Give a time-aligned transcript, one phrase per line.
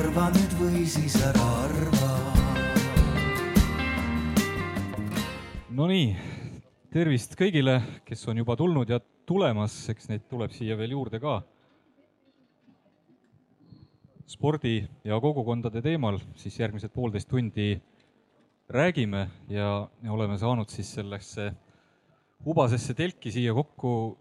[0.00, 2.10] arva nüüd või siis ära arva.
[5.76, 6.14] Nonii,
[6.92, 7.76] tervist kõigile,
[8.08, 11.40] kes on juba tulnud ja tulemas, eks neid tuleb siia veel juurde ka.
[14.30, 17.80] spordi ja kogukondade teemal siis järgmised poolteist tundi
[18.70, 21.48] räägime ja, oleme saanud siis sellesse
[22.46, 24.16] hubasesse telki siia kokku,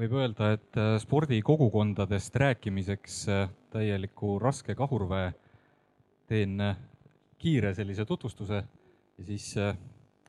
[0.00, 5.32] võib öelda, et äh, spordikogukondadest rääkimiseks äh, täieliku raske kahurväe.
[6.30, 6.76] teen äh,
[7.38, 8.62] kiire sellise tutvustuse
[9.18, 9.54] ja siis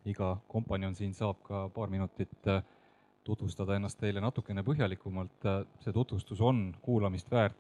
[0.05, 2.48] iga kompanjon siin saab ka paar minutit
[3.23, 5.48] tutvustada ennast teile natukene põhjalikumalt.
[5.80, 7.58] see tutvustus on kuulamist väärt.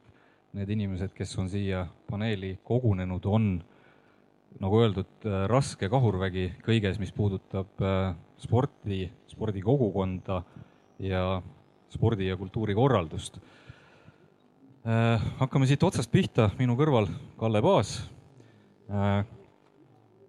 [0.53, 3.63] Need inimesed, kes on siia paneeli kogunenud, on
[4.59, 7.79] nagu öeldud, raske kahurvägi kõiges, mis puudutab
[8.37, 10.41] sporti, spordikogukonda
[10.99, 11.41] ja
[11.93, 13.39] spordi- ja kultuurikorraldust.
[15.37, 18.09] hakkame siit otsast pihta, minu kõrval Kalle Paas.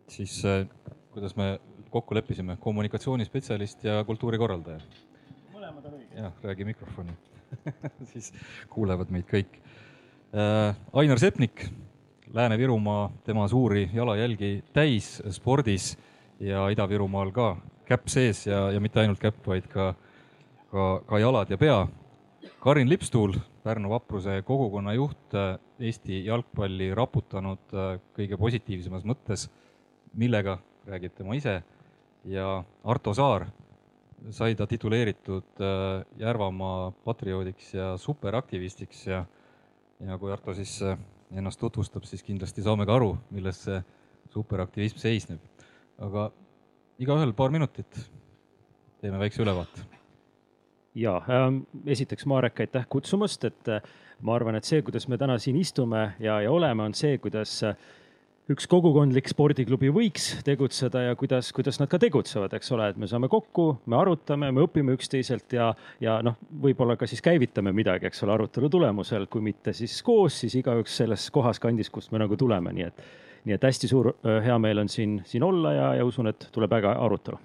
[0.09, 0.43] siis
[1.11, 1.59] kuidas me
[1.91, 4.81] kokku leppisime, kommunikatsioonispetsialist ja kultuurikorraldaja.
[5.53, 6.17] mõlemad on õiged.
[6.17, 7.13] jah, räägi mikrofoni
[8.13, 8.33] siis
[8.71, 9.59] kuulevad meid kõik.
[10.93, 11.67] Ainar Sepnik,
[12.33, 15.93] Lääne-Virumaa, tema suuri jalajälgi täis spordis
[16.41, 19.93] ja Ida-Virumaal ka käpp sees ja, ja mitte ainult käpp, vaid ka,
[20.73, 21.81] ka, ka jalad ja pea.
[22.63, 25.37] Karin Lipstuul, Pärnu vapruse kogukonna juht,
[25.83, 27.75] Eesti jalgpalli raputanud
[28.17, 29.47] kõige positiivsemas mõttes,
[30.19, 30.57] millega
[30.87, 31.61] räägib tema ise,
[32.27, 32.47] ja
[32.85, 33.47] Arto Saar,
[34.31, 35.63] sai ta tituleeritud
[36.19, 39.25] Järvamaa patrioodiks ja superaktivistiks ja,
[40.03, 40.79] ja kui Arto siis
[41.33, 43.79] ennast tutvustab, siis kindlasti saame ka aru, milles see
[44.35, 45.67] superaktivism seisneb.
[46.03, 46.31] aga
[46.99, 47.99] igaühel paar minutit,
[49.01, 49.92] teeme väikse ülevaate.
[50.95, 53.83] Ja ähm, esiteks, Marek, aitäh kutsumast, et äh,
[54.23, 57.55] ma arvan, et see, kuidas me täna siin istume ja, ja oleme, on see, kuidas
[57.67, 57.77] äh,
[58.53, 63.09] üks kogukondlik spordiklubi võiks tegutseda ja kuidas, kuidas nad ka tegutsevad, eks ole, et me
[63.09, 65.71] saame kokku, me arutame, me õpime üksteiselt ja,
[66.03, 70.43] ja noh, võib-olla ka siis käivitame midagi, eks ole, arutelu tulemusel, kui mitte siis koos,
[70.43, 73.05] siis igaüks selles kohas kandis, kust me nagu tuleme, nii et
[73.43, 76.77] nii et hästi suur hea meel on siin, siin olla ja, ja usun, et tuleb
[76.79, 77.41] äge arutelu.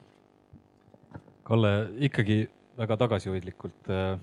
[1.47, 1.71] Kalle
[2.05, 2.43] ikkagi
[2.77, 4.17] väga tagasihoidlikult äh,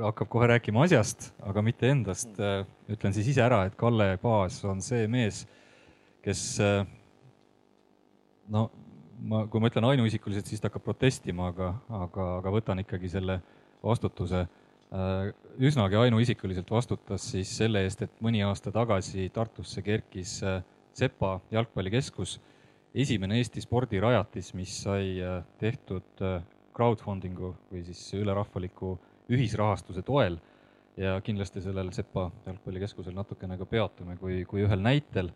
[0.00, 2.64] hakkab kohe rääkima asjast, aga mitte endast äh,.
[2.90, 5.44] ütlen siis ise ära, et Kalle Paas on see mees,
[6.24, 6.84] kes äh,
[8.52, 8.68] no
[9.18, 11.72] ma, kui ma ütlen ainuisikuliselt, siis ta hakkab protestima, aga,
[12.04, 13.40] aga, aga võtan ikkagi selle
[13.82, 14.46] vastutuse
[15.66, 20.38] üsnagi ainuisikuliselt vastutas siis selle eest, et mõni aasta tagasi Tartusse kerkis
[20.96, 22.36] Sepa jalgpallikeskus,
[22.94, 25.18] esimene Eesti spordirajatis, mis sai
[25.58, 26.22] tehtud
[26.76, 28.92] crowdfunding'u või siis ülerahvaliku
[29.32, 30.38] ühisrahastuse toel
[31.00, 35.30] ja kindlasti sellel Sepa jalgpallikeskusel natukene ka peatume, kui, kui ühel näitel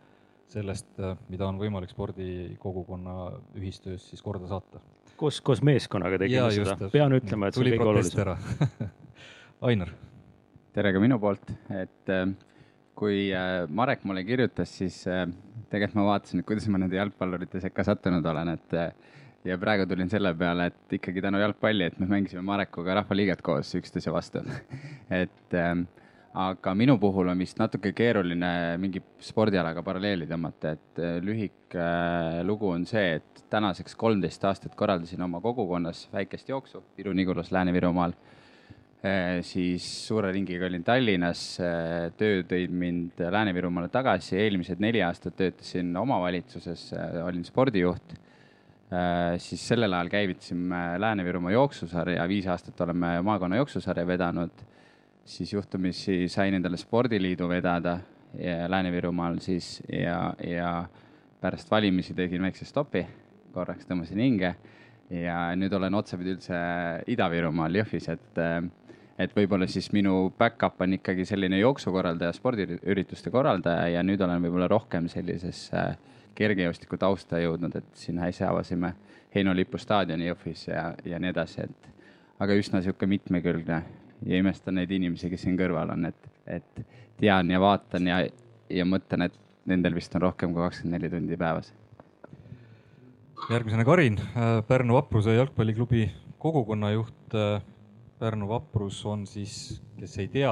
[0.50, 3.16] sellest, äh, mida on võimalik spordikogukonna
[3.58, 4.80] ühistöös siis korda saata.
[5.16, 8.90] koos, koos meeskonnaga tegime seda, pean ütlema, et see on kõige olulisem.
[9.68, 9.92] Ainar.
[10.72, 12.14] tere ka minu poolt, et
[12.96, 13.28] kui
[13.68, 15.02] Marek mulle kirjutas, siis
[15.70, 18.76] tegelikult ma vaatasin, et kuidas ma nende jalgpallurite sekka sattunud olen, et
[19.44, 23.72] ja praegu tulin selle peale, et ikkagi tänu jalgpalli, et me mängisime Marekuga Rahvaliiget koos
[23.78, 24.42] üksteise vastu.
[25.22, 25.86] Et ähm,
[26.36, 32.42] aga minu puhul on vist natuke keeruline mingi spordialaga paralleeli tõmmata, et äh, lühike äh,
[32.46, 38.14] lugu on see, et tänaseks kolmteist aastat korraldasin oma kogukonnas väikest jooksu Viru-Nigulas Lääne-Virumaal.
[39.00, 45.34] Äh, siis suure ringiga olin Tallinnas, äh, töö tõi mind Lääne-Virumaale tagasi, eelmised neli aastat
[45.40, 46.92] töötasin omavalitsuses,
[47.24, 48.20] olin spordijuht.
[49.38, 54.50] Siis sellel ajal käivitasime Lääne-Virumaa jooksusarja, viis aastat oleme maakonna jooksusarja vedanud.
[55.24, 57.98] siis juhtumisi sain endale spordiliidu vedada
[58.68, 60.84] Lääne-Virumaal siis ja, ja
[61.40, 63.06] pärast valimisi tegin väikse stopi,
[63.52, 64.54] korraks tõmbasin hinge
[65.10, 66.58] ja nüüd olen otsapidi üldse
[67.10, 68.42] Ida-Virumaal Jõhvis, et
[69.20, 74.68] et võib-olla siis minu back-up on ikkagi selline jooksukorraldaja, spordiürituste korraldaja ja nüüd olen võib-olla
[74.70, 75.82] rohkem sellisesse
[76.40, 78.94] kergejõustiku tausta jõudnud, et siin äsja avasime
[79.34, 81.90] Heino Lipu staadioni Jõhvis ja, ja nii edasi, et
[82.40, 83.82] aga üsna niisugune mitmekülgne
[84.26, 86.82] ja imestan neid inimesi, kes siin kõrval on, et, et
[87.20, 88.22] tean ja vaatan ja,
[88.72, 89.36] ja mõtlen, et
[89.70, 91.74] nendel vist on rohkem kui kakskümmend neli tundi päevas.
[93.50, 94.18] järgmisena Karin,
[94.68, 96.08] Pärnu Vapruse jalgpalliklubi
[96.38, 97.36] kogukonnajuht
[98.20, 100.50] Pärnu vaprus on siis, kes ei tea,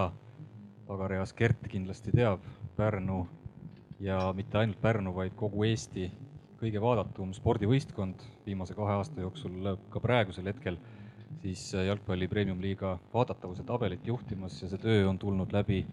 [0.86, 2.40] pagareas Gert kindlasti teab,
[2.76, 3.26] Pärnu
[4.00, 6.10] ja mitte ainult Pärnu, vaid kogu Eesti
[6.58, 10.78] kõige vaadatum spordivõistkond viimase kahe aasta jooksul, ka praegusel hetkel
[11.42, 15.84] siis jalgpalli premium-liiga vaadatavuse tabelit juhtimas ja see töö on tulnud läbi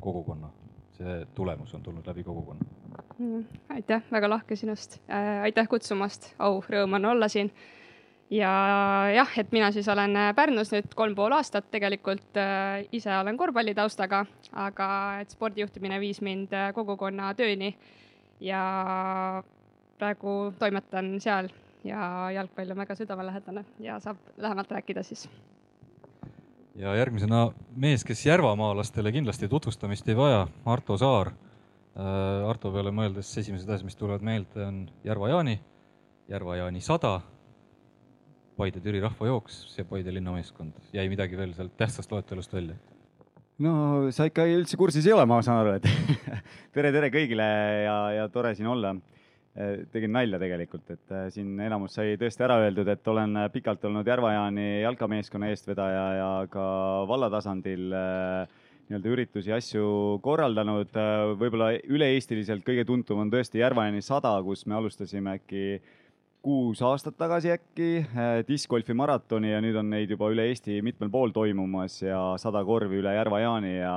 [0.00, 0.50] kogukonna.
[0.98, 2.64] see tulemus on tulnud läbi kogukonna?
[3.18, 5.42] Mm, aitäh, väga lahke sinust äh,.
[5.42, 7.52] aitäh kutsumast, au, rõõm on olla siin.
[8.30, 8.52] Ja
[9.14, 12.84] jah, et mina siis olen äh, Pärnus nüüd kolm pool aastat tegelikult äh,.
[12.92, 14.88] ise olen korvpallitaustaga, aga
[15.22, 17.74] et spordijuhtimine viis mind äh, kogukonna tööni.
[18.40, 19.42] ja
[19.98, 21.48] praegu toimetan seal
[21.84, 25.28] ja jalgpall on väga südamelähedane ja saab lähemalt rääkida siis
[26.78, 31.32] ja järgmisena mees, kes järvamaalastele kindlasti tutvustamist ei vaja, Arto Saar.
[32.46, 35.56] Arto peale mõeldes esimesed asjad, mis tulevad meelde, on Järva-Jaani,
[36.30, 37.16] Järva-Jaani sada,
[38.58, 40.72] Paide-Türi rahvajooks ja Paide linnameeskond.
[40.92, 42.78] jäi midagi veel sealt tähtsast loetelust välja?
[43.58, 45.86] no sa ikka üldse kursis ei ole, ma saan aru, et
[46.74, 47.46] tere, tere kõigile
[47.84, 48.96] ja, ja tore siin olla
[49.58, 53.48] Äh, tegin nalja tegelikult, et äh, siin enamus sai tõesti ära öeldud, et olen äh,
[53.50, 56.66] pikalt olnud Järva-Jaani jalkameeskonna eestvedaja ja ka
[57.10, 59.88] valla tasandil nii-öelda üritusi, asju
[60.22, 60.94] korraldanud.
[61.40, 65.64] võib-olla üle-eestiliselt kõige tuntum on tõesti Järva-Jaani sada, kus me alustasime äkki
[66.42, 67.88] kuus aastat tagasi äkki
[68.48, 73.00] diskgolfi maratoni ja nüüd on neid juba üle Eesti mitmel pool toimumas ja sada korvi
[73.02, 73.94] üle Järva-Jaani ja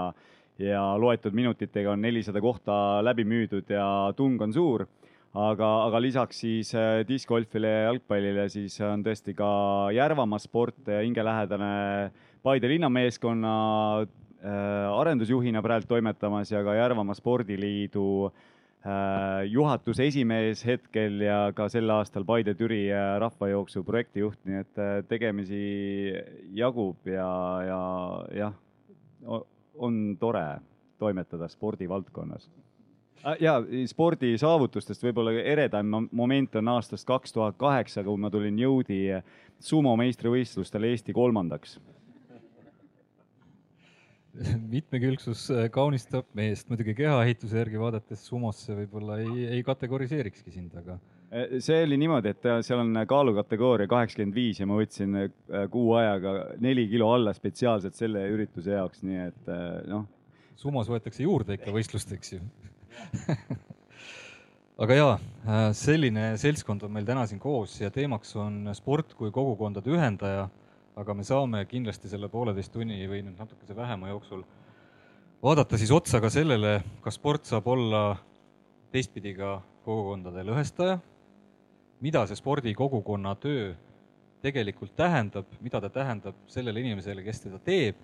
[0.62, 2.74] ja loetud minutitega on nelisada kohta
[3.06, 3.86] läbi müüdud ja
[4.18, 4.86] tung on suur.
[5.32, 9.48] Aga, aga lisaks siis äh, diskgolfile ja jalgpallile siis on tõesti ka
[9.96, 11.70] Järvamaa sport hingelähedane
[12.44, 13.54] Paide linnameeskonna
[14.02, 14.50] äh,
[14.92, 18.51] arendusjuhina praegu toimetamas ja ka Järvamaa Spordiliidu äh,
[19.52, 22.88] juhatuse esimees hetkel ja ka sel aastal Paide-Türi
[23.22, 25.62] rahvajooksu projektijuht, nii et tegemisi
[26.58, 27.30] jagub ja,
[27.68, 27.82] ja
[28.40, 28.58] jah,
[29.78, 30.46] on tore
[30.98, 32.50] toimetada spordivaldkonnas.
[33.38, 39.04] Ja spordisaavutustest võib-olla eredam moment on aastast kaks tuhat kaheksa, kui ma tulin jõudi
[39.62, 41.78] sumo meistrivõistlustel Eesti kolmandaks
[44.72, 50.98] mitmekülgsus äh, kaunistab meest, muidugi kehaehituse järgi vaadates sumosse võib-olla ei, ei kategoriseerikski sind, aga.
[51.32, 55.18] Äh, see oli niimoodi, et äh, seal on kaalukategooria kaheksakümmend viis ja ma võtsin
[55.74, 59.52] kuu ajaga neli kilo alla spetsiaalselt selle ürituse jaoks, nii et
[59.92, 60.08] noh.
[60.60, 62.42] sumos võetakse juurde ikka võistlusteks ju
[64.84, 65.14] aga jaa,
[65.78, 70.48] selline seltskond on meil täna siin koos ja teemaks on sport kui kogukondade ühendaja.
[71.02, 74.44] Aga me saame kindlasti selle pooleteist tunni või nüüd natukese vähema jooksul
[75.44, 78.04] vaadata siis otsa ka sellele, kas sport saab olla
[78.94, 81.00] teistpidi ka kogukondade lõhestaja.
[82.02, 83.74] mida see spordikogukonna töö
[84.42, 87.96] tegelikult tähendab, mida ta tähendab sellele inimesele, kes teda teeb,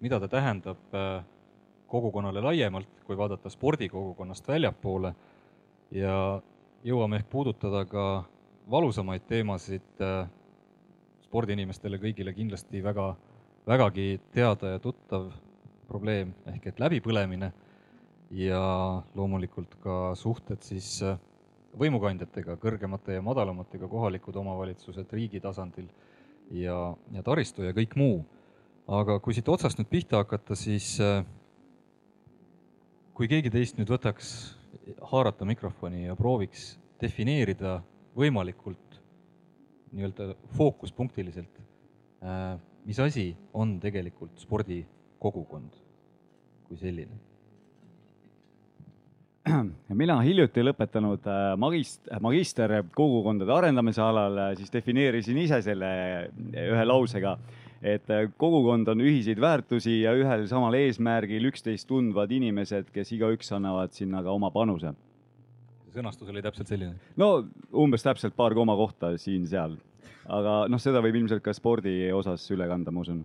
[0.00, 1.24] mida ta tähendab äh,
[1.88, 5.14] kogukonnale laiemalt, kui vaadata spordikogukonnast väljapoole
[5.90, 6.42] ja
[6.84, 8.24] jõuame ehk puudutada ka
[8.70, 10.28] valusamaid teemasid äh,
[11.36, 13.10] spordiinimestele kõigile kindlasti väga,
[13.68, 15.28] vägagi teada ja tuttav
[15.84, 17.50] probleem ehk et läbipõlemine
[18.40, 18.60] ja
[19.14, 21.18] loomulikult ka suhted siis äh,
[21.76, 25.90] võimukandjatega, kõrgemate ja madalamatega, kohalikud omavalitsused riigi tasandil
[26.56, 28.24] ja, ja taristu ja kõik muu.
[28.88, 31.20] aga kui siit otsast nüüd pihta hakata, siis äh,
[33.12, 34.56] kui keegi teist nüüd võtaks
[35.12, 37.82] haarata mikrofoni ja prooviks defineerida
[38.16, 38.85] võimalikult
[39.96, 41.62] nii-öelda fookuspunktiliselt,
[42.22, 45.80] äh, mis asi on tegelikult spordikogukond
[46.66, 47.16] kui selline?
[49.94, 55.92] mina hiljuti lõpetanud äh, magist-, magister kogukondade arendamise alal, äh, siis defineerisin ise selle
[56.66, 57.36] ühe lausega
[57.86, 58.08] et
[58.40, 64.22] kogukond on ühiseid väärtusi ja ühel samal eesmärgil üksteist tundvad inimesed, kes igaüks annavad sinna
[64.24, 64.94] ka oma panuse.
[65.96, 66.96] Sõnastus oli täpselt selline?
[67.20, 67.30] no
[67.84, 69.76] umbes täpselt paar komakohta siin-seal,
[70.32, 73.22] aga noh, seda võib ilmselt ka spordi osas üle kanda, ma usun.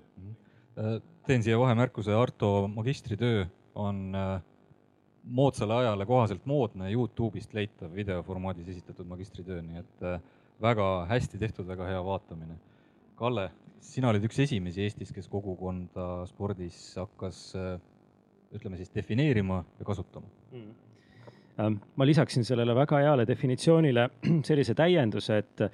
[0.80, 3.46] Äh, teen siia vahemärkuse, Arto magistritöö
[3.82, 4.36] on äh,
[5.24, 10.06] moodsale ajale kohaselt moodne Youtube'ist leitav videoformaadis esitatud magistritöö, nii et
[10.62, 12.58] väga hästi tehtud, väga hea vaatamine.
[13.18, 13.50] Kalle,
[13.86, 17.52] sina olid üks esimesi Eestis, kes kogukonda spordis hakkas
[18.52, 20.91] ütleme siis defineerima ja kasutama mm..
[21.58, 24.10] Ma lisaksin sellele väga heale definitsioonile
[24.48, 25.66] sellise täienduse, et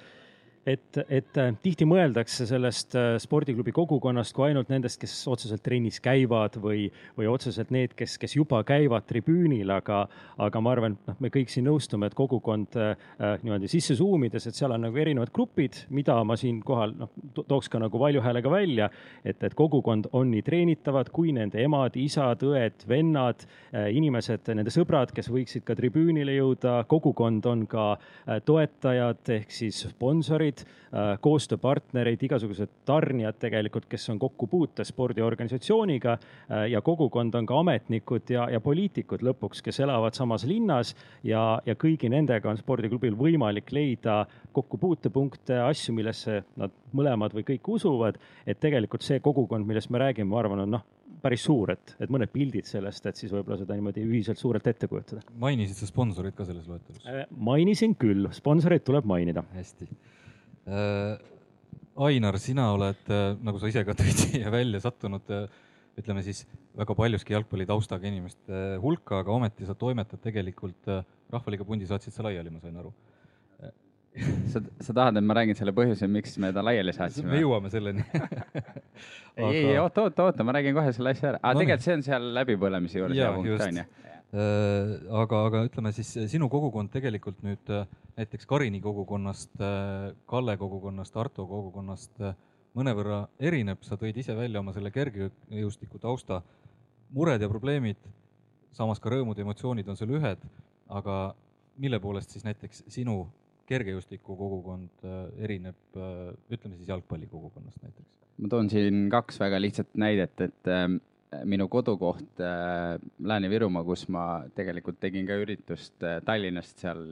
[0.66, 6.00] et, et äh, tihti mõeldakse sellest äh, spordiklubi kogukonnast kui ainult nendest, kes otseselt trennis
[6.04, 6.86] käivad või,
[7.18, 10.04] või otseselt need, kes, kes juba käivad tribüünil, aga,
[10.44, 12.94] aga ma arvan, et noh, me kõik siin nõustume, et kogukond äh,
[13.44, 17.80] niimoodi sisse suumides, et seal on nagu erinevad grupid, mida ma siinkohal noh, tooks ka
[17.82, 18.90] nagu valju häälega välja,
[19.24, 25.12] et, et kogukond on nii treenitavad kui nende emad, isad, õed, vennad, inimesed, nende sõbrad,
[25.14, 27.88] kes võiksid ka tribüünile jõuda, kogukond on ka
[28.48, 36.16] toetajad ehk siis sponsorid, sponsorid, koostööpartnerid, igasugused tarnijad tegelikult, kes on kokkupuutes spordiorganisatsiooniga
[36.70, 41.74] ja kogukond on ka ametnikud ja, ja poliitikud lõpuks, kes elavad samas linnas ja, ja
[41.74, 48.18] kõigi nendega on spordiklubil võimalik leida kokkupuutepunkte, asju, millesse nad mõlemad või kõik usuvad.
[48.46, 50.84] et tegelikult see kogukond, millest me räägime, ma arvan, on noh,
[51.22, 54.88] päris suur, et, et mõned pildid sellest, et siis võib-olla seda niimoodi ühiselt suurelt ette
[54.88, 55.20] kujutada.
[55.36, 57.02] mainisid sa sponsorit ka selles loetelus?
[57.36, 59.44] mainisin küll, sponsoreid tuleb mainida.
[59.52, 60.17] hästi äh,.
[61.98, 63.08] Ainar, sina oled,
[63.42, 65.32] nagu sa ise ka tõid siia välja, sattunud
[65.98, 66.44] ütleme siis
[66.78, 70.92] väga paljuski jalgpallitaustaga inimeste hulka, aga ometi sa toimetad tegelikult
[71.28, 72.92] Rahvaliiga pundi saatsid sa laiali, ma sain aru
[74.52, 77.32] sa, sa tahad, et ma räägin selle põhjuse, miks me ta laiali saatsime?
[77.32, 79.50] me jõuame selleni Aga...
[79.52, 81.42] ei, ei, oota, oota, oota, ma räägin kohe selle asja ära.
[81.42, 83.86] aa no,, tegelikult see on seal läbipõlemise juures hea punkt, on ju?
[84.28, 87.86] Äh, aga, aga ütleme siis sinu kogukond tegelikult nüüd äh,
[88.18, 92.20] näiteks Karini kogukonnast, äh, Kalle kogukonnast, Arto kogukonnast
[92.76, 96.42] mõnevõrra erineb, sa tõid ise välja oma selle kergejõustiku tausta,
[97.16, 98.04] mured ja probleemid,
[98.76, 100.44] samas ka rõõmud ja emotsioonid on sul ühed,
[100.92, 101.18] aga
[101.80, 103.22] mille poolest siis näiteks sinu
[103.68, 108.08] kergejõustiku kogukond äh, erineb, äh, ütleme siis jalgpalli kogukonnast näiteks?
[108.38, 110.86] ma toon siin kaks väga lihtsat näidet, et äh,
[111.44, 112.40] minu kodukoht
[113.20, 117.02] Lääne-Virumaa, kus ma tegelikult tegin ka üritust Tallinnast seal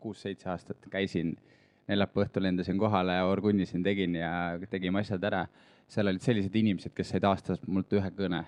[0.00, 1.34] kuus-seitse aastat käisin,
[1.88, 4.32] neljapäeva õhtul lendasin kohale, orgunnisin, tegin ja
[4.70, 5.46] tegime asjad ära.
[5.90, 8.44] seal olid sellised inimesed, kes said aastas mult ühe kõne.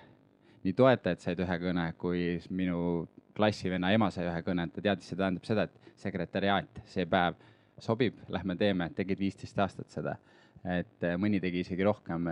[0.63, 5.17] nii toetajad said ühe kõne, kui minu klassivenna ema sai ühe kõne, ta teadis, see
[5.19, 7.35] tähendab seda, et sekretäriaat see päev
[7.79, 10.17] sobib, lähme teeme, tegid viisteist aastat seda.
[10.63, 12.29] et eh, mõni tegi isegi rohkem.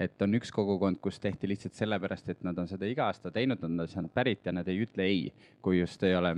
[0.00, 3.60] Et on üks kogukond, kus tehti lihtsalt sellepärast, et nad on seda iga aasta teinud,
[3.60, 5.26] nad on sealt pärit ja nad ei ütle ei,
[5.60, 6.34] kui just ei ole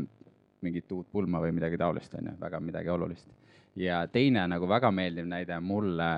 [0.62, 3.28] mingit uut pulma või midagi taolist, on ju, väga midagi olulist.
[3.76, 6.10] ja teine nagu väga meeldiv näide mulle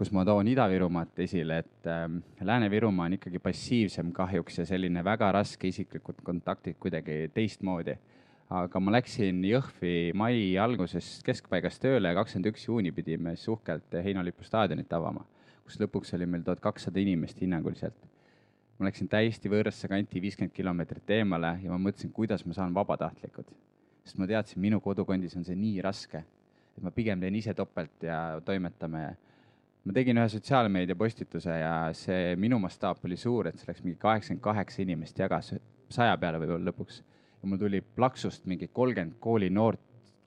[0.00, 2.06] kus ma toon Ida-Virumaad esile, et äh,
[2.40, 7.98] Lääne-Virumaa on ikkagi passiivsem kahjuks ja selline väga raske isiklikud kontaktid kuidagi teistmoodi.
[8.50, 13.92] aga ma läksin Jõhvi mai alguses keskpaigas tööle ja kakskümmend üks juuni pidime siis uhkelt
[14.02, 15.22] Heinolipu staadionit avama,
[15.70, 18.08] kus lõpuks oli meil tuhat kakssada inimest hinnanguliselt.
[18.80, 23.52] ma läksin täiesti võõrasse kanti, viiskümmend kilomeetrit eemale ja ma mõtlesin, kuidas ma saan vabatahtlikud.
[24.04, 26.24] sest ma teadsin, minu kodukandis on see nii raske,
[26.76, 29.04] et ma pigem teen ise topelt ja toimetame
[29.84, 34.00] ma tegin ühe sotsiaalmeedia postituse ja see minu mastaap oli suur, et see läks mingi
[34.00, 35.54] kaheksakümmend kaheksa inimest jagas
[35.90, 37.02] saja peale võib-olla lõpuks.
[37.42, 39.80] ja mul tuli plaksust mingi kolmkümmend koolinoort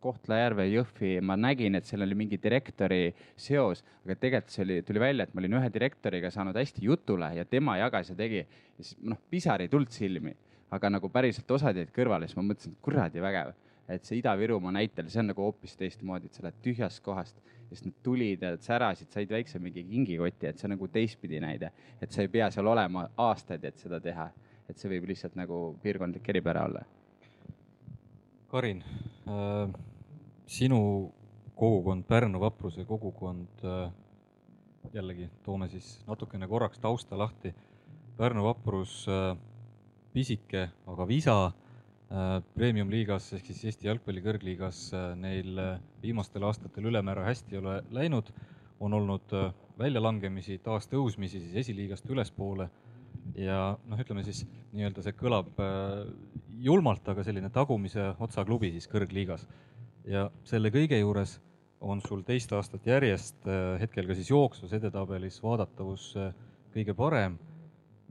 [0.03, 5.03] Kohtla-Järve, Jõhvi, ma nägin, et seal oli mingi direktori seos, aga tegelikult see oli, tuli
[5.03, 8.43] välja, et ma olin ühe direktoriga saanud hästi jutule ja tema jagas ja tegi.
[8.43, 10.35] ja siis noh, pisar ei tulnud silmi,
[10.73, 13.53] aga nagu päriselt osad jäid kõrvale, siis ma mõtlesin, et kuradi vägev
[13.89, 17.75] et see Ida-Virumaa näitel, see on nagu hoopis teistmoodi, et sa lähed tühjast kohast ja
[17.75, 21.71] siis nad tulid ja särasid, said väikse mingi kingikoti, et see on nagu teistpidi näide.
[22.01, 24.29] et sa ei pea seal olema aastaid, et seda teha,
[24.69, 26.83] et see võib lihtsalt nagu piirkondlik eripära olla.
[28.53, 28.83] Karin
[29.27, 29.73] äh,,
[30.45, 31.11] sinu
[31.55, 33.91] kogukond, Pärnu vapruse kogukond äh,,
[34.93, 37.53] jällegi toome siis natukene korraks tausta lahti.
[38.17, 39.37] Pärnu vaprus äh,,
[40.13, 41.37] pisike, aga visa
[42.13, 45.57] Äh, premium-liigas ehk siis Eesti jalgpalli kõrgliigas neil
[46.03, 48.27] viimastel aastatel ülemäära hästi ei ole läinud,
[48.83, 49.33] on olnud
[49.79, 52.67] väljalangemisi, taastõusmisi siis esiliigast ülespoole
[53.39, 53.57] ja
[53.89, 54.43] noh, ütleme siis
[54.75, 55.57] nii-öelda see kõlab
[56.61, 59.47] julmalt, aga selline tagumise otsa klubi siis kõrgliigas.
[60.05, 61.39] Ja selle kõige juures
[61.83, 63.47] on sul teist aastat järjest
[63.79, 66.13] hetkel ka siis jooksvas edetabelis vaadatavus
[66.73, 67.37] kõige parem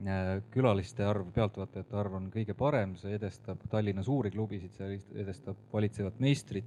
[0.03, 5.59] Äh, külaliste arv, pealtvaatajate arv on kõige parem, see edestab Tallinna suuri klubisid, see edestab
[5.71, 6.65] valitsevat meistrit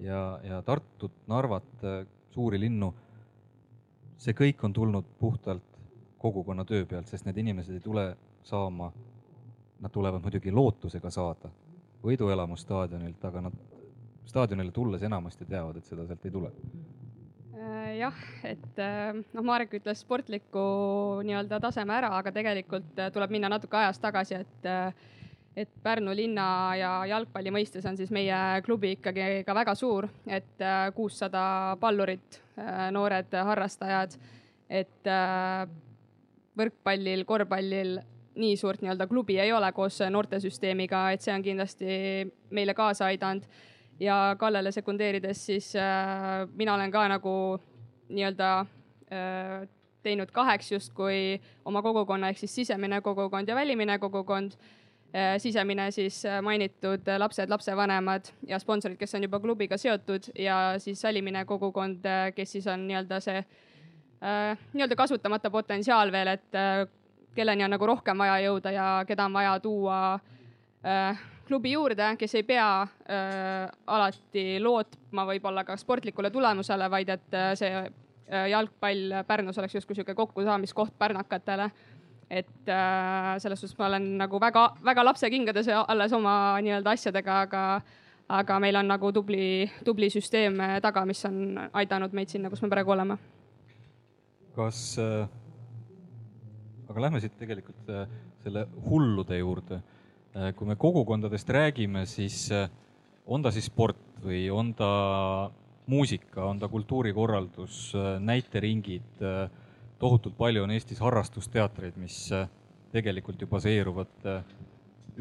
[0.00, 2.92] ja, ja Tartut, Narvat, äh, suuri linnu.
[4.22, 5.78] see kõik on tulnud puhtalt
[6.18, 8.04] kogukonna töö pealt, sest need inimesed ei tule
[8.46, 8.92] saama,
[9.80, 11.50] nad tulevad muidugi lootusega saada
[12.04, 13.58] võiduelamu staadionilt, aga nad
[14.26, 16.50] staadionile tulles enamasti teavad, et seda sealt ei tule.
[17.62, 20.62] Äh, jah, et äh, noh, Marek ütles sportliku
[21.26, 24.70] nii-öelda taseme ära, aga tegelikult äh, tuleb minna natuke ajas tagasi, et
[25.52, 26.44] et Pärnu linna
[26.80, 30.62] ja jalgpalli mõistes on siis meie klubi ikkagi ka väga suur, et
[30.96, 31.42] kuussada
[31.76, 32.38] pallurit,
[32.96, 34.16] noored harrastajad,
[34.72, 35.10] et
[36.56, 37.98] võrkpallil, korvpallil
[38.40, 42.00] nii suurt nii-öelda klubi ei ole koos noortesüsteemiga, et see on kindlasti
[42.48, 43.44] meile kaasa aidanud
[44.02, 47.34] ja Kallele sekundeerides, siis äh, mina olen ka nagu
[48.10, 49.68] nii-öelda äh,
[50.02, 54.52] teinud kaheks justkui oma kogukonna ehk siis sisemine kogukond ja välimine kogukond.
[55.12, 60.30] Äh, sisemine siis äh, mainitud äh, lapsed, lapsevanemad ja sponsorid, kes on juba klubiga seotud
[60.38, 63.42] ja siis välimine kogukond, kes siis on nii-öelda see
[64.22, 66.56] nii-öelda kasutamata potentsiaal veel, et
[67.34, 69.98] kelleni on nagu rohkem vaja jõuda ja keda on vaja tuua
[71.52, 72.66] klubi juurde, kes ei pea
[73.92, 77.82] alati lootma võib-olla ka sportlikule tulemusele, vaid et see
[78.48, 81.68] jalgpall Pärnus oleks justkui sihuke kokkusaamiskoht pärnakatele
[82.32, 87.64] et äh, selles suhtes ma olen nagu väga-väga lapsekingades alles oma nii-öelda asjadega, aga,
[88.40, 92.72] aga meil on nagu tubli, tubli süsteem taga, mis on aidanud meid sinna, kus me
[92.72, 93.18] praegu oleme.
[94.56, 95.28] kas äh,,
[96.88, 98.08] aga lähme siit tegelikult äh,
[98.44, 99.91] selle hullude juurde äh,.
[100.56, 102.70] Kui me kogukondadest räägime, siis äh,
[103.26, 104.88] on ta siis sport või on ta
[105.86, 109.50] muusika, on ta kultuurikorraldus, äh, näiteringid äh,
[110.02, 112.48] tohutult palju on Eestis harrastusteatreid, mis äh,
[112.94, 114.42] tegelikult ju baseeruvad äh,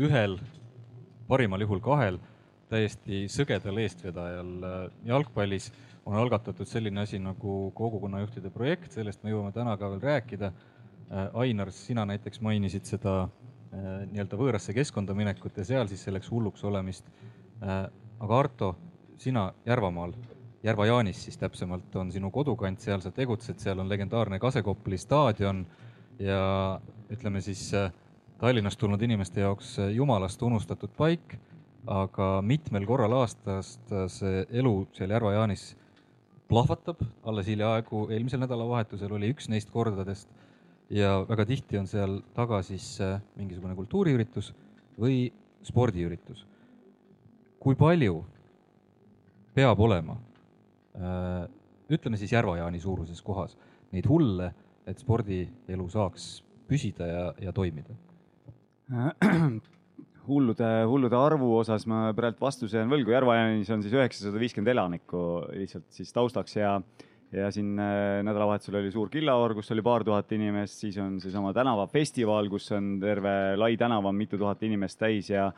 [0.07, 0.39] ühel,
[1.27, 2.17] parimal juhul kahel
[2.71, 5.69] täiesti sõgedal eestvedajal äh, jalgpallis
[6.07, 10.53] on algatatud selline asi nagu kogukonnajuhtide projekt, sellest me jõuame täna ka veel rääkida.
[11.35, 13.25] Ainar, sina näiteks mainisid seda
[13.71, 17.05] nii-öelda võõrasse keskkonda minekut ja seal siis selleks hulluks olemist.
[17.61, 18.75] aga Arto,
[19.17, 20.11] sina Järvamaal
[20.63, 25.63] Järva-Jaanis siis täpsemalt on sinu kodukant, seal sa tegutsed, seal on legendaarne Kasekopli staadion
[26.21, 27.89] ja ütleme siis äh,
[28.41, 31.33] Tallinnast tulnud inimeste jaoks äh, jumalast unustatud paik,
[31.87, 35.71] aga mitmel korral aastast äh, see elu seal Järva-Jaanis
[36.51, 40.29] plahvatab, alles hiljaaegu eelmisel nädalavahetusel oli üks neist kordadest
[40.91, 42.97] ja väga tihti on seal taga siis
[43.35, 44.51] mingisugune kultuuriüritus
[44.99, 45.31] või
[45.63, 46.45] spordiüritus.
[47.61, 48.23] kui palju
[49.55, 50.17] peab olema
[50.91, 51.47] Äh,
[51.91, 53.55] ütleme siis Järva-Jaani suuruses kohas,
[53.95, 54.49] neid hulle,
[54.87, 57.95] et spordielu saaks püsida ja, ja toimida?
[60.27, 65.23] hullude, hullude arvu osas ma praegu vastuse jään võlgu, Järva-Jaanis on siis üheksasada viiskümmend elanikku
[65.55, 66.75] lihtsalt siis taustaks ja
[67.31, 71.53] ja siin äh, nädalavahetusel oli suur killaoor, kus oli paar tuhat inimest, siis on seesama
[71.55, 75.51] tänavafestival, kus on terve lai tänav on mitu tuhat inimest täis ja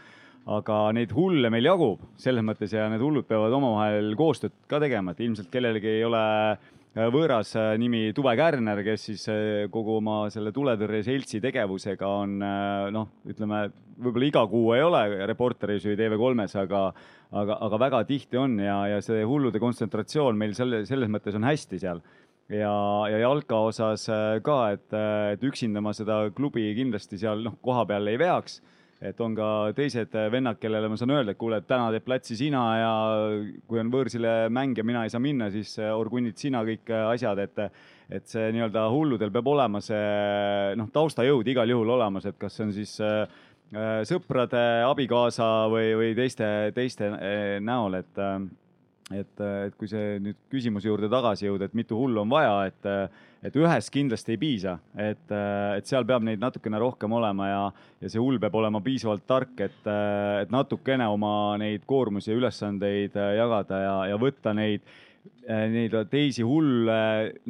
[0.44, 5.14] aga neid hulle meil jagub selles mõttes ja need hullud peavad omavahel koostööd ka tegema,
[5.14, 9.98] et ilmselt kellelgi ei ole äh, võõras äh, nimi Tuve Kärner, kes siis äh, kogu
[9.98, 12.36] oma selle tuletõrje seltsi tegevusega on
[12.94, 13.66] noh, ütleme
[13.98, 16.84] võib-olla iga kuu ei ole Reporteris või TV3-s, aga,
[17.32, 21.50] aga, aga väga tihti on ja, ja see hullude kontsentratsioon meil selle, selles mõttes on
[21.50, 22.04] hästi seal.
[22.52, 22.74] Ja,
[23.10, 24.04] ja jalka osas
[24.44, 24.90] ka, et,
[25.34, 28.60] et üksinda ma seda klubi kindlasti seal noh, kohapeal ei veaks
[29.04, 32.38] et on ka teised vennad, kellele ma saan öelda, et kuule, et täna teeb platsi
[32.40, 32.92] sina ja
[33.68, 37.10] kui on võõrsile mäng ja mina ei saa minna, siis äh, orgunnid sina kõik äh,
[37.16, 37.68] asjad, et
[38.14, 42.66] et see nii-öelda hulludel peab olema see noh, taustajõud igal juhul olemas, et kas see
[42.68, 43.24] on siis äh,
[44.06, 47.10] sõprade, abikaasa või, või teiste, teiste
[47.64, 48.20] näol, et
[49.14, 52.88] et, et kui see nüüd küsimuse juurde tagasi jõuda, et mitu hullu on vaja, et,
[53.44, 55.24] et ühest kindlasti ei piisa, et,
[55.78, 57.64] et seal peab neid natukene rohkem olema ja,
[58.02, 59.80] ja see hull peab olema piisavalt tark, et,
[60.42, 64.88] et natukene oma neid koormusi ja ülesandeid jagada ja, ja võtta neid
[65.44, 66.96] Äh, neid teisi hulle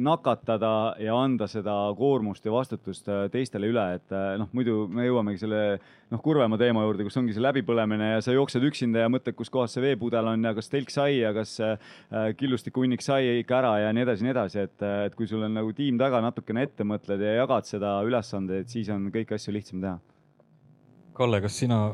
[0.02, 5.06] nakatada ja anda seda koormust ja vastutust äh, teistele üle, et äh, noh, muidu me
[5.06, 5.60] jõuamegi selle
[6.10, 9.50] noh, kurvema teema juurde, kus ongi see läbipõlemine ja sa jooksed üksinda ja mõtled, kus
[9.54, 11.56] kohas see veepudel on ja kas telk sai ja kas
[12.38, 15.74] killustikuhunnik sai ikka ära ja nii edasi, nii edasi, et, et kui sul on nagu
[15.74, 19.98] tiim taga, natukene ette mõtled ja jagad seda ülesandeid, siis on kõiki asju lihtsam teha.
[21.14, 21.84] Kalle, kas sina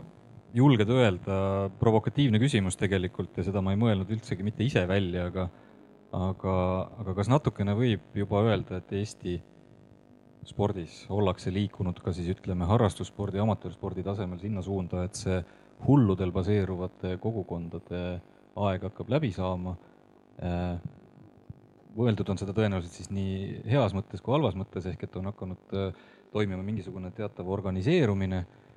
[0.57, 1.41] julged öelda,
[1.81, 5.51] provokatiivne küsimus tegelikult ja seda ma ei mõelnud üldsegi mitte ise välja, aga
[6.17, 6.57] aga,
[7.03, 9.37] aga kas natukene võib juba öelda, et Eesti
[10.49, 15.41] spordis ollakse liikunud ka siis ütleme harrastusspordi, amatöörspordi tasemel sinna suunda, et see
[15.87, 18.01] hulludel baseeruvate kogukondade
[18.61, 19.77] aeg hakkab läbi saama.
[21.97, 25.77] Mõeldud on seda tõenäoliselt siis nii heas mõttes kui halvas mõttes, ehk et on hakanud
[26.33, 28.70] toimima mingisugune teatav organiseerumine Äh,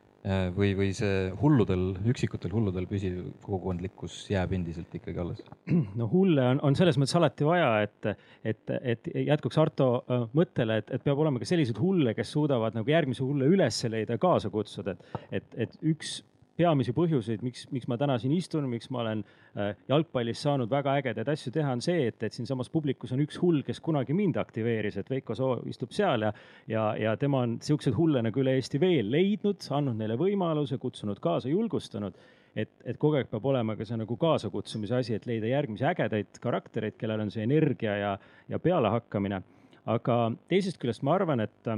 [0.56, 5.42] või, või see hulludel, üksikutel hulludel püsiv kogukondlikkus jääb endiselt ikkagi alles?
[6.00, 8.12] no hulle on, on selles mõttes alati vaja, et,
[8.48, 12.78] et, et jätkuks Arto äh, mõttele, et, et peab olema ka selliseid hulle, kes suudavad
[12.78, 16.22] nagu järgmise hulle üles leida, kaasa kutsuda, et, et, et üks
[16.58, 20.98] peamisi põhjuseid, miks, miks ma täna siin istun, miks ma olen äh, jalgpallis saanud väga
[21.02, 24.38] ägedaid asju teha, on see, et, et siinsamas publikus on üks hull, kes kunagi mind
[24.42, 26.34] aktiveeris, et Veiko Soo istub seal ja,
[26.70, 31.22] ja, ja tema on siukseid hulle nagu üle Eesti veel leidnud, andnud neile võimaluse, kutsunud
[31.24, 32.22] kaasa, julgustanud.
[32.56, 36.38] et, et kogu aeg peab olema ka see nagu kaasakutsumise asi, et leida järgmisi ägedaid
[36.42, 38.14] karaktereid, kellel on see energia ja,
[38.50, 39.42] ja pealehakkamine.
[39.90, 41.74] aga teisest küljest ma arvan, et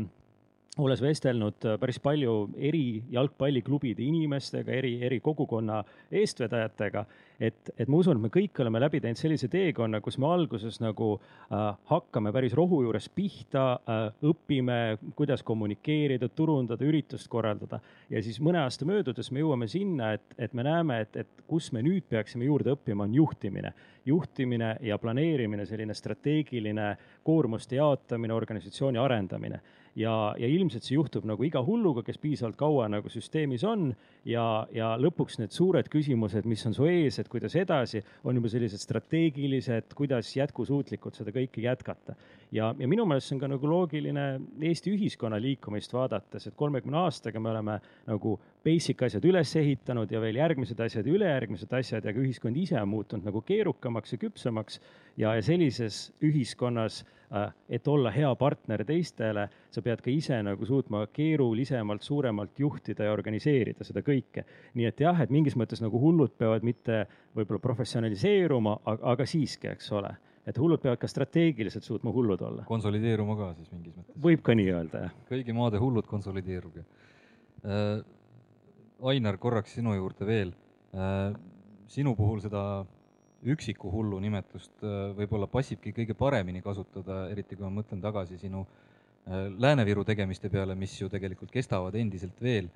[0.78, 7.06] olles vestelnud äh, päris palju eri jalgpalliklubide inimestega, eri, eri kogukonna eestvedajatega,
[7.40, 10.82] et, et ma usun, et me kõik oleme läbi teinud sellise teekonna, kus me alguses
[10.84, 14.80] nagu äh, hakkame päris rohu juures pihta äh,, õpime,
[15.16, 17.80] kuidas kommunikeerida, turundada, üritust korraldada
[18.12, 21.72] ja siis mõne aasta möödudes me jõuame sinna, et, et me näeme, et, et kus
[21.76, 23.72] me nüüd peaksime juurde õppima, on juhtimine.
[24.06, 26.92] juhtimine ja planeerimine, selline strateegiline
[27.24, 29.62] koormuste jaotamine, organisatsiooni arendamine
[29.96, 33.90] ja, ja ilmselt see juhtub nagu iga hulluga, kes piisavalt kaua nagu süsteemis on
[34.28, 38.52] ja, ja lõpuks need suured küsimused, mis on su ees, et kuidas edasi, on juba
[38.52, 42.18] sellised strateegilised, kuidas jätkusuutlikult seda kõike jätkata.
[42.52, 44.26] Ja, ja minu meelest see on ka nagu loogiline
[44.70, 50.22] Eesti ühiskonna liikumist vaadates, et kolmekümne aastaga me oleme nagu basic asjad üles ehitanud ja
[50.22, 54.22] veel järgmised asjad ja ülejärgmised asjad ja ka ühiskond ise on muutunud nagu keerukamaks ja
[54.22, 54.80] küpsemaks.
[55.18, 60.66] ja, ja sellises ühiskonnas, äh, et olla hea partner teistele, sa pead ka ise nagu
[60.66, 64.46] suutma keerulisemalt, suuremalt juhtida ja organiseerida seda kõike.
[64.74, 67.06] nii et jah, et mingis mõttes nagu hullud peavad mitte
[67.36, 72.66] võib-olla professionaliseeruma, aga siiski, eks ole et hullud peavad ka strateegiliselt suutma hullud olla.
[72.70, 74.18] konsolideeruma ka siis mingis mõttes.
[74.22, 75.16] võib ka nii öelda, jah.
[75.32, 76.86] kõigi maade hullud konsolideeruge
[77.66, 78.04] äh,
[79.04, 80.52] Ainar, korraks sinu juurde veel.
[80.96, 81.36] Äh,
[81.92, 82.86] sinu puhul seda
[83.46, 88.64] üksiku hullu nimetust äh, võib-olla passibki kõige paremini kasutada, eriti kui ma mõtlen tagasi sinu
[88.64, 92.70] äh, Lääne-Viru tegemiste peale, mis ju tegelikult kestavad endiselt veel.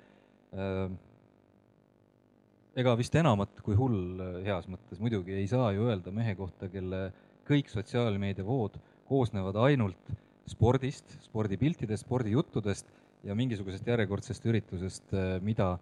[2.74, 7.12] ega vist enamat kui hull heas mõttes muidugi ei saa ju öelda mehe kohta, kelle
[7.50, 8.78] kõik sotsiaalmeediavood
[9.10, 10.12] koosnevad ainult
[10.50, 12.88] spordist, spordipiltidest, spordijuttudest
[13.26, 15.12] ja mingisugusest järjekordsest üritusest,
[15.44, 15.74] mida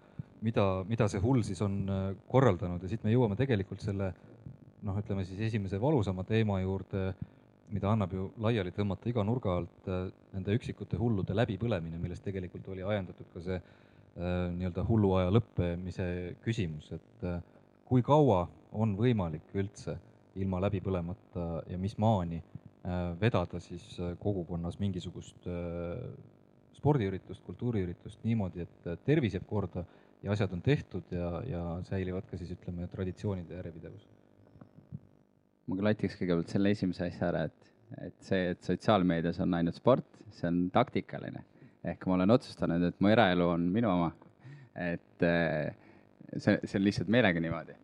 [0.44, 2.82] mida, mida see hull siis on äh, korraldanud.
[2.82, 4.12] Ja siit me jõuame tegelikult selle
[4.86, 7.10] noh, ütleme siis esimese valusama teema juurde,
[7.74, 12.68] mida annab ju laiali tõmmata iga nurga alt äh, nende üksikute hullude läbipõlemine, millest tegelikult
[12.72, 13.64] oli ajendatud ka see äh,
[14.54, 16.08] nii-öelda hulluaja lõppemise
[16.44, 17.28] küsimus, et
[17.88, 18.44] kui kaua
[18.76, 19.96] on võimalik üldse
[20.38, 22.42] ilma läbi põlemata ja mis maani
[23.20, 23.84] vedada siis
[24.22, 25.46] kogukonnas mingisugust
[26.78, 29.84] spordiüritust, kultuuriüritust niimoodi, et tervis jääb korda
[30.22, 34.06] ja asjad on tehtud ja, ja säilivad ka siis ütleme, traditsioonide järjepidevus.
[35.68, 37.68] ma klatiks kõigepealt selle esimese asja ära, et,
[38.06, 41.44] et see, et sotsiaalmeedias on ainult sport, see on taktikaline.
[41.84, 44.12] ehk ma olen otsustanud, et mu eraelu on minu oma.
[44.74, 45.26] et
[46.38, 47.76] see, see on lihtsalt meelega niimoodi.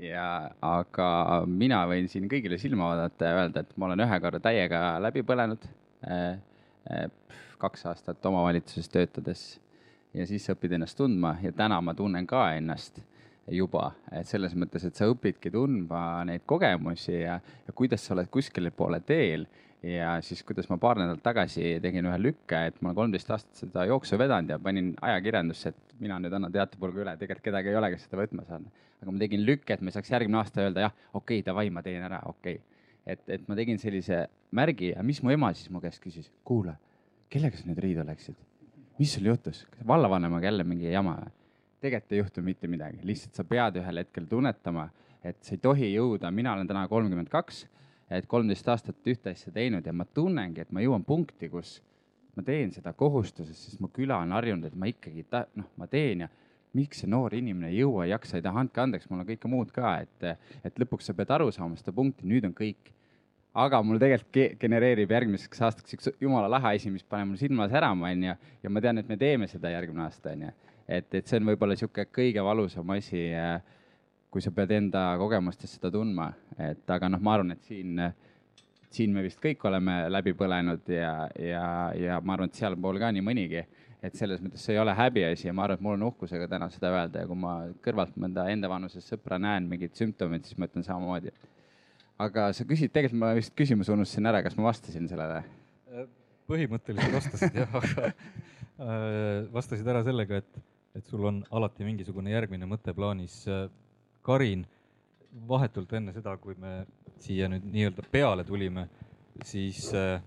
[0.00, 0.26] Ja,
[0.64, 1.08] aga
[1.46, 5.24] mina võin siin kõigile silma vaadata ja öelda, et ma olen ühe korra täiega läbi
[5.26, 5.66] põlenud
[6.06, 6.38] eh,.
[6.90, 7.10] Eh,
[7.60, 9.40] kaks aastat omavalitsuses töötades
[10.16, 13.02] ja siis sa õpid ennast tundma ja täna ma tunnen ka ennast
[13.52, 17.36] juba, et selles mõttes, et sa õpidki tundma neid kogemusi ja,
[17.66, 19.44] ja kuidas sa oled kuskile poole teel
[19.86, 23.64] ja siis, kuidas ma paar nädalat tagasi tegin ühe lükke, et ma olen kolmteist aastat
[23.64, 27.80] seda jooksu vedanud ja panin ajakirjandusse, et mina nüüd annan teatepulga üle, tegelikult kedagi ei
[27.80, 28.68] ole, kes seda võtma saan.
[29.00, 31.82] Aga ma tegin lükke, et me saaks järgmine aasta öelda jah, okei okay,, davai, ma
[31.84, 32.60] teen ära, okei.
[32.60, 32.86] Okay..
[33.06, 36.76] et, et ma tegin sellise märgi ja mis mu ema siis mu käest küsis, kuule,
[37.32, 38.38] kellega sa nüüd riidu läksid?
[39.00, 41.36] mis sul juhtus, kas vallavanemaga jälle mingi jama või?
[41.80, 44.90] tegelikult ei juhtu mitte midagi, lihtsalt sa pead ühel hetkel tunnetama,
[45.24, 47.62] et sa ei tohi jõuda, mina olen täna kolmkümmend kaks,
[48.12, 51.78] et kolmteist aastat ühte asja teinud ja ma tunnengi, et ma jõuan punkti, kus
[52.36, 55.88] ma teen seda kohustuses, sest mu küla on harjunud, et ma ikkagi ta-, noh, ma
[55.90, 56.28] teen ja
[56.76, 59.50] miks see noor inimene ei jõua, ei jaksa, ei taha, andke andeks, mul on kõike
[59.50, 62.92] muud ka, et, et lõpuks sa pead aru saama seda punkti, nüüd on kõik
[63.58, 68.10] aga mul tegelikult genereerib järgmiseks aastaks üks jumala lahe asi, mis paneb mul silma särama,
[68.14, 68.34] onju.
[68.62, 70.52] ja ma tean, et me teeme seda järgmine aasta, onju.
[70.86, 73.26] et, et see on võib-olla sihuke kõige valusam asi,
[74.30, 77.98] kui sa pead enda kogemustest seda tundma, et aga noh, ma arvan, et siin,
[78.90, 81.64] siin me vist kõik oleme läbi põlenud ja, ja,
[81.98, 83.64] ja ma arvan, et sealpool ka nii mõnigi.
[84.02, 86.70] Et selles mõttes see ei ole häbiasi ja ma arvan, et mul on uhkusega täna
[86.72, 90.70] seda öelda ja kui ma kõrvalt mõnda enda vanuses sõpra näen, mingeid sümptomeid, siis ma
[90.70, 91.34] ütlen samamoodi,
[92.20, 95.44] aga sa küsid, tegelikult ma vist küsimuse unustasin ära, kas ma vastasin sellele?
[96.50, 100.64] põhimõtteliselt vastasid jah, aga äh, vastasid ära sellega, et,
[100.98, 103.44] et sul on alati mingisugune järgmine mõte plaanis.
[104.26, 104.64] Karin,
[105.48, 106.80] vahetult enne seda, kui me
[107.22, 108.88] siia nüüd nii-öelda peale tulime,
[109.46, 110.18] siis äh,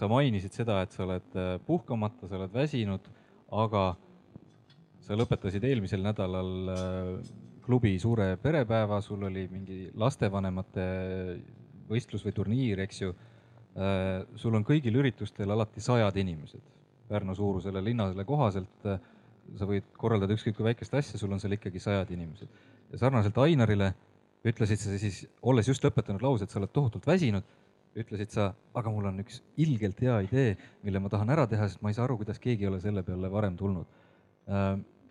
[0.00, 3.06] sa mainisid seda, et sa oled äh, puhkamata, sa oled väsinud,
[3.52, 3.84] aga
[5.04, 6.50] sa lõpetasid eelmisel nädalal
[7.64, 10.86] klubi suure perepäeva, sul oli mingi lastevanemate
[11.90, 13.14] võistlus või turniir, eks ju.
[13.78, 16.62] Äh, sul on kõigil üritustel alati sajad inimesed.
[17.10, 18.98] Pärnu suurusele linnale kohaselt äh,
[19.58, 22.48] sa võid korraldada ükskõik kui väikest asja, sul on seal ikkagi sajad inimesed.
[22.90, 23.92] ja sarnaselt Ainarile
[24.46, 27.44] ütlesid sa siis, olles just lõpetanud lause, et sa oled tohutult väsinud
[27.98, 30.54] ütlesid sa, aga mul on üks ilgelt hea idee,
[30.86, 33.02] mille ma tahan ära teha, sest ma ei saa aru, kuidas keegi ei ole selle
[33.06, 33.98] peale varem tulnud.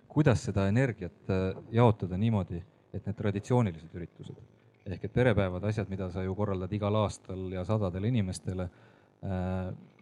[0.09, 1.33] kuidas seda energiat
[1.71, 2.63] jaotada niimoodi,
[2.93, 4.39] et need traditsioonilised üritused
[4.93, 8.69] ehk et perepäevad, asjad, mida sa ju korraldad igal aastal ja sadadele inimestele,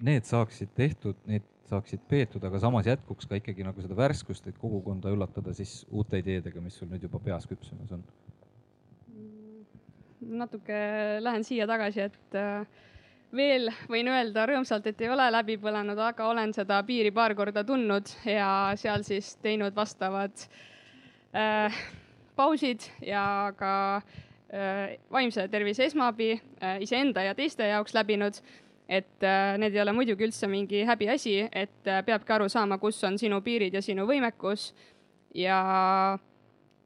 [0.07, 4.59] need saaksid tehtud, need saaksid peetud, aga samas jätkuks ka ikkagi nagu seda värskust, et
[4.61, 8.05] kogukonda üllatada siis uute ideedega, mis sul nüüd juba peas küpsemas on
[10.27, 10.77] natuke
[11.23, 12.67] lähen siia tagasi, et äh,
[13.35, 17.63] veel võin öelda rõõmsalt, et ei ole läbi põlenud, aga olen seda piiri paar korda
[17.67, 20.45] tundnud ja seal siis teinud vastavad
[21.35, 21.81] äh,
[22.35, 28.41] pausid ja ka äh, vaimse tervise esmaabi äh, iseenda ja teiste jaoks läbinud.
[28.87, 33.03] et äh, need ei ole muidugi üldse mingi häbiasi, et äh, peabki aru saama, kus
[33.03, 34.69] on sinu piirid ja sinu võimekus
[35.35, 35.57] ja,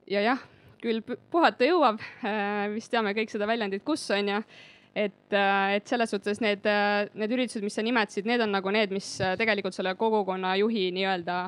[0.10, 0.42] ja jah
[0.82, 4.40] küll puhata jõuab, äh, vist teame kõik seda väljendit, kus on ju,
[4.96, 8.74] et, äh, et selles suhtes need, äh, need üritused, mis sa nimetasid, need on nagu
[8.74, 11.44] need, mis tegelikult selle kogukonna juhi nii-öelda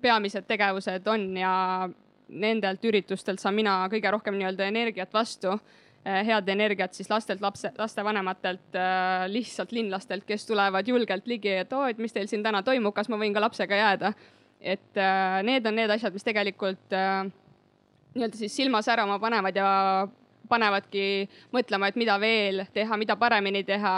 [0.00, 1.88] peamised tegevused on ja
[2.28, 5.58] nendelt üritustelt saan mina kõige rohkem nii-öelda energiat vastu.
[6.08, 8.78] Head energiat siis lastelt, lapse, lastevanematelt,
[9.28, 13.10] lihtsalt linlastelt, kes tulevad julgelt ligi, et oo, et mis teil siin täna toimub, kas
[13.12, 14.14] ma võin ka lapsega jääda
[14.60, 17.26] et äh, need on need asjad, mis tegelikult äh,
[18.14, 19.68] nii-öelda siis silma särama panevad ja
[20.48, 23.96] panevadki mõtlema, et mida veel teha, mida paremini teha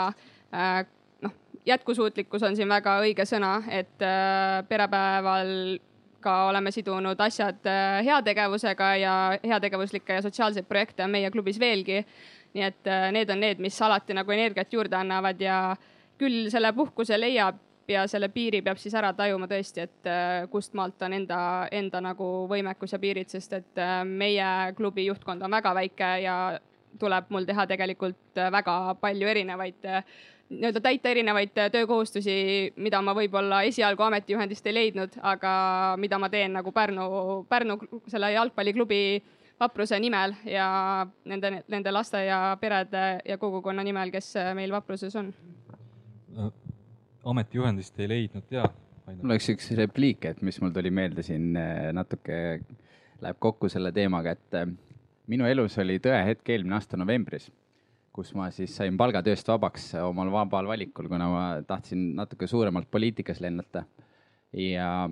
[0.53, 0.83] äh,.
[1.21, 1.33] noh,
[1.65, 5.79] jätkusuutlikkus on siin väga õige sõna, et äh, perepäeval
[6.21, 12.05] ka oleme sidunud asjad äh, heategevusega ja heategevuslikke ja sotsiaalseid projekte on meie klubis veelgi.
[12.53, 15.75] nii et äh, need on need, mis alati nagu energiat juurde annavad ja
[16.19, 20.75] küll selle puhkuse leiab ja selle piiri peab siis ära tajuma tõesti, et äh, kust
[20.77, 21.39] maalt on enda,
[21.71, 26.35] enda nagu võimekus ja piirid, sest et äh, meie klubi juhtkond on väga väike ja
[26.99, 29.91] tuleb mul teha tegelikult äh, väga palju erinevaid
[30.51, 32.33] nii-öelda täita erinevaid töökohustusi,
[32.75, 35.51] mida ma võib-olla esialgu ametijuhendist ei leidnud, aga
[35.97, 37.05] mida ma teen nagu Pärnu,
[37.49, 37.77] Pärnu
[38.11, 38.99] selle jalgpalliklubi
[39.61, 40.67] vapruse nimel ja
[41.23, 45.31] nende, nende laste ja perede ja kogukonna nimel, kes meil vapruses on
[47.23, 48.65] ametijuhendist ei leidnud ja.
[49.07, 52.37] mul oleks üks repliik, et mis mul tuli meelde siin eh, natuke
[53.21, 54.69] läheb kokku selle teemaga, et eh,
[55.31, 57.49] minu elus oli tõehetk eelmine aasta novembris,
[58.11, 63.39] kus ma siis sain palgatööst vabaks omal vabal valikul, kuna ma tahtsin natuke suuremalt poliitikas
[63.43, 63.85] lennata.
[64.57, 65.09] ja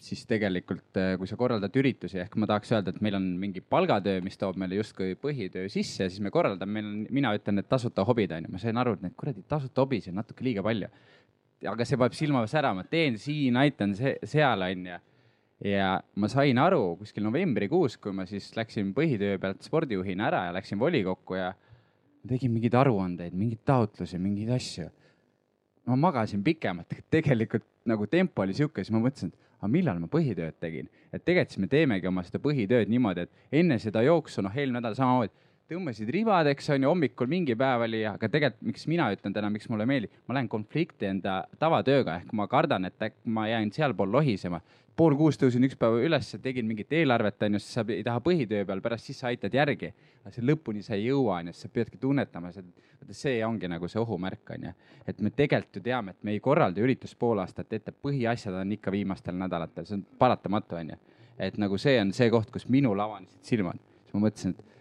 [0.00, 3.62] siis tegelikult, eh, kui sa korraldad üritusi, ehk ma tahaks öelda, et meil on mingi
[3.62, 7.68] palgatöö, mis toob meile justkui põhitöö sisse siis me korraldame, meil on, mina ütlen, et
[7.70, 10.64] tasuta hobid on ju, ma sain aru, et neid kuradi tasuta hobisid on natuke liiga
[10.66, 10.90] palju.
[11.70, 14.98] aga see paneb silma särama, teen siin, aitan se seal on ju.
[15.70, 20.56] ja ma sain aru kuskil novembrikuus, kui ma siis läksin põhitöö pealt spordijuhina ära ja
[20.58, 21.54] läksin volikokku ja
[22.28, 24.90] tegin mingeid aruandeid, mingeid taotlusi, mingeid asju.
[25.86, 30.10] ma magasin pikemalt, tegelikult nagu tempo oli sihuke, siis ma mõtlesin, et aga millal ma
[30.12, 34.44] põhitööd tegin, et tegelikult siis me teemegi oma seda põhitööd niimoodi, et enne seda jooksu,
[34.44, 35.32] noh, eelmine nädal samamoodi
[35.70, 39.50] tõmbasid ribad, eks on ju, hommikul mingi päev oli, aga tegelikult, miks mina ütlen täna,
[39.52, 43.72] miks mulle meeldib, ma lähen konflikti enda tavatööga, ehk ma kardan, et äkki ma jään
[43.72, 44.60] sealpool lohisema.
[44.94, 48.20] pool kuus tõusin üks päev üles, tegin mingit eelarvet, on ju, siis sa ei taha
[48.22, 49.92] põhitöö peal, pärast siis sa aitad järgi.
[50.24, 52.68] aga see lõpuni sa ei jõua, on ju, siis sa peadki tunnetama seda,
[53.00, 54.74] vaata see ongi nagu see ohumärk, on ju.
[55.06, 58.72] et me tegelikult ju teame, et me ei korralda üritust pool aastat ette, põhiasjad on
[58.72, 61.00] ikka viimastel nädalatel, see on paratamatu, on ju.
[61.38, 64.73] et nagu see on see koht, kus minul avanesid silmad, siis ma mõtlesin, et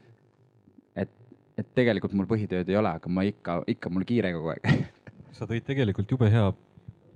[1.58, 4.70] et tegelikult mul põhitööd ei ole, aga ma ikka, ikka mul kiire kogu aeg
[5.38, 6.48] sa tõid tegelikult jube hea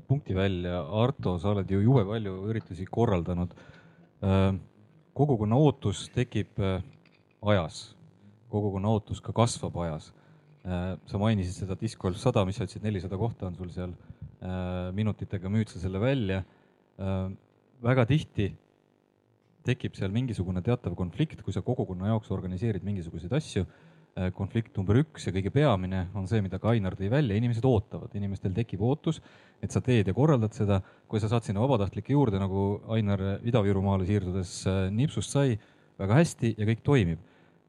[0.07, 3.51] punkti välja, Arto, sa oled ju jube palju üritusi korraldanud.
[4.23, 4.53] Äh,
[5.17, 6.79] kogukonna ootus tekib äh,
[7.51, 7.81] ajas,
[8.51, 10.13] kogukonna ootus ka kasvab ajas.
[10.63, 13.97] Äh, sa mainisid seda Disc Golf sada, mis sa ütlesid, nelisada kohta on sul seal.
[14.93, 16.43] minutitega müüd sa selle välja.
[17.81, 18.51] väga tihti
[19.65, 23.65] tekib seal mingisugune teatav konflikt, kui sa kogukonna jaoks organiseerid mingisuguseid asju
[24.33, 28.13] konflikt number üks ja kõige peamine on see, mida ka Ainar tõi välja, inimesed ootavad,
[28.17, 29.19] inimestel tekib ootus,
[29.61, 30.81] et sa teed ja korraldad seda.
[31.07, 35.57] kui sa saad sinna vabatahtlike juurde, nagu Ainar Ida-Virumaale siirdudes äh, nipsust sai,
[35.99, 37.21] väga hästi ja kõik toimib.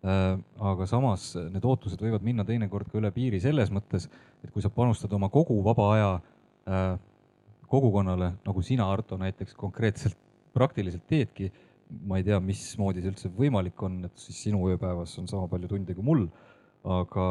[0.05, 0.39] Äh,
[0.73, 4.09] aga samas need ootused võivad minna teinekord ka üle piiri selles mõttes,
[4.43, 6.11] et kui sa panustad oma kogu vaba aja
[7.69, 10.17] kogukonnale, nagu sina, Arto, näiteks konkreetselt
[10.53, 11.51] praktiliselt teedki
[11.89, 15.71] ma ei tea, mismoodi see üldse võimalik on, et siis sinu ööpäevas on sama palju
[15.71, 16.27] tunde kui mul.
[16.89, 17.25] aga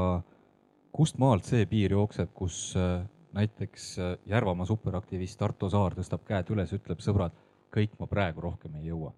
[0.93, 3.05] kust maalt see piir jookseb, kus äh,
[3.37, 7.35] näiteks äh, Järvamaa superaktivist Arto Saar tõstab käed üles, ütleb sõbrad,
[7.73, 9.13] kõik ma praegu rohkem ei jõua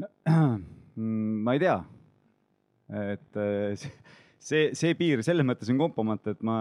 [0.00, 0.10] no,?
[1.44, 1.76] ma ei tea,
[3.12, 3.88] et äh,
[4.42, 6.58] see, see piir selles mõttes on kompamata, et ma,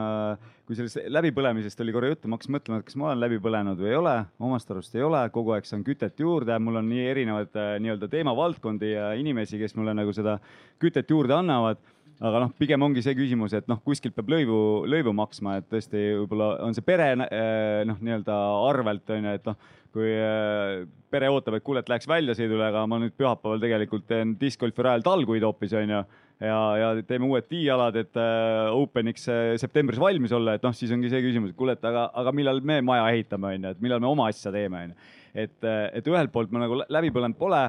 [0.68, 3.82] kui sellest läbipõlemisest oli korra juttu, ma hakkasin mõtlema, et kas ma olen läbi põlenud
[3.82, 4.16] või ei ole.
[4.50, 8.10] omast arust ei ole, kogu aeg saan kütet juurde, mul on nii erinevaid äh, nii-öelda
[8.12, 10.40] teemavaldkondi ja inimesi, kes mulle nagu seda
[10.82, 11.82] kütet juurde annavad.
[12.18, 14.60] Aga noh, pigem ongi see küsimus, et noh, kuskilt peab lõivu,
[14.90, 18.38] lõivu maksma, et tõesti võib-olla on see pere äh, noh, nii-öelda
[18.72, 19.60] arvelt on ju, et noh,
[19.94, 24.34] kui äh, pere ootab, et kuule, et läheks väljasõidule, aga ma nüüd pühapäeval tegelikult teen
[24.42, 26.02] discgolfi rajal talguid hoopis onju
[26.43, 29.28] ja, ja teeme uued tiialad, et äh, Openiks
[29.62, 32.62] septembris valmis olla, et noh, siis ongi see küsimus, et kuule, et aga, aga millal
[32.65, 36.54] me maja ehitame onju, et millal me oma asja teeme onju et, et ühelt poolt
[36.54, 37.60] ma nagu läbi põlenud pole,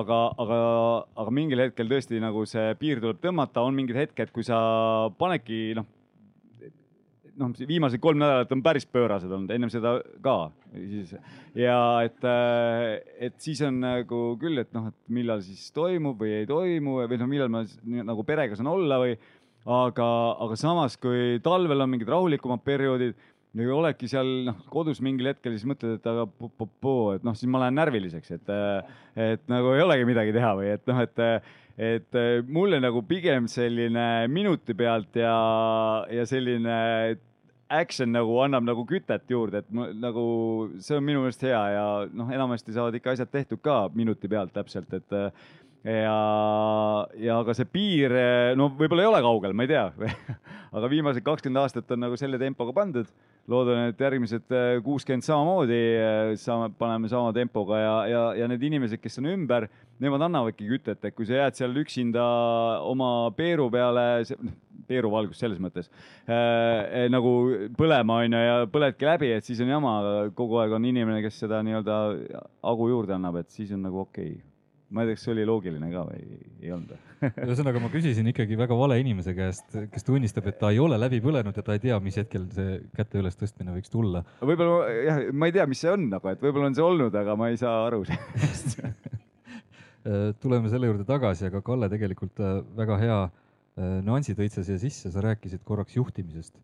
[0.00, 0.58] aga, aga,
[1.22, 4.58] aga mingil hetkel tõesti nagu see piir tuleb tõmmata, on mingid hetked, kui sa
[5.20, 5.86] panedki noh,
[7.38, 10.36] noh, viimased kolm nädalat on päris pöörased olnud, ennem seda ka.
[10.74, 11.14] Siis
[11.58, 12.28] ja et,
[13.28, 17.20] et siis on nagu küll, et noh, et millal siis toimub või ei toimu või
[17.20, 17.64] noh, millal ma
[18.12, 19.16] nagu perega saan olla või
[19.68, 20.08] aga,
[20.44, 23.16] aga samas, kui talvel on mingid rahulikumad perioodid
[23.58, 27.50] ja oledki seal noh, kodus mingil hetkel siis mõtled, et aga po-po-po, et noh, siis
[27.50, 28.52] ma lähen närviliseks, et,
[29.28, 31.24] et nagu ei olegi midagi teha või et noh, et,
[31.88, 35.32] et mulle nagu pigem selline minuti pealt ja,
[36.12, 36.76] ja selline
[37.68, 40.24] action nagu annab nagu kütet juurde, et ma, nagu
[40.80, 44.54] see on minu meelest hea ja noh, enamasti saavad ikka asjad tehtud ka minuti pealt
[44.56, 45.18] täpselt, et
[45.86, 48.14] ja, ja aga see piir,
[48.58, 49.86] no võib-olla ei ole kaugel, ma ei tea.
[50.76, 53.08] Aga viimased kakskümmend aastat on nagu selle tempoga pandud.
[53.48, 58.66] Loodan, et järgmised äh, kuuskümmend samamoodi äh, saame, paneme sama tempoga ja, ja, ja need
[58.68, 59.64] inimesed, kes on ümber,
[60.04, 62.26] nemad annavadki kütet, et kui sa jääd seal üksinda
[62.84, 64.04] oma Peeru peale,
[64.44, 65.88] noh, Peeru valgus selles mõttes
[66.28, 67.32] äh,, nagu
[67.76, 69.96] põlema on ju ja põledki läbi, et siis on jama,
[70.36, 71.98] kogu aeg on inimene, kes seda nii-öelda
[72.68, 74.36] hagu juurde annab, et siis on nagu okei.
[74.36, 74.57] okay
[74.88, 76.94] ma ei tea, kas see oli loogiline ka või ei olnud
[77.44, 81.20] ühesõnaga, ma küsisin ikkagi väga vale inimese käest, kes tunnistab, et ta ei ole läbi
[81.24, 84.22] põlenud ja ta ei tea, mis hetkel see käte ülestõstmine võiks tulla.
[84.40, 87.36] võib-olla jah, ma ei tea, mis see on nagu, et võib-olla on see olnud, aga
[87.38, 88.78] ma ei saa aru sellest.
[90.08, 94.62] Äh, tuleme selle juurde tagasi, aga Kalle, tegelikult äh, väga hea äh, nüansi tõid sa
[94.64, 96.54] siia sisse, sa rääkisid korraks juhtimisest,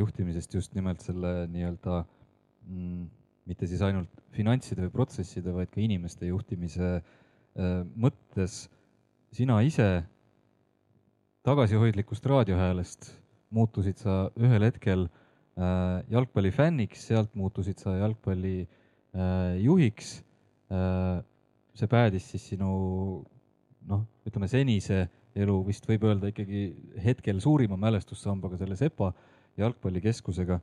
[0.00, 3.04] juhtimisest just nimelt selle nii-öelda mm,
[3.52, 7.25] mitte siis ainult finantside või protsesside, vaid ka inimeste juhtimise Äh,
[7.56, 8.66] mõttes
[9.32, 10.04] sina ise
[11.46, 13.10] tagasihoidlikust raadiohäälest
[13.54, 19.62] muutusid sa ühel hetkel äh, jalgpallifänniks, sealt muutusid sa jalgpalli äh,
[21.76, 22.70] see päädis siis sinu
[23.86, 26.66] noh, ütleme senise elu vist võib öelda ikkagi
[27.04, 29.12] hetkel suurima mälestussambaga selle Sepa
[29.60, 30.58] jalgpallikeskusega.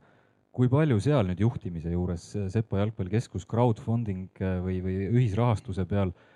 [0.54, 4.28] kui palju seal nüüd juhtimise juures Sepa jalgpallikeskus crowdfunding
[4.62, 6.33] või, või ühisrahastuse peal äh, Äh,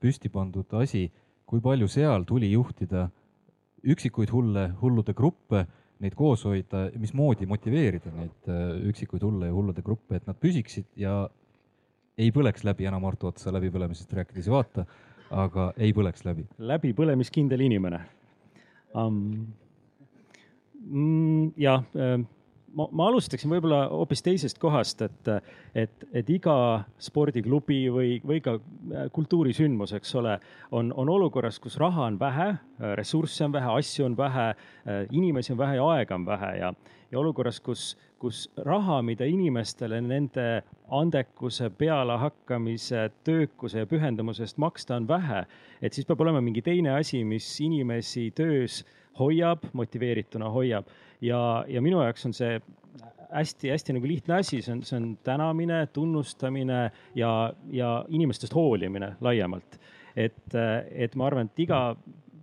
[0.00, 1.04] püsti pandud asi,
[1.44, 3.08] kui palju seal tuli juhtida
[3.90, 5.64] üksikuid hulle, hullude gruppe,
[6.00, 10.88] neid koos hoida, mismoodi motiveerida neid äh, üksikuid hulle ja hullude gruppe, et nad püsiksid
[11.00, 11.22] ja
[12.20, 14.84] ei põleks läbi, enam Arto Otsa läbipõlemisest rääkides ei vaata,
[15.30, 16.46] aga ei põleks läbi.
[16.58, 18.04] läbipõlemiskindel inimene
[18.96, 19.22] um,.
[21.60, 22.22] Jah äh,
[22.76, 25.30] ma, ma alustaksin võib-olla hoopis teisest kohast, et,
[25.74, 26.54] et, et iga
[27.02, 30.36] spordiklubi või, või ka äh, kultuurisündmus, eks ole,
[30.76, 32.52] on, on olukorras, kus raha on vähe,
[32.98, 36.72] ressursse on vähe, asju on vähe, äh, inimesi on vähe ja aega on vähe ja,
[37.10, 40.46] ja olukorras, kus, kus raha, mida inimestele nende
[40.94, 45.44] andekuse, pealehakkamise, töökuse ja pühendumuse eest maksta on vähe,
[45.82, 48.82] et siis peab olema mingi teine asi, mis inimesi töös
[49.18, 50.88] hoiab, motiveerituna hoiab
[51.20, 52.60] ja, ja minu jaoks on see
[53.30, 56.80] hästi-hästi nagu lihtne asi, see on, see on tänamine, tunnustamine
[57.14, 59.78] ja, ja inimestest hoolimine laiemalt.
[60.16, 60.56] et,
[60.90, 61.94] et ma arvan, et iga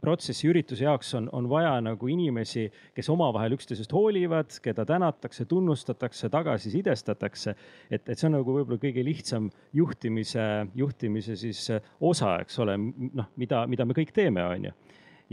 [0.02, 6.30] protsessi ürituse jaoks on, on vaja nagu inimesi, kes omavahel üksteisest hoolivad, keda tänatakse, tunnustatakse,
[6.32, 7.56] tagasisidestatakse.
[7.92, 11.66] et, et see on nagu võib-olla kõige lihtsam juhtimise, juhtimise siis
[12.00, 14.78] osa, eks ole, noh, mida, mida me kõik teeme, on ju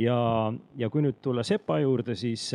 [0.00, 0.16] ja,
[0.78, 2.48] ja kui nüüd tulla Sepa juurde, siis,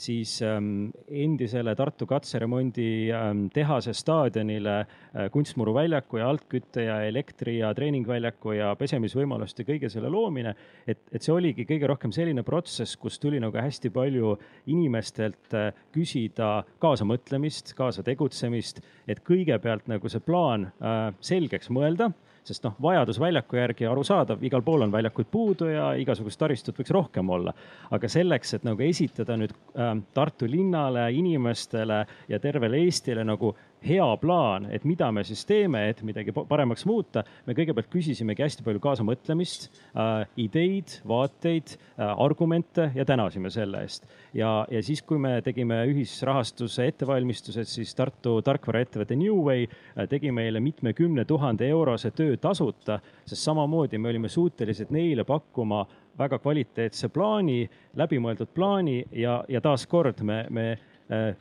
[0.00, 7.58] siis ähm, endisele Tartu katseremondi ähm, tehase staadionile äh, kunstmuru väljaku ja altkütte ja elektri
[7.60, 10.54] ja treeningväljaku ja pesemisvõimaluste kõige selle loomine.
[10.86, 14.34] et, et see oligi kõige rohkem selline protsess, kus tuli nagu hästi palju
[14.72, 22.10] inimestelt äh, küsida kaasamõtlemist, kaasa tegutsemist, et kõigepealt nagu see plaan äh, selgeks mõelda
[22.50, 26.92] sest noh, vajadus väljaku järgi arusaadav, igal pool on väljakuid puudu ja igasugust taristut võiks
[26.94, 27.54] rohkem olla.
[27.90, 34.08] aga selleks, et nagu esitada nüüd äh, Tartu linnale, inimestele ja tervele Eestile nagu hea
[34.20, 37.24] plaan, et mida me siis teeme, et midagi paremaks muuta.
[37.46, 44.06] me kõigepealt küsisimegi hästi palju kaasamõtlemist äh,, ideid, vaateid äh,, argumente ja tänasime selle eest.
[44.34, 50.60] ja, ja siis, kui me tegime ühisrahastuse ettevalmistused, siis Tartu tarkvaraettevõte Newway äh, tegi meile
[50.60, 55.86] mitmekümne tuhande eurose töö tasuta, sest samamoodi me olime suutelised neile pakkuma
[56.20, 57.64] väga kvaliteetse plaani,
[57.96, 60.66] läbimõeldud plaani ja, ja taaskord me, me
[61.08, 61.32] äh,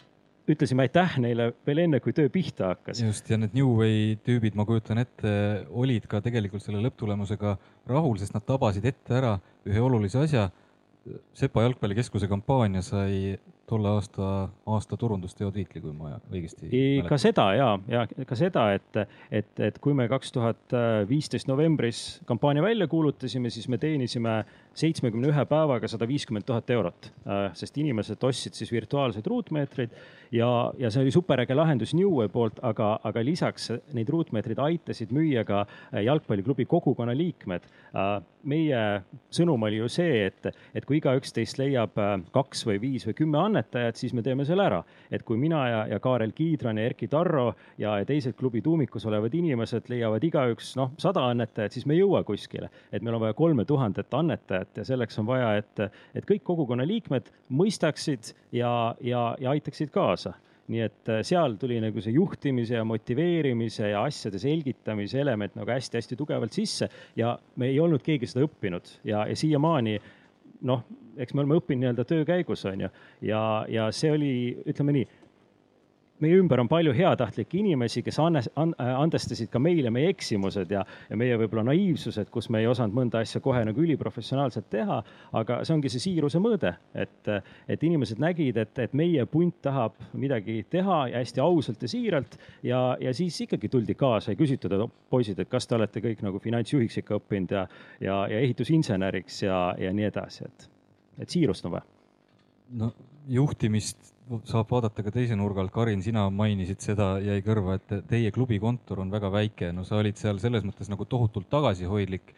[0.50, 3.02] ütlesime aitäh neile veel enne, kui töö pihta hakkas.
[3.04, 5.34] just ja need New Way tüübid, ma kujutan ette,
[5.70, 7.56] olid ka tegelikult selle lõpptulemusega
[7.90, 9.38] rahul, sest nad tabasid ette ära
[9.68, 10.50] ühe olulise asja.
[11.34, 13.38] Sepa jalgpallikeskuse kampaania sai
[13.70, 16.70] tolle aasta, aasta turundusteo tiitli, kui ma õigesti
[17.08, 19.00] ka seda ja, ja ka seda, et,
[19.32, 20.76] et, et kui me kaks tuhat
[21.10, 24.42] viisteist novembris kampaania välja kuulutasime, siis me teenisime
[24.80, 27.12] seitsmekümne ühe päevaga sada viiskümmend tuhat eurot,
[27.58, 29.96] sest inimesed ostsid siis virtuaalseid ruutmeetreid
[30.32, 35.44] ja, ja see oli superäge lahendus Newway poolt, aga, aga lisaks neid ruutmeetreid aitasid müüa
[35.48, 35.66] ka
[36.06, 37.68] jalgpalliklubi kogukonna liikmed.
[38.50, 38.82] meie
[39.36, 41.98] sõnum oli ju see, et, et kui igaüks teist leiab
[42.32, 44.84] kaks või viis või kümme annetajat, siis me teeme selle ära.
[45.12, 49.34] et kui mina ja, ja Kaarel Kiidran ja Erkki Tarro ja teised klubi tuumikus olevad
[49.34, 52.70] inimesed leiavad igaüks noh, sada annetajat, siis me ei jõua kuskile.
[52.92, 55.82] et meil on vaja kolme tuhandet annetajat ja selleks on vaja, et,
[56.16, 60.36] et kõik kogukonna liikmed mõistaksid ja, ja, ja aitaksid kaasa.
[60.70, 65.74] Nii et äh, seal tuli nagu see juhtimise ja motiveerimise ja asjade selgitamise element nagu
[65.74, 68.92] hästi-hästi tugevalt sisse ja me ei olnud keegi seda õppinud.
[69.10, 69.98] Ja, ja siiamaani
[70.70, 70.84] noh,
[71.18, 72.92] eks me oleme õppinud nii-öelda töö käigus, on ju,
[73.26, 73.42] ja,
[73.72, 74.34] ja see oli,
[74.70, 75.08] ütleme nii
[76.24, 80.84] meie ümber on palju heatahtlikke inimesi, kes anne, an, andestasid ka meile meie eksimused ja,
[81.10, 85.02] ja meie võib-olla naiivsused, kus me ei osanud mõnda asja kohe nagu üliprofessionaalselt teha.
[85.40, 87.32] aga see ongi see siiruse mõõde, et,
[87.68, 92.40] et inimesed nägid, et, et meie punt tahab midagi teha ja hästi ausalt ja siiralt
[92.64, 96.24] ja, ja siis ikkagi tuldi kaasa ja küsitud, et poisid, et kas te olete kõik
[96.26, 97.66] nagu finantsjuhiks ikka õppinud ja,
[98.02, 100.70] ja, ja ehitusinseneriks ja, ja nii edasi, et,
[101.24, 101.88] et siirust on vaja.
[102.80, 102.94] no
[103.30, 104.19] juhtimist
[104.50, 105.72] saab vaadata ka teise nurga alt.
[105.74, 109.72] Karin, sina mainisid seda, jäi kõrva, et teie klubi kontor on väga väike.
[109.74, 112.34] no sa olid seal selles mõttes nagu tohutult tagasihoidlik.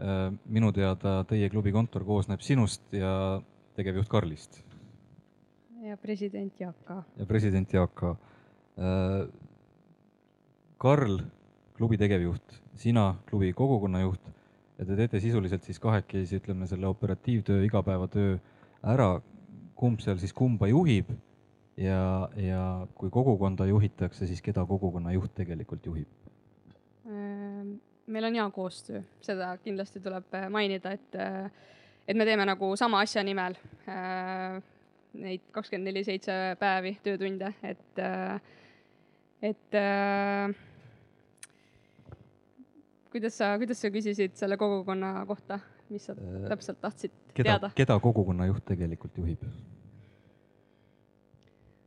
[0.00, 3.40] Äh, minu teada teie klubi kontor koosneb sinust ja
[3.76, 4.62] tegevjuht Karlist.
[5.80, 7.02] ja president Jaak A.
[7.16, 8.16] ja president Jaak A.
[8.78, 9.28] Äh,
[10.80, 11.20] Karl,
[11.76, 14.30] klubi tegevjuht, sina, klubi kogukonnajuht
[14.78, 18.38] ja te teete sisuliselt siis kahekesi, ütleme selle operatiivtöö, igapäevatöö
[18.82, 19.20] ära.
[19.74, 21.08] kumb seal siis kumba juhib
[21.80, 22.64] ja, ja
[22.94, 26.08] kui kogukonda juhitakse, siis keda kogukonna juht tegelikult juhib?
[27.08, 27.76] Ehm,
[28.06, 31.50] meil on hea koostöö, seda kindlasti tuleb äh, mainida, et, äh,
[32.08, 33.56] et me teeme nagu sama asja nimel
[33.88, 34.60] äh,
[35.20, 37.98] neid kakskümmend neli seitse päevi, töötunde, et,
[39.42, 39.78] et
[43.10, 45.58] kuidas sa, kuidas sa küsisid selle kogukonna kohta,
[45.90, 47.72] mis sa täpselt tahtsid keda, teada?
[47.74, 49.42] keda kogukonna juht tegelikult juhib?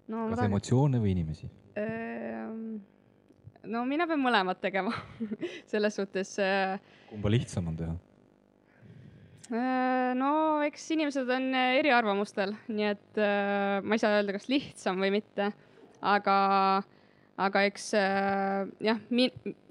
[0.07, 0.49] No, kas tahan...
[0.51, 1.49] emotsioone või inimesi?
[1.79, 2.79] Ehm,
[3.71, 4.93] no mina pean mõlemat tegema
[5.71, 6.35] selles suhtes.
[6.43, 6.79] Äh,
[7.11, 7.95] kumba lihtsam on teha?
[9.53, 10.33] Äh, no
[10.65, 15.51] eks inimesed on eriarvamustel, nii et äh, ma ei saa öelda, kas lihtsam või mitte,
[16.03, 16.37] aga
[17.41, 18.99] aga eks äh, jah,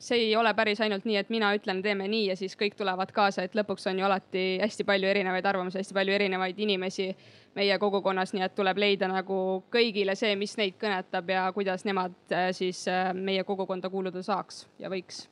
[0.02, 3.12] see ei ole päris ainult nii, et mina ütlen, teeme nii ja siis kõik tulevad
[3.14, 7.12] kaasa, et lõpuks on ju alati hästi palju erinevaid arvamusi, hästi palju erinevaid inimesi
[7.54, 9.38] meie kogukonnas, nii et tuleb leida nagu
[9.72, 14.66] kõigile see, mis neid kõnetab ja kuidas nemad äh, siis äh, meie kogukonda kuuluda saaks
[14.82, 15.28] ja võiks.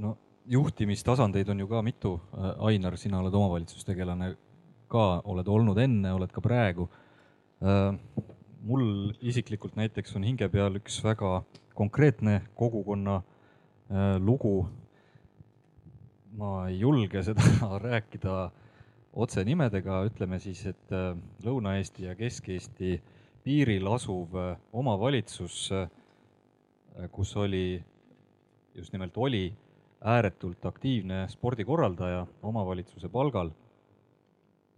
[0.00, 0.16] no
[0.48, 2.18] juhtimistasandeid on ju ka mitu.
[2.68, 4.34] Ainar, sina oled omavalitsustegelane
[4.92, 6.88] ka, oled olnud enne, oled ka praegu
[8.64, 11.42] mul isiklikult näiteks on hinge peal üks väga
[11.76, 14.68] konkreetne kogukonna äh, lugu.
[16.34, 18.50] ma ei julge seda rääkida
[19.12, 21.12] otse nimedega, ütleme siis, et äh,
[21.44, 22.96] Lõuna-Eesti ja Kesk-Eesti
[23.44, 25.68] piiril asuv äh, omavalitsus,
[27.10, 27.82] kus oli,
[28.74, 29.48] just nimelt oli
[30.04, 33.50] ääretult aktiivne spordikorraldaja omavalitsuse palgal.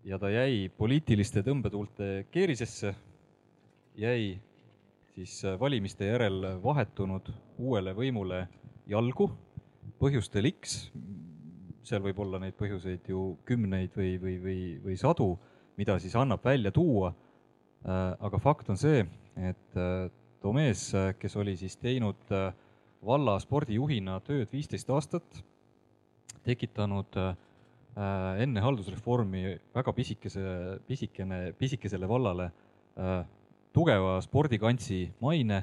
[0.05, 2.95] Ja ta jäi poliitiliste tõmbetuulte keerisesse
[3.97, 4.39] jäi
[5.15, 8.43] siis äh, valimiste järel vahetunud uuele võimule
[8.87, 9.31] jalgu
[10.01, 10.91] põhjustel X,
[11.87, 15.31] seal võib olla neid põhjuseid ju kümneid või, või, või, või sadu,
[15.81, 17.15] mida siis annab välja tuua.
[17.87, 19.07] Äh, aga fakt on see,
[19.41, 20.11] et äh,
[20.43, 22.29] too mees, kes oli siis teinud
[23.07, 25.41] valla spordijuhina tööd viisteist aastat,
[26.47, 27.17] tekitanud
[27.97, 30.45] enne haldusreformi väga pisikese,
[30.87, 32.51] pisikene, pisikesele vallale
[33.77, 35.61] tugeva spordikantsi maine,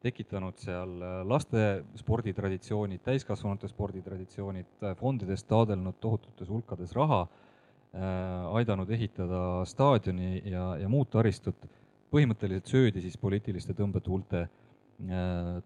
[0.00, 1.64] tekitanud seal äh, laste
[2.00, 10.88] sporditraditsioonid, täiskasvanute sporditraditsioonid, äh, fondidest taodelnud tohututes hulkades raha, äh, aidanud ehitada staadioni ja, ja
[10.88, 11.68] muud taristut.
[12.10, 14.48] põhimõtteliselt söödi siis poliitiliste tõmbetuulte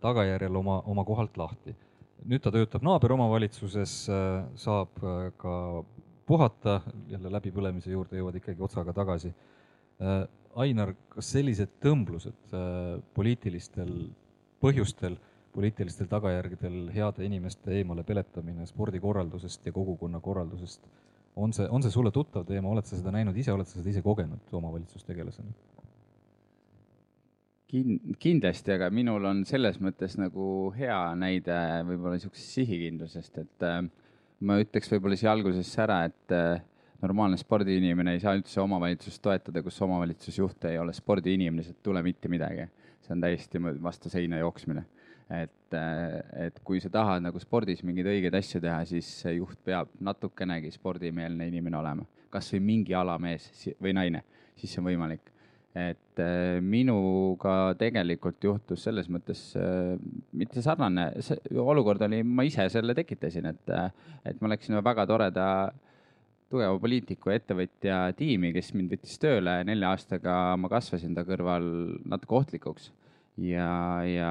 [0.04, 1.72] tagajärjel oma, oma kohalt lahti.
[2.28, 3.94] nüüd ta töötab naaberomavalitsuses,
[4.60, 5.00] saab
[5.40, 5.54] ka
[6.26, 9.32] puhata, jälle läbipõlemise juurde jõuad ikkagi otsaga tagasi
[10.54, 13.90] Ainar, kas sellised tõmblused äh, poliitilistel
[14.62, 15.16] põhjustel,
[15.54, 20.86] poliitilistel tagajärgedel heade inimeste eemale peletamine spordikorraldusest ja kogukonnakorraldusest,
[21.36, 23.90] on see, on see sulle tuttav teema, oled sa seda näinud ise, oled sa seda
[23.90, 25.54] ise kogenud omavalitsustegelasena?
[27.70, 33.82] Kin-, kindlasti, aga minul on selles mõttes nagu hea näide võib-olla niisugusest sihikindlusest, et äh,
[34.46, 36.62] ma ütleks võib-olla siia algusesse ära, et äh,
[37.04, 42.02] normaalne spordiinimene ei saa üldse omavalitsust toetada, kus omavalitsusjuht ei ole spordiinimene, sealt ei tule
[42.06, 42.68] mitte midagi.
[43.04, 44.84] see on täiesti vastu seina jooksmine.
[45.30, 45.76] et,
[46.46, 51.48] et kui sa tahad nagu spordis mingeid õigeid asju teha, siis juht peab natukenegi spordimeelne
[51.48, 53.48] inimene olema, kasvõi mingi ala mees
[53.80, 54.24] või naine,
[54.56, 55.32] siis see on võimalik
[55.74, 59.96] et äh, minuga tegelikult juhtus selles mõttes äh,
[60.38, 63.88] mitte sarnane, see olukord oli, ma ise selle tekitasin, et, äh,
[64.30, 65.48] et ma läksin väga toreda
[66.54, 71.66] tugeva poliitiku ja ettevõtja tiimi, kes mind võttis tööle, nelja aastaga ma kasvasin ta kõrval
[72.06, 72.90] natuke ohtlikuks
[73.42, 73.70] ja,
[74.06, 74.30] ja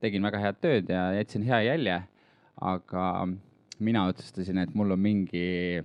[0.00, 1.98] tegin väga head tööd ja jätsin hea jälje.
[2.56, 3.28] aga
[3.84, 5.82] mina otsustasin, et mul on mingi,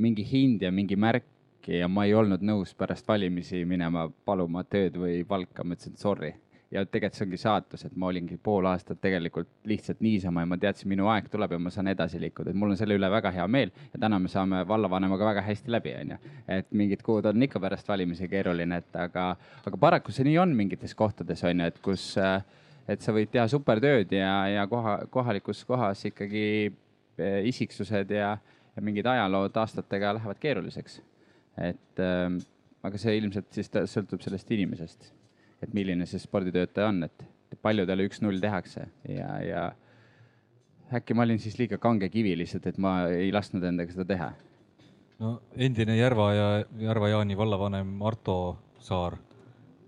[0.00, 4.96] mingi hind ja mingi märk ja ma ei olnud nõus pärast valimisi minema paluma tööd
[4.96, 6.32] või palka, ma ütlesin sorry
[6.72, 10.56] ja tegelikult see ongi saatus, et ma olingi pool aastat tegelikult lihtsalt niisama ja ma
[10.60, 13.32] teadsin, minu aeg tuleb ja ma saan edasi liikuda, et mul on selle üle väga
[13.34, 16.18] hea meel ja täna me saame vallavanemaga väga hästi läbi, onju.
[16.56, 19.28] et mingid kuud on ikka pärast valimisi keeruline, et aga,
[19.68, 22.08] aga paraku see nii on mingites kohtades onju, et kus,
[22.88, 28.36] et sa võid teha supertööd ja, ja koha, kohalikus kohas ikkagi eh, isiksused ja,
[28.72, 31.02] ja mingid ajalood aastatega lähevad keeruliseks.
[31.60, 32.40] et ähm,
[32.82, 35.12] aga see ilmselt siis sõltub sellest inimesest
[35.62, 39.64] et milline see sporditöötaja on, et paljudele üks-null tehakse ja, ja
[40.96, 44.30] äkki ma olin siis liiga kange kivi lihtsalt, et ma ei lasknud endaga seda teha.
[45.22, 46.48] no endine Järva ja
[46.82, 48.36] Järva-Jaani vallavanem Arto
[48.82, 49.16] Saar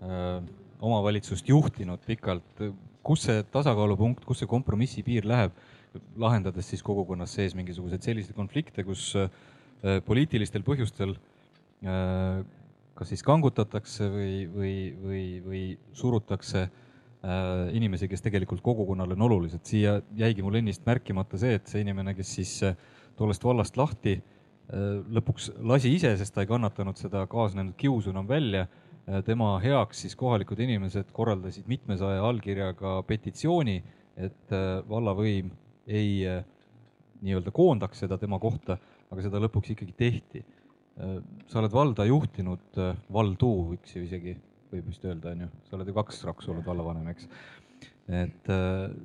[0.01, 0.41] öö,
[0.79, 2.63] omavalitsust juhtinud pikalt,
[3.05, 5.53] kus see tasakaalupunkt, kus see kompromissipiir läheb,
[6.19, 11.15] lahendades siis kogukonnas sees mingisuguseid selliseid konflikte, kus öö, poliitilistel põhjustel
[11.83, 12.43] öö,
[12.95, 15.63] kas siis kangutatakse või, või, või, või
[15.95, 16.69] surutakse äh,
[17.75, 19.65] inimesi, kes tegelikult kogukonnale on olulised.
[19.67, 22.77] siia jäigi mul ennist märkimata see, et see inimene, kes siis äh,
[23.19, 24.87] tollest vallast lahti äh,
[25.17, 28.67] lõpuks lasi ise, sest ta ei kannatanud seda kaasnenud kiusu enam välja
[29.21, 33.75] tema heaks siis kohalikud inimesed korraldasid mitmesaja allkirjaga petitsiooni,
[34.17, 34.55] et
[34.89, 35.51] vallavõim
[35.85, 36.23] ei
[37.21, 38.79] nii-öelda koondaks seda tema kohta,
[39.13, 40.41] aga seda lõpuks ikkagi tehti
[40.95, 44.35] sa oled valda juhtinud, äh, valdu võiks ju isegi,
[44.71, 47.27] võib vist öelda, on ju, sa oled ju kaks raksu olnud vallavanem, eks.
[48.21, 48.95] et äh,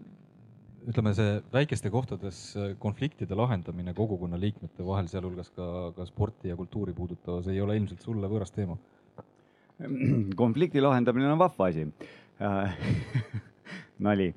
[0.91, 2.39] ütleme, see väikeste kohtades
[2.81, 8.07] konfliktide lahendamine kogukonna liikmete vahel, sealhulgas ka, ka sporti ja kultuuri puudutavas, ei ole ilmselt
[8.07, 8.79] sulle võõras teema?
[10.41, 11.87] konflikti lahendamine on vahva asi
[14.07, 14.31] nali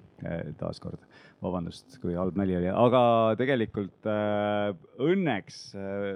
[0.60, 1.00] taaskord
[1.44, 3.02] vabandust, kui halb nali oli, aga
[3.40, 4.72] tegelikult äh,
[5.04, 6.14] õnneks äh,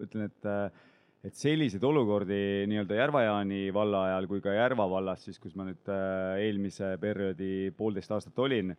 [0.00, 0.86] ütlen, et äh,
[1.26, 5.90] et selliseid olukordi nii-öelda Järva-Jaani valla ajal kui ka Järva vallas, siis kus ma nüüd
[5.92, 8.72] äh, eelmise perioodi poolteist aastat olin,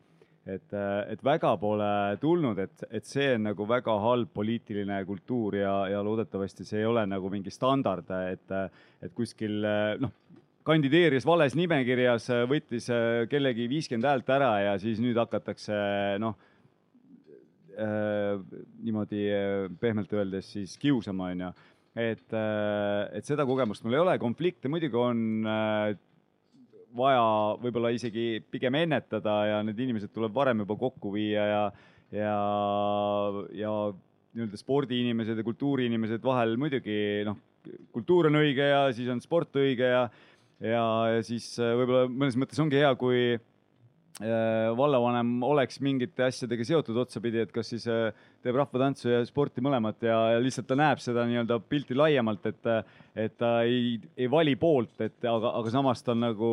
[0.50, 1.92] et, äh, et väga pole
[2.22, 6.90] tulnud, et, et see on nagu väga halb poliitiline kultuur ja, ja loodetavasti see ei
[6.90, 8.58] ole nagu mingi standard, et,
[9.06, 9.62] et kuskil
[10.02, 10.18] noh,
[10.68, 15.76] kandideeris vales nimekirjas, võttis äh, kellegi viiskümmend häält ära ja siis nüüd hakatakse
[16.22, 16.38] noh
[17.78, 18.38] äh,,
[18.84, 21.52] niimoodi äh, pehmelt öeldes siis kiusama, onju.
[21.96, 25.98] et äh,, et seda kogemust mul ei ole, konflikte muidugi on äh,
[26.98, 27.26] vaja
[27.62, 31.62] võib-olla isegi pigem ennetada ja need inimesed tuleb varem juba kokku viia ja,
[32.16, 32.36] ja,
[33.56, 33.76] ja
[34.36, 37.40] nii-öelda spordiinimesed ja kultuuriinimesed vahel muidugi noh,
[37.96, 40.06] kultuur on õige ja siis on sport õige ja
[40.66, 40.84] ja,
[41.26, 47.42] siis äh, võib-olla mõnes mõttes ongi hea, kui äh, vallavanem oleks mingite asjadega seotud otsapidi,
[47.44, 48.12] et kas siis äh,
[48.44, 52.70] teeb rahvatantsu ja sporti mõlemat ja, ja lihtsalt ta näeb seda nii-öelda pilti laiemalt, et,
[53.28, 56.52] et ta ei, ei vali poolt, et aga, aga samas ta on nagu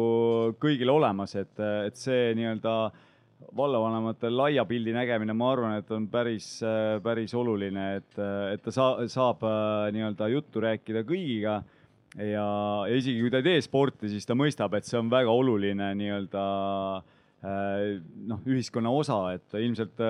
[0.63, 1.55] kõigil olemas, et,
[1.89, 2.79] et see nii-öelda
[3.55, 6.57] vallavanemate laia pildi nägemine, ma arvan, et on päris,
[7.05, 8.17] päris oluline, et,
[8.53, 9.45] et ta saa, saab
[9.95, 11.61] nii-öelda juttu rääkida kõigiga
[12.17, 12.49] ja,
[12.95, 16.45] isegi kui ta ei tee sporti, siis ta mõistab, et see on väga oluline nii-öelda
[17.39, 20.01] noh, ühiskonna osa, et ilmselt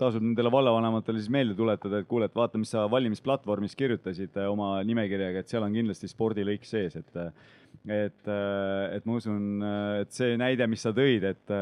[0.00, 4.48] tasub nendele vallavanematele siis meelde tuletada, et kuule, et vaata, mis sa valimisplatvormis kirjutasid äh,
[4.50, 10.02] oma nimekirjaga, et seal on kindlasti spordilõik sees, et et, äh, et ma usun, äh,
[10.04, 11.54] et see näide, mis sa tõid, et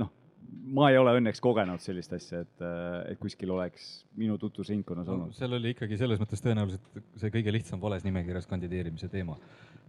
[0.00, 0.12] noh,
[0.50, 2.64] ma ei ole õnneks kogenud sellist asja, et,
[3.12, 5.36] et kuskil oleks minu tutvusringkonnas no, olnud.
[5.36, 9.36] seal oli ikkagi selles mõttes tõenäoliselt see kõige lihtsam vales nimekirjas kandideerimise teema,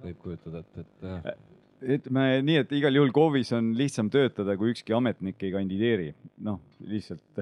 [0.04, 0.86] võib kujutada, et,
[1.32, 6.12] et ütleme nii, et igal juhul KOV-is on lihtsam töötada, kui ükski ametnik ei kandideeri.
[6.46, 7.42] noh, lihtsalt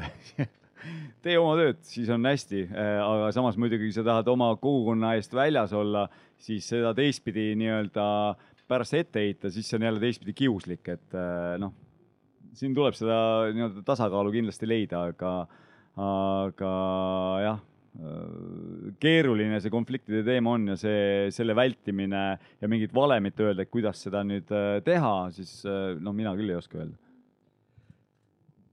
[1.26, 2.68] tee oma tööd, siis on hästi.
[2.72, 6.08] aga samas muidugi, kui sa tahad oma kogukonna eest väljas olla,
[6.40, 8.08] siis seda teistpidi nii-öelda
[8.70, 11.20] pärast ette heita, siis see on jälle teistpidi kiuslik, et
[11.60, 11.74] noh,
[12.58, 13.18] siin tuleb seda
[13.54, 15.34] nii-öelda tasakaalu kindlasti leida, aga,
[16.00, 16.76] aga
[17.46, 17.60] jah
[18.00, 22.22] Äh, keeruline see konfliktide teema on ja see, selle vältimine
[22.62, 26.54] ja mingit valemit öelda, et kuidas seda nüüd äh, teha, siis äh, noh, mina küll
[26.54, 26.96] ei oska öelda.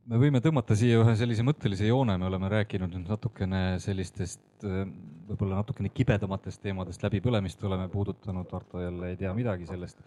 [0.06, 5.58] me võime tõmmata siia ühe sellise mõttelise joone, me oleme rääkinud nüüd natukene sellistest võib-olla
[5.58, 9.98] natukene kibedamatest teemadest, läbipõlemist oleme puudutanud, Arto jälle ei tea midagi sellest.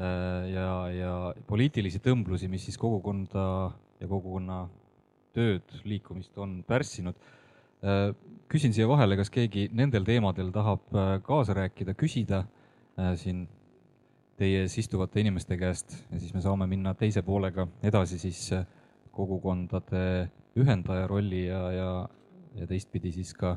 [0.00, 1.10] Ja, ja
[1.46, 3.42] poliitilisi tõmblusi, mis siis kogukonda
[4.00, 4.62] ja kogukonna
[5.36, 7.14] tööd, liikumist on pärssinud.
[7.80, 8.10] Äh,
[8.50, 12.48] küsin siia vahele, kas keegi nendel teemadel tahab äh, kaasa rääkida, küsida äh,
[13.20, 13.38] siin
[14.40, 15.88] teie ees istuvate inimeste käest.
[16.10, 18.40] Ja siis me saame minna teise poolega edasi siis
[19.12, 20.02] kogukondade
[20.60, 21.90] ühendaja rolli ja, ja,
[22.56, 23.56] ja teistpidi siis ka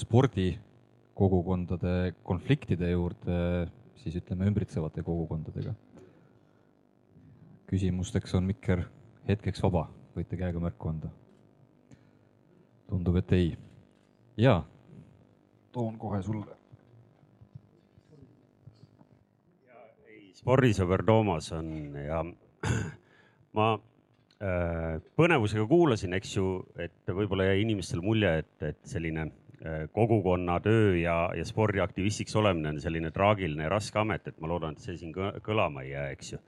[0.00, 3.36] spordikogukondade konfliktide juurde,
[4.00, 5.74] siis ütleme ümbritsevate kogukondadega.
[7.70, 8.82] küsimusteks on mikker
[9.28, 9.86] hetkeks vaba,
[10.16, 11.10] võite käega märku anda
[12.90, 13.50] tundub, et ei.
[14.36, 14.62] ja,
[15.72, 16.56] toon kohe sulle.
[20.40, 21.66] spordisõber Toomas on
[22.00, 22.22] ja
[23.58, 26.46] ma äh, põnevusega kuulasin, eks ju,
[26.80, 29.26] et võib-olla jäi inimestel mulje, et, et selline
[29.92, 34.84] kogukonnatöö ja, ja spordiaktivistiks olemine on selline traagiline ja raske amet, et ma loodan, et
[34.84, 35.12] see siin
[35.44, 36.38] kõlama ei jää, eks ju.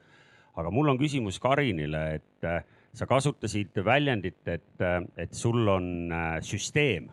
[0.56, 2.62] aga mul on küsimus Karinile, et äh,
[2.96, 4.84] sa kasutasid väljendit, et,
[5.16, 7.10] et sul on äh, süsteem.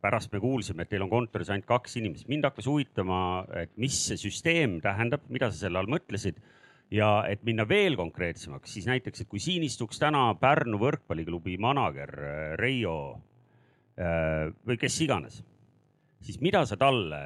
[0.00, 2.28] pärast me kuulsime, et teil on kontoris ainult kaks inimest.
[2.28, 6.38] mind hakkas huvitama, et mis see süsteem tähendab, mida sa selle all mõtlesid
[6.90, 12.14] ja et minna veel konkreetsemaks, siis näiteks, et kui siin istuks täna Pärnu võrkpalliklubi manager
[12.16, 13.29] äh, Reio äh,
[14.00, 15.42] või kes iganes,
[16.24, 17.18] siis mida sa talle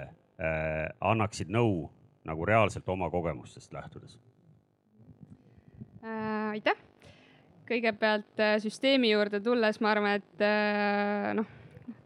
[1.00, 1.84] annaksid nõu
[2.26, 4.18] nagu reaalselt oma kogemustest lähtudes
[6.02, 6.56] äh,?
[6.56, 6.82] aitäh
[7.68, 11.48] kõigepealt äh, süsteemi juurde tulles, ma arvan, et äh, noh,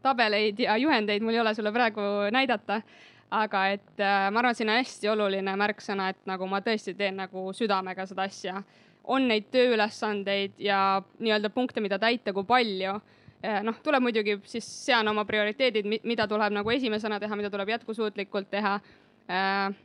[0.03, 2.03] tabeleid ja juhendeid mul ei ole sulle praegu
[2.33, 2.81] näidata.
[3.29, 6.95] aga et äh, ma arvan, et siin on hästi oluline märksõna, et nagu ma tõesti
[6.97, 8.63] teen nagu südamega seda asja.
[9.03, 12.99] on neid tööülesandeid ja nii-öelda punkte, mida täita, kui palju
[13.63, 18.49] noh, tuleb muidugi siis sean oma prioriteedid, mida tuleb nagu esimesena teha, mida tuleb jätkusuutlikult
[18.51, 18.79] teha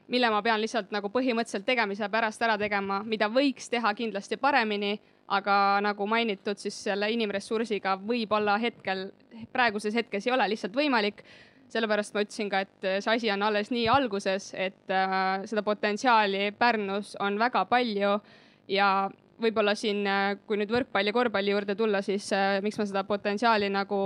[0.09, 4.95] mille ma pean lihtsalt nagu põhimõtteliselt tegemise pärast ära tegema, mida võiks teha kindlasti paremini,
[5.37, 9.11] aga nagu mainitud, siis selle inimressursiga võib-olla hetkel,
[9.53, 11.25] praeguses hetkes ei ole lihtsalt võimalik.
[11.75, 16.53] sellepärast ma ütlesin ka, et see asi on alles nii alguses, et äh, seda potentsiaali
[16.59, 18.21] Pärnus on väga palju
[18.69, 19.11] ja
[19.41, 23.05] võib-olla siin, äh, kui nüüd võrkpalli ja korvpalli juurde tulla, siis äh, miks ma seda
[23.09, 24.01] potentsiaali nagu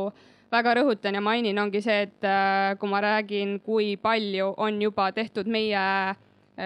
[0.53, 5.11] väga rõhutan ja mainin, ongi see, et äh, kui ma räägin, kui palju on juba
[5.13, 5.85] tehtud meie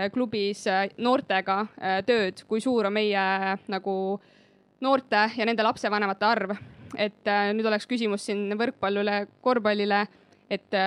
[0.08, 0.62] klubis
[1.04, 1.66] noortega
[2.08, 3.24] tööd, kui suur on meie
[3.68, 3.96] nagu
[4.80, 6.54] noorte ja nende lapsevanemate arv.
[6.96, 10.00] et nüüd oleks küsimus siin võrkpallile, korvpallile,
[10.48, 10.78] et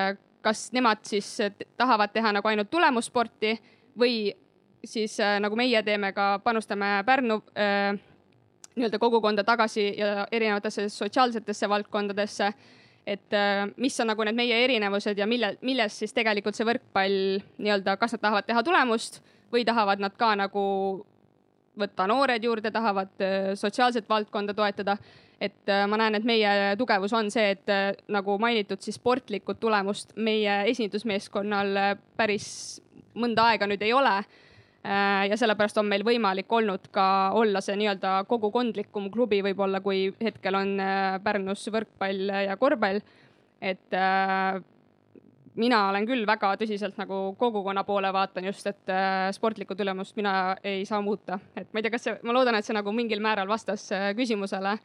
[0.41, 1.29] kas nemad siis
[1.77, 3.53] tahavad teha nagu ainult tulemussporti
[3.93, 4.33] või
[4.85, 7.97] siis äh, nagu meie teeme ka, panustame Pärnu äh,
[8.75, 12.53] nii-öelda kogukonda tagasi ja erinevatesse sotsiaalsetesse valdkondadesse.
[13.07, 17.17] et äh, mis on nagu need meie erinevused ja mille, milles siis tegelikult see võrkpall
[17.57, 19.21] nii-öelda, kas nad tahavad teha tulemust
[19.53, 20.63] või tahavad nad ka nagu
[21.77, 23.11] võtta noored juurde, tahavad
[23.59, 24.97] sotsiaalset valdkonda toetada.
[25.41, 30.63] et ma näen, et meie tugevus on see, et nagu mainitud, siis sportlikut tulemust meie
[30.71, 32.81] esindusmeeskonnal päris
[33.15, 34.15] mõnda aega nüüd ei ole.
[34.85, 40.59] Ja sellepärast on meil võimalik olnud ka olla see nii-öelda kogukondlikum klubi võib-olla, kui hetkel
[40.59, 40.75] on
[41.25, 43.01] Pärnus võrkpall ja korvpall.
[43.65, 43.97] et
[45.55, 50.55] mina olen küll väga tõsiselt nagu kogukonna poole vaatan just, et äh, sportlikku tulemust mina
[50.63, 53.23] ei saa muuta, et ma ei tea, kas see, ma loodan, et see nagu mingil
[53.23, 54.77] määral vastas äh, küsimusele.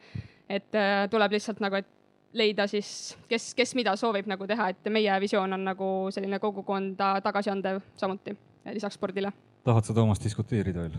[0.49, 1.87] et äh, tuleb lihtsalt nagu, et
[2.33, 7.17] leida siis, kes, kes mida soovib nagu teha, et meie visioon on nagu selline kogukonda
[7.23, 8.35] tagasiandev samuti
[8.71, 9.31] lisaks spordile.
[9.63, 10.97] Tahad sa, Toomas, diskuteerida veel?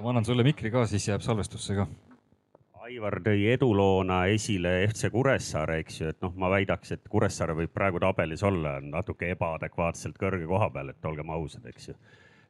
[0.00, 1.84] ma annan sulle mikri ka, siis jääb salvestusse ka.
[2.86, 7.74] Aivar tõi eduloona esile FC Kuressaare, eks ju, et noh, ma väidaks, et Kuressaare võib
[7.74, 11.94] praegu tabelis olla natuke ebaadekvaatselt kõrge koha peal, et olgem ausad, eks ju.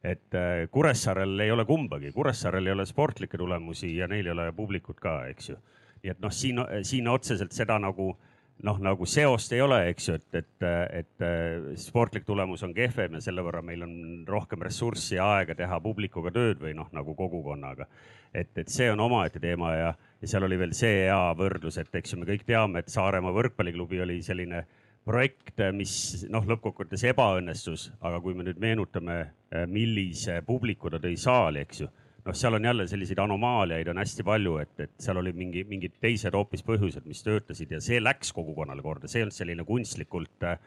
[0.01, 4.47] et äh, Kuressaarel ei ole kumbagi, Kuressaarel ei ole sportlikke tulemusi ja neil ei ole
[4.55, 5.59] publikut ka, eks ju.
[6.03, 8.13] nii et noh, siin, siin otseselt seda nagu
[8.63, 10.65] noh, nagu seost ei ole, eks ju, et, et,
[11.01, 11.25] et
[11.81, 13.93] sportlik tulemus on kehvem ja selle võrra meil on
[14.27, 17.87] rohkem ressurssi ja aega teha publikuga tööd või noh, nagu kogukonnaga.
[18.33, 21.95] et, et see on omaette teema ja, ja seal oli veel see hea võrdlus, et
[22.01, 24.65] eks ju me kõik teame, et Saaremaa võrkpalliklubi oli selline
[25.05, 29.23] projekt, mis noh, lõppkokkuvõttes ebaõnnestus, aga kui me nüüd meenutame,
[29.67, 31.89] millise publiku ta tõi saali, eks ju
[32.25, 35.97] noh, seal on jälle selliseid anomaaliaid on hästi palju, et, et seal oli mingi, mingid
[36.01, 40.47] teised hoopis põhjused, mis töötasid ja see läks kogukonnale korda, see ei olnud selline kunstlikult
[40.47, 40.59] äh,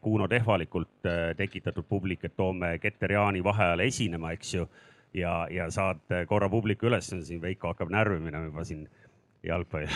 [0.00, 4.68] Kuno Tehvalikult äh, tekitatud publik, et toome Keter Jaani vaheajal esinema, eks ju.
[5.14, 8.84] ja, ja saad korra publiku üles, siin Veiko hakkab närvi minema juba siin
[9.46, 9.88] jalgpalli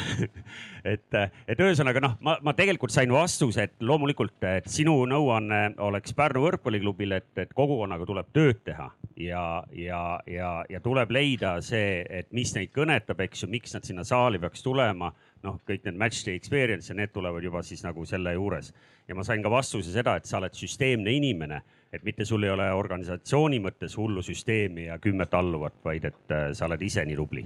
[0.94, 1.16] et,
[1.48, 6.44] et ühesõnaga noh, ma, ma tegelikult sain vastuse, et loomulikult, et sinu nõuanne oleks Pärnu
[6.46, 8.88] võrkpalliklubile, et, et kogukonnaga tuleb tööd teha
[9.20, 13.86] ja, ja, ja, ja tuleb leida see, et mis neid kõnetab, eks ju, miks nad
[13.86, 15.12] sinna saali peaks tulema.
[15.44, 18.72] noh, kõik need match day experience ja need tulevad juba siis nagu selle juures.
[19.08, 21.60] ja ma sain ka vastuse seda, et sa oled süsteemne inimene,
[21.92, 26.48] et mitte sul ei ole organisatsiooni mõttes hullu süsteemi ja kümmet alluvat, vaid et äh,
[26.52, 27.44] sa oled ise nii tubli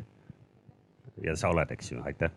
[1.25, 2.33] ja sa oled, eks ju, aitäh.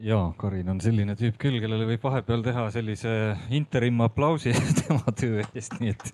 [0.00, 3.14] ja Karin on selline tüüp küll, kellele võib vahepeal teha sellise
[3.56, 6.12] interim aplausi tema töö eest, nii et.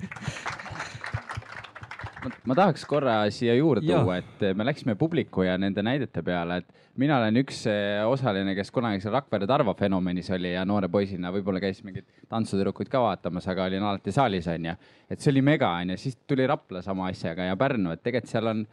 [2.49, 6.87] ma tahaks korra siia juurde tuua, et me läksime publiku ja nende näidete peale, et
[6.99, 11.31] mina olen üks eh, osaline, kes kunagi seal Rakvere Tarva fenomenis oli ja noore poisina
[11.35, 14.75] võib-olla käis mingeid tantsutüdrukuid ka vaatamas, aga olin alati saalis onju.
[15.11, 18.51] et see oli mega onju, siis tuli Rapla sama asjaga ja Pärnu, et tegelikult seal
[18.51, 18.67] on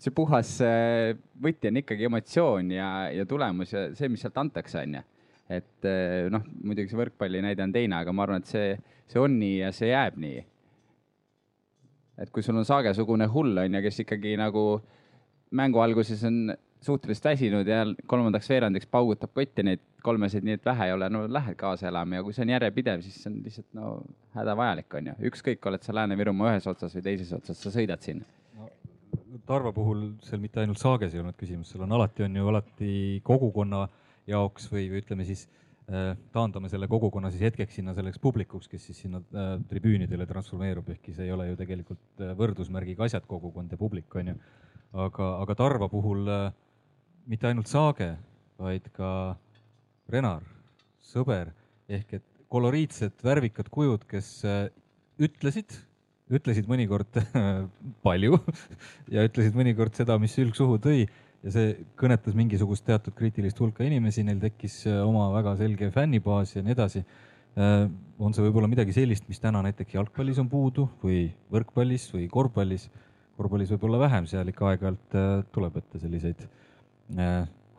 [0.00, 4.84] see puhas äh, võti on ikkagi emotsioon ja, ja tulemus ja see, mis sealt antakse,
[4.84, 5.02] on ju.
[5.50, 8.72] et äh, noh, muidugi see võrkpalli näide on teine, aga ma arvan, et see,
[9.10, 10.40] see on nii ja see jääb nii.
[12.24, 14.64] et kui sul on Saage-sugune hull, on ju, kes ikkagi nagu
[15.56, 20.88] mängu alguses on suhteliselt väsinud ja kolmandaks veerandiks paugutab kotti neid kolmeseid, nii et vähe
[20.88, 23.74] ei ole, no lähed kaasa elama ja kui see on järjepidev, siis see on lihtsalt
[23.76, 23.94] no
[24.32, 25.16] hädavajalik, on ju.
[25.28, 28.39] ükskõik, oled sa Lääne-Virumaa ühes otsas või teises otsas, sa sõidad sinna
[29.50, 32.92] Tarva puhul seal mitte ainult Saages ei olnud küsimus, seal on alati, on ju alati
[33.26, 33.80] kogukonna
[34.30, 35.42] jaoks või, või ütleme siis
[35.90, 40.92] äh, taandame selle kogukonna siis hetkeks sinna selleks publikuks, kes siis sinna äh, tribüünidele transformeerub,
[40.94, 44.38] ehkki see ei ole ju tegelikult äh, võrdusmärgiga asjad, kogukond ja publik on ju.
[45.08, 46.30] aga, aga Tarva puhul
[47.30, 48.12] mitte ainult Saage,
[48.58, 49.12] vaid ka
[50.10, 50.46] Renar,
[51.10, 51.50] sõber
[51.90, 54.36] ehk et koloriitsed, värvikad kujud, kes
[55.18, 55.74] ütlesid
[56.30, 57.20] ütlesid mõnikord
[58.06, 58.38] palju
[59.14, 61.04] ja ütlesid mõnikord seda, mis sülg suhu tõi
[61.44, 66.54] ja see kõnetas mingisugust teatud kriitilist hulka inimesi, neil tekkis äh, oma väga selge fännibaas
[66.56, 67.04] ja nii edasi.
[67.58, 67.86] Äh,
[68.20, 72.90] on see võib-olla midagi sellist, mis täna näiteks jalgpallis on puudu või võrkpallis või korvpallis?
[73.40, 76.44] korvpallis võib-olla vähem, seal ikka aeg-ajalt äh, tuleb ette selliseid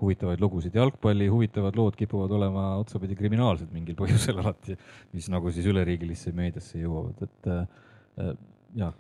[0.02, 0.74] huvitavaid lugusid.
[0.76, 4.76] jalgpalli huvitavad lood kipuvad olema otsapidi kriminaalsed mingil põhjusel alati,
[5.14, 7.52] mis nagu siis üleriigilisse meediasse jõuavad, et
[8.76, 8.92] ja.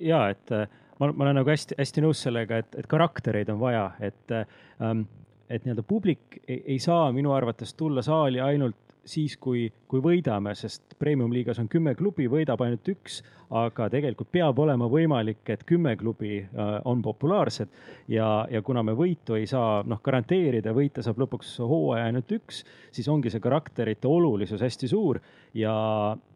[0.00, 0.66] ja et äh,
[1.00, 5.06] ma, ma olen nagu hästi-hästi nõus sellega, et, et karaktereid on vaja, et ähm,,
[5.46, 10.56] et nii-öelda publik ei, ei saa minu arvates tulla saali ainult siis, kui, kui võidame,
[10.58, 13.20] sest premium-liigas on kümme klubi, võidab ainult üks,
[13.54, 17.70] aga tegelikult peab olema võimalik, et kümme klubi äh, on populaarsed
[18.10, 22.64] ja, ja kuna me võitu ei saa noh garanteerida, võita saab lõpuks hooaja ainult üks,
[22.94, 25.20] siis ongi see karakterite olulisus hästi suur
[25.54, 25.76] ja,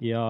[0.04, 0.24] ja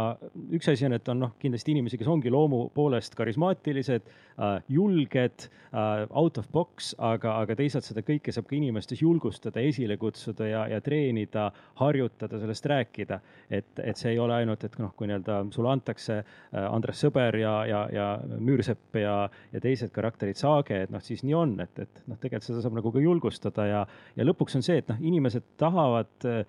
[0.57, 5.47] üks asi on, et on noh, kindlasti inimesi, kes ongi loomu poolest karismaatilised äh,, julged
[5.51, 10.49] äh,, out of box, aga, aga teisalt seda kõike saab ka inimestes julgustada, esile kutsuda
[10.49, 11.51] ja, ja treenida,
[11.83, 13.21] harjutada, sellest rääkida.
[13.51, 17.37] et, et see ei ole ainult, et noh, kui nii-öelda sulle antakse äh, Andres Sõber
[17.41, 18.07] ja, ja, ja
[18.39, 19.17] Müürsepp ja,
[19.53, 22.79] ja teised karakterid Saage, et noh, siis nii on, et, et noh, tegelikult seda saab
[22.79, 23.83] nagu ka julgustada ja,
[24.17, 26.43] ja lõpuks on see, et noh, inimesed tahavad eh,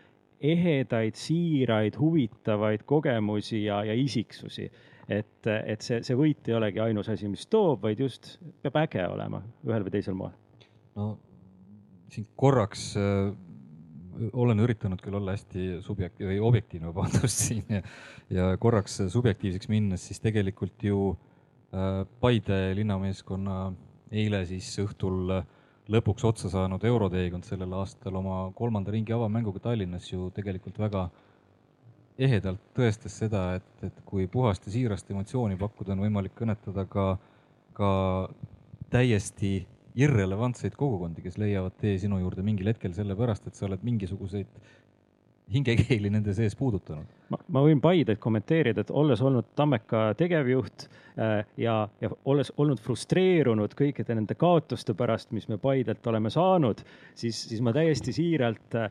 [0.51, 4.71] ehedaid, siiraid, huvitavaid kogemusi ja, ja isiksusi.
[5.11, 9.03] et, et see, see võit ei olegi ainus asi, mis toob, vaid just peab äge
[9.09, 10.33] olema ühel või teisel moel.
[10.95, 11.13] no
[12.11, 13.31] siin korraks äh,
[14.33, 17.81] olen üritanud küll olla hästi subjektiivne või objektiivne, vabandust siin ja,
[18.29, 23.63] ja korraks subjektiivseks minnes, siis tegelikult ju äh, Paide linnameeskonna
[24.11, 25.41] eile siis õhtul
[25.91, 31.09] lõpuks otsa saanud euroteekond sellel aastal oma kolmanda ringi avamänguga Tallinnas ju tegelikult väga
[32.21, 37.05] ehedalt tõestas seda, et, et kui puhast ja siirast emotsiooni pakkuda, on võimalik kõnetada ka,
[37.77, 37.91] ka
[38.93, 39.61] täiesti
[39.95, 44.61] irrelevantseid kogukondi, kes leiavad tee sinu juurde mingil hetkel sellepärast, et sa oled mingisuguseid
[45.51, 47.07] hingekeeli nende sees puudutanud.
[47.31, 53.75] ma, võin Paidet kommenteerida, et olles olnud Tammeka tegevjuht äh, ja, ja olles olnud frustreerunud
[53.77, 56.83] kõikide nende kaotuste pärast, mis me Paidelt oleme saanud,
[57.15, 58.87] siis, siis ma täiesti siiralt äh,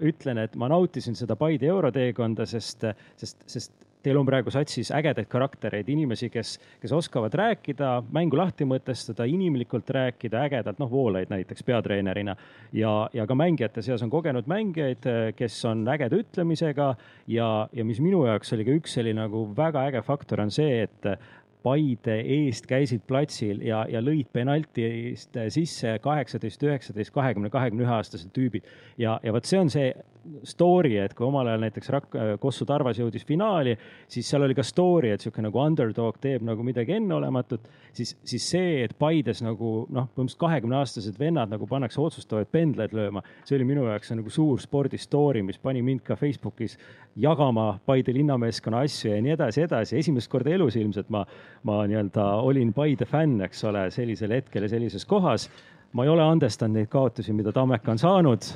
[0.00, 2.88] ütlen, et ma nautisin seda Paide euroteekonda, sest,
[3.20, 8.66] sest, sest teil on praegu satsis ägedaid karaktereid, inimesi, kes, kes oskavad rääkida, mängu lahti
[8.68, 12.36] mõtestada, inimlikult rääkida, ägedalt, noh, Voolaid näiteks peatreenerina.
[12.72, 16.94] ja, ja ka mängijate seas on kogenud mängijaid, kes on ägeda ütlemisega
[17.26, 20.82] ja, ja mis minu jaoks oli ka üks selline nagu väga äge faktor, on see,
[20.86, 21.12] et
[21.58, 28.30] Paide eest käisid platsil ja, ja lõid penaltist sisse kaheksateist, üheksateist, kahekümne, kahekümne ühe aastased
[28.32, 28.68] tüübid.
[28.96, 29.90] ja, ja vot see on see
[30.48, 33.74] story, et kui omal ajal näiteks Rak-, Kossu Tarvas jõudis finaali,
[34.10, 38.48] siis seal oli ka story, et niisugune nagu underdog teeb nagu midagi enneolematut, siis, siis
[38.54, 43.68] see, et Paides nagu noh, põhimõtteliselt kahekümneaastased vennad nagu pannakse otsustavaid pendleid lööma, see oli
[43.68, 46.78] minu jaoks nagu suur spordistory, mis pani mind ka Facebookis
[47.18, 49.98] jagama Paide linnameeskonna asju ja nii edasi, edasi.
[49.98, 51.24] esimest korda elus ilmselt ma,
[51.68, 55.48] ma nii-öelda olin Paide fänn, eks ole, sellisel hetkel ja sellises kohas
[55.92, 58.48] ma ei ole andestanud neid kaotusi, mida Tammeka on saanud,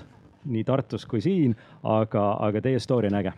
[0.45, 3.33] nii Tartus kui siin, aga, aga teie story on äge.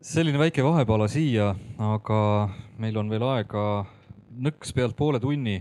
[0.00, 2.20] selline väike vahepala siia, aga
[2.80, 3.64] meil on veel aega
[4.40, 5.60] nõks pealt poole tunni.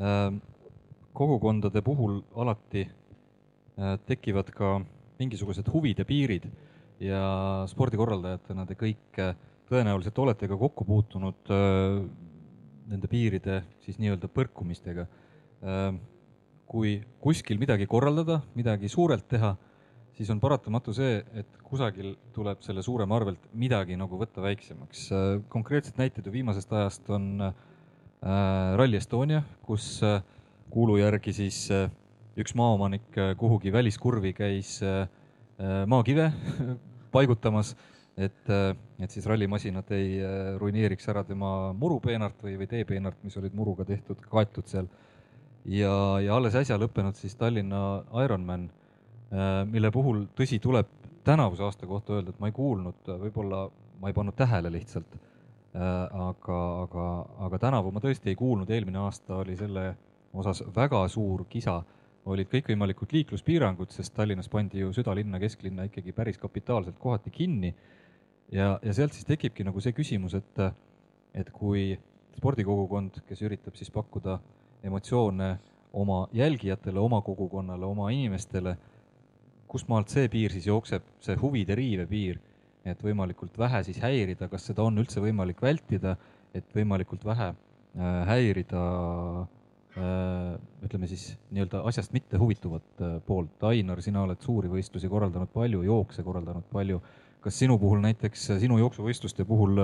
[0.00, 0.40] Ähm,
[1.12, 4.78] kogukondade puhul alati äh, tekivad ka
[5.18, 6.46] mingisugused huvid ja piirid
[7.00, 7.22] ja
[7.68, 9.34] spordikorraldajatena te kõik äh,
[9.68, 12.00] tõenäoliselt olete ka kokku puutunud äh,
[12.90, 15.04] nende piiride siis nii-öelda põrkumistega
[16.70, 19.56] kui kuskil midagi korraldada, midagi suurelt teha,
[20.14, 25.08] siis on paratamatu see, et kusagil tuleb selle suurema arvelt midagi nagu võtta väiksemaks.
[25.48, 30.20] konkreetsed näited ju viimasest ajast on äh, Rally Estonia, kus äh,
[30.70, 31.88] kuulu järgi siis äh,
[32.38, 35.08] üks maaomanik äh, kuhugi väliskurvi käis äh,
[35.58, 36.30] äh maakive
[37.14, 37.74] paigutamas,
[38.16, 43.36] et, äh, et siis rallimasinad ei äh, ruineeriks ära tema murupeenart või, või teepeenart, mis
[43.40, 44.86] olid muruga tehtud, kaetud seal
[45.64, 48.68] ja, ja alles äsja lõppenud siis Tallinna Ironman,
[49.32, 50.88] äh, mille puhul, tõsi, tuleb
[51.24, 53.66] tänavuse aasta kohta öelda, et ma ei kuulnud, võib-olla
[54.00, 55.18] ma ei pannud tähele lihtsalt.
[55.70, 57.06] Äh, aga, aga,
[57.46, 59.92] aga tänavu ma tõesti ei kuulnud, eelmine aasta oli selle
[60.34, 61.80] osas väga suur kisa,
[62.30, 67.74] olid kõikvõimalikud liikluspiirangud, sest Tallinnas pandi ju südalinna, kesklinna ikkagi päris kapitaalselt kohati kinni.
[68.52, 70.60] ja, ja sealt siis tekibki nagu see küsimus, et,
[71.34, 71.98] et kui
[72.36, 75.50] spordikogukond, kes üritab siis pakkuda äh, emotsioone
[75.92, 78.76] oma jälgijatele, oma kogukonnale, oma inimestele.
[79.70, 82.40] kust maalt see piir siis jookseb, see huvide riive piir,
[82.82, 86.16] et võimalikult vähe siis häirida, kas seda on üldse võimalik vältida,
[86.54, 88.80] et võimalikult vähe äh, häirida
[89.94, 93.62] äh, ütleme siis nii-öelda asjast mitte huvituvat äh, poolt.
[93.70, 96.98] Ainar, sina oled suuri võistlusi korraldanud palju, jookse korraldanud palju.
[97.40, 99.78] kas sinu puhul näiteks, sinu jooksuvõistluste puhul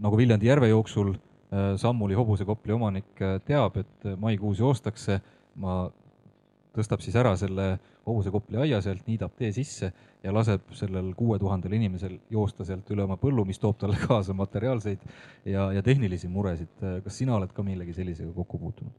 [0.00, 1.31] nagu Viljandi järve jooksul Äh,
[1.76, 5.18] Sammuli hobusekopli omanik äh, teab, et äh, maikuus joostakse,
[5.60, 5.82] ma
[6.72, 7.74] tõstab siis ära selle
[8.06, 9.90] hobusekopli aia sealt, niidab tee sisse
[10.22, 14.32] ja laseb sellel kuue tuhandel inimesel joosta sealt üle oma põllu, mis toob talle kaasa
[14.36, 15.04] materiaalseid
[15.44, 16.72] ja, ja tehnilisi muresid.
[17.04, 18.96] kas sina oled ka millegi sellisega kokku puutunud?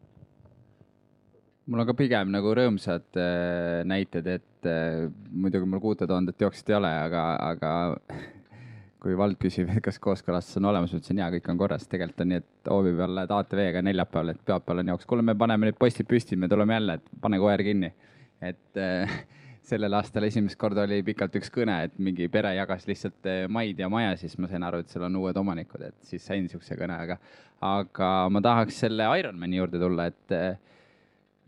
[1.65, 3.17] mul on ka pigem nagu rõõmsad
[3.87, 4.71] näited, et
[5.31, 7.73] muidugi mul kuute tuhandet jooksjat ei ole, aga, aga
[9.03, 11.85] kui vald küsib, et kas kooskõlastus on olemas, ma ütlesin jaa, kõik on korras.
[11.91, 15.07] tegelikult on nii, et hoovi peal lähed ATV-ga neljapäeval, et pühapäeval on jooks.
[15.09, 17.93] kuule, me paneme nüüd postid püsti, me tuleme jälle, et pane koer kinni.
[18.41, 19.17] et äh,
[19.69, 23.79] sellel aastal esimest korda oli pikalt üks kõne, et mingi pere jagas lihtsalt äh, maid
[23.79, 26.79] ja maja, siis ma sain aru, et seal on uued omanikud, et siis sain niisuguse
[26.79, 27.19] kõne, aga,
[27.63, 30.53] aga ma tahaks selle Ironmani juurde tulla, et äh,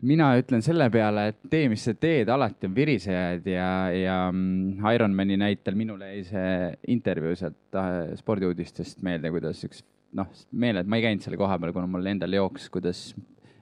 [0.04, 4.82] mina ütlen selle peale, et tee, mis sa teed, alati on virisejad ja, ja mm,
[4.94, 6.50] Ironmani näitel minule jäi see
[6.96, 7.80] intervjuu sealt
[8.20, 9.82] spordiuudistest meelde, kuidas üks
[10.16, 13.08] noh, meelde, et ma ei käinud selle koha peal, kuna mul endal jooks, kuidas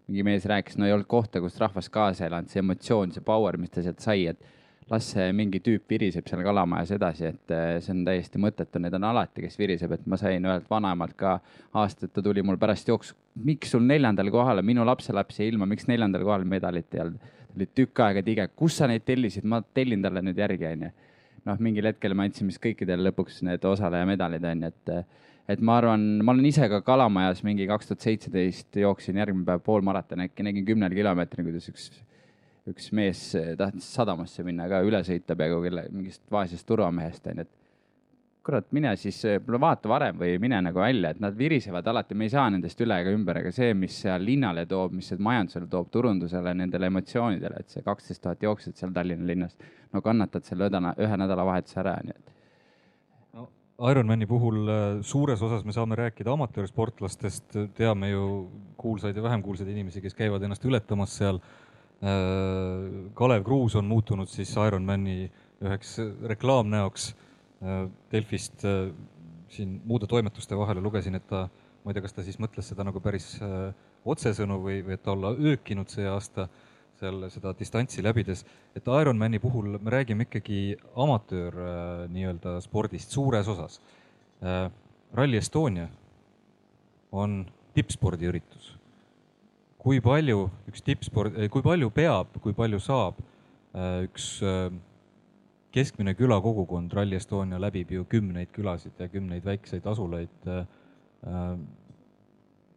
[0.09, 3.57] mingi mees rääkis, no ei olnud kohta, kus rahvas kaasa elanud, see emotsioon, see power,
[3.61, 4.43] mis ta sealt sai, et
[4.91, 8.97] las see mingi tüüp viriseb seal kalamajas edasi, et eh, see on täiesti mõttetu, neid
[8.99, 11.39] on alati, kes viriseb, et ma sain ühelt vanaemalt ka
[11.81, 13.17] aasta, et ta tuli mul pärast jooksu.
[13.45, 17.33] miks sul neljandal kohal on, minu lapselaps jäi ilma, miks neljandal kohal medalit ei olnud?
[17.49, 20.95] ta oli tükk aega tige, kus sa neid tellisid, ma tellin talle nüüd järgi, onju.
[21.49, 24.97] noh, mingil hetkel me andsime siis kõikidele lõpuks need osalejamedalid, onju, et
[25.49, 29.61] et ma arvan, ma olen ise ka Kalamajas mingi kaks tuhat seitseteist jooksin järgmine päev
[29.65, 31.91] poolmaratoni äkki, nägin kümnel kilomeetril, kuidas üks
[32.71, 33.27] üks mees
[33.59, 37.53] tahtis sadamasse minna ka üle sõita peaaegu kelle mingist vaesest turvamehest onju, et
[38.45, 39.19] kurat, mine siis
[39.61, 42.99] vaata varem või mine nagu välja, et nad virisevad alati, me ei saa nendest üle
[43.01, 47.73] ega ümber, aga see, mis seal linnale toob, mis majandusele toob, turundusele, nendele emotsioonidele, et
[47.73, 49.57] see kaksteist tuhat jooksjat seal Tallinna linnas,
[49.93, 52.33] no kannatad selle ühe nädalavahetuse ära, nii et.
[53.75, 58.27] Ironmani puhul äh, suures osas me saame rääkida amatöörsportlastest, teame ju
[58.79, 61.41] kuulsaid ja vähem kuulsaid inimesi, kes käivad ennast ületamas seal
[63.15, 65.31] Kalev Kruus on muutunud siis Ironmani
[65.65, 65.97] üheks
[66.29, 67.15] reklaamnäoks.
[67.65, 68.91] Äh, Delfist äh,
[69.49, 71.47] siin muude toimetuste vahele lugesin, et ta,
[71.85, 73.37] ma ei tea, kas ta siis mõtles seda nagu päris
[74.05, 76.49] otsesõnu või, või et olla öökinud see aasta
[76.99, 78.45] seal seda distantsi läbides,
[78.77, 81.59] et Ironmani puhul me räägime ikkagi amatöör
[82.11, 83.81] nii-öelda spordist suures osas.
[85.15, 85.89] Rally Estonia
[87.13, 87.45] on
[87.75, 88.74] tippspordiüritus
[89.85, 94.69] kui palju üks tippsport, eh, kui palju peab, kui palju saab eh, üks eh,
[95.75, 100.53] keskmine külakogukond, Rally Estonia läbib ju kümneid külasid ja kümneid väikseid asulaid.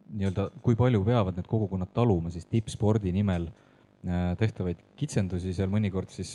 [0.08, 3.44] nii-öelda, kui palju peavad need kogukonnad taluma siis tippspordi nimel
[4.40, 6.32] tehtavaid kitsendusi, seal mõnikord siis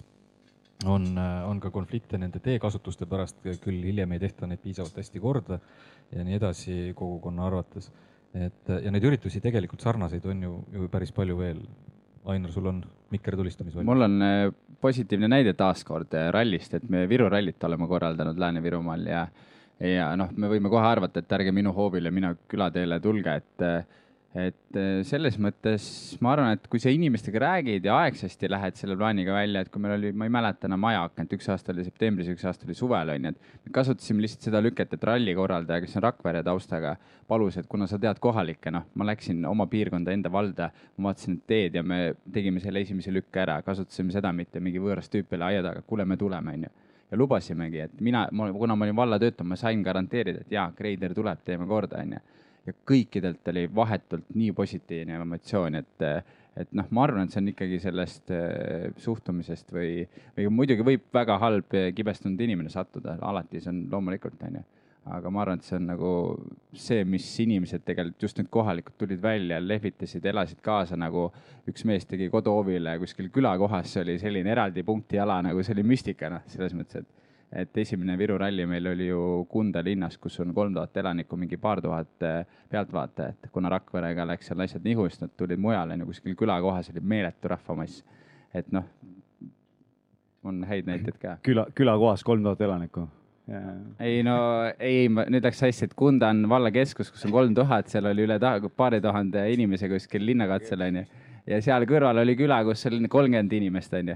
[0.85, 5.57] on, on ka konflikte nende teekasutuste pärast, küll hiljem ei tehta neid piisavalt hästi korda
[6.13, 7.89] ja nii edasi kogukonna arvates
[8.33, 11.63] et ja neid üritusi tegelikult sarnaseid on ju, ju päris palju veel.
[12.23, 12.77] Ainar, sul on
[13.11, 13.87] mikker tulistamisvalmis?
[13.89, 14.45] mul on äh,
[14.81, 19.25] positiivne näide taaskord äh, rallist, et me Viru rallit oleme korraldanud Lääne-Virumaal ja
[19.83, 23.99] ja noh, me võime kohe arvata, et ärge minu hoovile, minu külateele tulge, et äh,
[24.33, 25.85] et äh, selles mõttes
[26.23, 29.81] ma arvan, et kui sa inimestega räägid ja aegsasti lähed selle plaaniga välja, et kui
[29.83, 33.13] meil oli, ma ei mäleta enam ajaakent, üks aasta oli septembris, üks aasta oli suvel
[33.13, 36.95] onju, et me kasutasime lihtsalt seda lüket, et ralli korraldaja, kes on Rakvere taustaga,
[37.29, 41.43] palus, et kuna sa tead kohalikke, noh, ma läksin oma piirkonda, enda valda, ma vaatasin
[41.47, 42.01] teed ja me
[42.33, 46.09] tegime selle esimese lükke ära, kasutasime seda, mitte mingi võõras tüüp oli aia taga, kuule,
[46.09, 46.77] me tuleme onju
[47.13, 51.45] ja lubasimegi, et mina, kuna ma olin vallatöötaja, ma sain garanteerida, et jaa, Greider tuleb,
[51.45, 52.29] teeme korda, onju
[52.67, 56.05] ja kõikidelt oli vahetult nii positiivne emotsioon, et,
[56.59, 60.05] et noh, ma arvan, et see on ikkagi sellest äh, suhtumisest või,
[60.37, 64.63] või muidugi võib väga halb kibestunud inimene sattuda, alati see on loomulikult, onju.
[65.13, 66.11] aga ma arvan, et see on nagu
[66.85, 71.27] see, mis inimesed tegelikult just need kohalikud tulid välja, lehvitasid, elasid kaasa, nagu
[71.67, 76.31] üks mees tegi koduhoovile kuskil külakohas, see oli selline eraldi punktiala, nagu see oli müstika,
[76.31, 77.22] noh, selles mõttes, et
[77.55, 81.57] et esimene Viru ralli meil oli ju Kunda linnas, kus on kolm tuhat elanikku, mingi
[81.61, 83.49] paar tuhat eh, pealtvaatajat.
[83.53, 87.51] kuna Rakverega läks seal asjad nihu, siis nad tulid mujale, no kuskil külakohas oli meeletu
[87.53, 88.03] rahvamass.
[88.53, 88.87] et noh,
[90.43, 91.37] on häid näiteid ka.
[91.45, 93.07] küla, külakohas kolm tuhat elanikku
[93.43, 93.73] Yeah.
[93.99, 94.37] ei no
[94.79, 98.37] ei, nüüd läks hästi, et Kunda on vallakeskus, kus on kolm tuhat, seal oli üle
[98.39, 101.01] taha, paari tuhande inimese kuskil linnakatsel onju.
[101.51, 104.15] ja seal kõrval oli küla, kus oli kolmkümmend inimest onju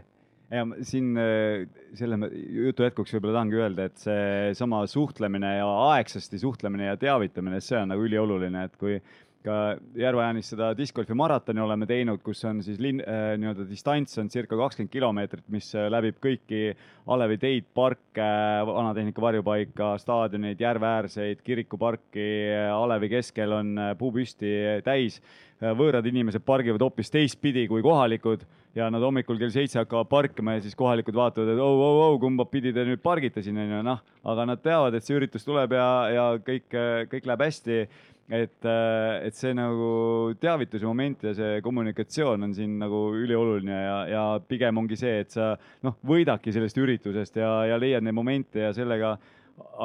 [0.52, 1.68] ja siin äh,
[1.98, 7.80] selle jutu jätkuks võib-olla tahangi öelda, et seesama suhtlemine ja aegsasti suhtlemine ja teavitamine, see
[7.82, 9.00] on nagu ülioluline, et kui
[9.48, 14.32] ka Järva-Jaanis seda discgolfi maratoni oleme teinud, kus on siis linn äh,, nii-öelda distants on
[14.34, 16.62] circa kakskümmend kilomeetrit, mis äh, läbib kõiki
[17.08, 18.28] alevi-teid, parke,
[18.68, 22.28] vanatehnika varjupaika, staadioneid, järveäärseid, kirikuparki,
[22.74, 25.22] alevi keskel on puu püsti täis.
[25.58, 28.44] võõrad inimesed pargivad hoopis teistpidi kui kohalikud
[28.78, 32.20] ja nad hommikul kell seitse hakkavad parkima ja siis kohalikud vaatavad, et oh, oh, oh,
[32.22, 35.74] kumba pidi te nüüd pargite siin onju, noh, aga nad teavad, et see üritus tuleb
[35.78, 36.70] ja, ja kõik,
[37.14, 37.82] kõik läheb hästi.
[38.28, 44.24] et, et see nagu teavituse moment ja see kommunikatsioon on siin nagu ülioluline ja, ja
[44.44, 45.54] pigem ongi see, et sa
[45.88, 49.16] noh, võidadki sellest üritusest ja, ja leiad neid momente ja sellega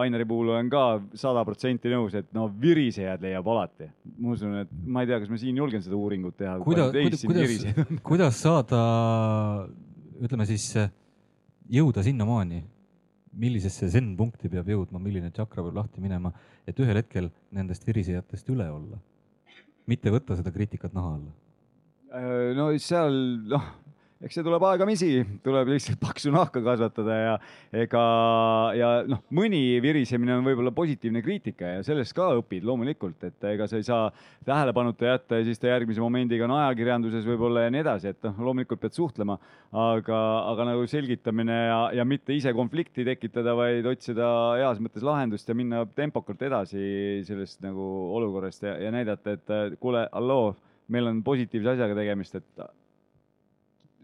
[0.02, 0.82] Ainari puhul olen ka
[1.16, 3.88] sada protsenti nõus, et no virisejad leiab alati.
[4.18, 6.58] ma usun, et ma ei tea, kas ma siin julgen seda uuringut teha.
[6.64, 7.64] kuidas, kuidas,
[8.08, 8.82] kuidas saada,
[10.20, 10.66] ütleme siis
[11.72, 12.62] jõuda sinnamaani,
[13.32, 16.32] millisesse zen-punkti peab jõudma, milline tšakra peab lahti minema,
[16.68, 19.00] et ühel hetkel nendest virisejatest üle olla,
[19.88, 21.32] mitte võtta seda kriitikat naha alla?
[22.12, 23.16] Äh, no seal,
[23.48, 23.72] noh
[24.22, 25.10] eks see tuleb aegamisi,
[25.42, 27.32] tuleb lihtsalt paksu nahka kasvatada ja
[27.82, 28.02] ega
[28.78, 33.66] ja noh, mõni virisemine on võib-olla positiivne kriitika ja sellest ka õpid loomulikult, et ega
[33.70, 34.10] sa ei saa
[34.46, 38.38] tähelepanuta jätta ja siis ta järgmise momendiga on ajakirjanduses võib-olla ja nii edasi, et noh,
[38.48, 39.38] loomulikult pead suhtlema,
[39.84, 40.20] aga,
[40.52, 44.28] aga nagu selgitamine ja, ja mitte ise konflikti tekitada, vaid otsida
[44.60, 47.88] heas mõttes lahendust ja minna tempokalt edasi sellest nagu
[48.20, 50.54] olukorrast ja, ja näidata, et kuule, halloo,
[50.92, 52.64] meil on positiivse asjaga tegemist, et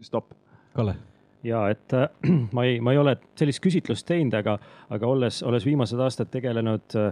[0.01, 0.33] stopp.
[0.73, 0.95] Kalle
[1.43, 2.09] ja et äh,
[2.55, 4.57] ma ei, ma ei ole sellist küsitlust teinud, aga,
[4.91, 7.11] aga olles, olles viimased aastad tegelenud äh,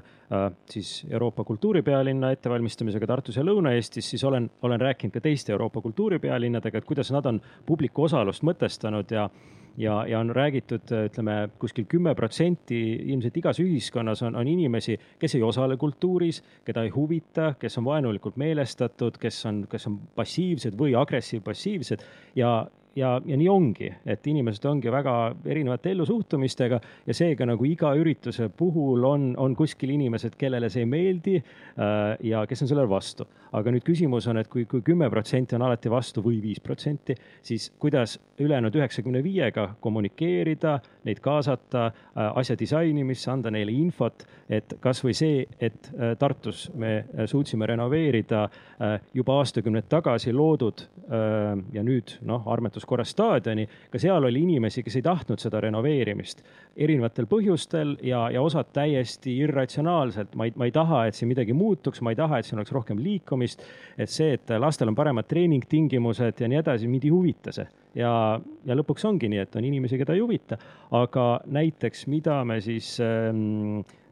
[0.69, 6.81] siis Euroopa kultuuripealinna ettevalmistamisega Tartus ja Lõuna-Eestis, siis olen, olen rääkinud ka teiste Euroopa kultuuripealinnadega,
[6.81, 9.29] et kuidas nad on publiku osalust mõtestanud ja
[9.77, 12.79] ja, ja on räägitud, ütleme kuskil kümme protsenti
[13.11, 17.85] ilmselt igas ühiskonnas on, on inimesi, kes ei osale kultuuris, keda ei huvita, kes on
[17.85, 22.05] vaenulikult meelestatud, kes on, kes on passiivsed või agressiivpassiivsed
[22.41, 22.55] ja,
[22.97, 25.13] ja, ja nii ongi, et inimesed ongi väga
[25.45, 30.89] erinevate ellusuhtumistega ja seega nagu iga ürituse puhul on, on kuskil inimesed, kellele see ei
[30.89, 33.27] meeldi äh, ja kes on sellele vastu.
[33.57, 37.15] aga nüüd küsimus on, et kui, kui kümme protsenti on alati vastu või viis protsenti,
[37.41, 40.73] siis kuidas ülejäänud üheksakümne viiega kommunikeerida,
[41.07, 46.91] neid kaasata äh, asja disainimisse, anda neile infot, et kasvõi see, et äh, Tartus me
[46.97, 53.67] äh, suutsime renoveerida äh, juba aastakümneid tagasi loodud äh, ja nüüd noh, armetus korras staadioni,
[53.91, 56.43] ka seal oli inimesi, kes ei tahtnud seda renoveerimist
[56.77, 60.35] erinevatel põhjustel ja, ja osad täiesti irratsionaalselt.
[60.35, 62.73] ma ei, ma ei taha, et siin midagi muutuks, ma ei taha, et siin oleks
[62.75, 63.63] rohkem liikumist.
[63.97, 67.67] et see, et lastel on paremad treeningtingimused ja nii edasi, mind ei huvita see
[67.97, 68.11] ja,
[68.65, 70.59] ja lõpuks ongi nii, et on inimesi, keda ei huvita,
[70.95, 74.06] aga näiteks, mida me siis ähm, Äh,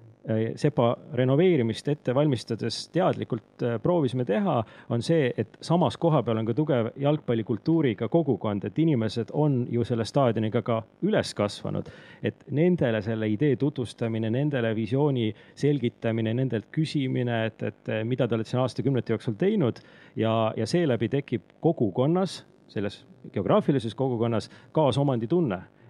[0.57, 4.55] sepa renoveerimist ette valmistades teadlikult äh, proovisime teha,
[4.89, 10.05] on see, et samas kohapeal on ka tugev jalgpallikultuuriga kogukond, et inimesed on ju selle
[10.05, 11.91] staadioniga ka üles kasvanud.
[12.23, 18.35] et nendele selle idee tutvustamine, nendele visiooni selgitamine, nendelt küsimine, et, et äh, mida te
[18.35, 19.83] olete siin aastakümnete jooksul teinud
[20.15, 23.03] ja, ja seeläbi tekib kogukonnas, selles
[23.33, 25.27] geograafilises kogukonnas kaasomandi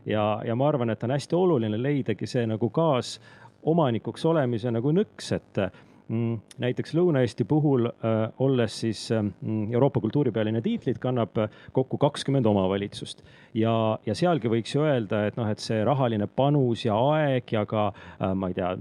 [0.05, 3.19] ja, ja ma arvan, et on hästi oluline leidagi see nagu kaas
[3.65, 5.59] omanikuks olemise nagu nõks, et
[6.07, 12.45] mm, näiteks Lõuna-Eesti puhul äh, olles siis mm, Euroopa kultuuripealinna tiitlit, kannab äh, kokku kakskümmend
[12.45, 13.23] omavalitsust.
[13.53, 13.73] ja,
[14.05, 17.87] ja sealgi võiks ju öelda, et noh, et see rahaline panus ja aeg ja ka
[17.91, 18.75] äh, ma ei tea,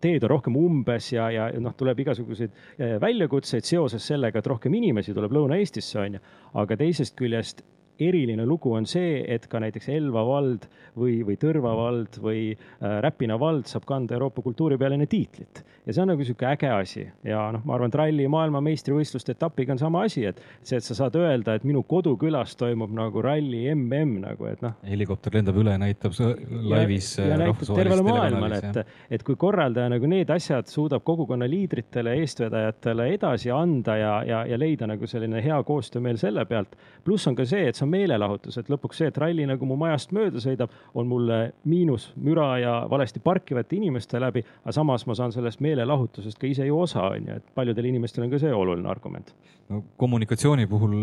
[0.00, 2.54] teed on rohkem umbes ja, ja noh, tuleb igasuguseid
[3.00, 6.24] väljakutseid seoses sellega, et rohkem inimesi tuleb Lõuna-Eestisse, on ju.
[6.62, 7.64] aga teisest küljest
[8.00, 10.66] eriline lugu on see, et ka näiteks Elva vald
[10.98, 15.64] või, või Tõrva vald või äh, Räpina vald saab kanda Euroopa kultuuripealinna tiitlit.
[15.86, 19.74] ja see on nagu sihuke äge asi ja noh, ma arvan, et ralli maailmameistrivõistluste etapiga
[19.74, 23.62] on sama asi, et see, et sa saad öelda, et minu kodukülas toimub nagu ralli
[23.74, 24.76] mm nagu, et noh.
[24.86, 26.16] helikopter lendab üle, näitab
[26.50, 27.12] laivis.
[27.18, 31.48] ja, ja äh, näitab tervele maailmale, et, et kui korraldaja nagu need asjad suudab kogukonna
[31.50, 36.76] liidritele, eestvedajatele edasi anda ja, ja, ja leida nagu selline hea koostöömeel selle pealt.
[37.04, 40.14] pluss on ka see, et on meelelahutus, et lõpuks see, et ralli nagu mu majast
[40.16, 45.34] mööda sõidab, on mulle miinus müra ja valesti parkivate inimeste läbi, aga samas ma saan
[45.34, 48.90] sellest meelelahutusest ka ise ju osa, on ju, et paljudel inimestel on ka see oluline
[48.90, 49.34] argument.
[49.70, 50.94] no kommunikatsiooni puhul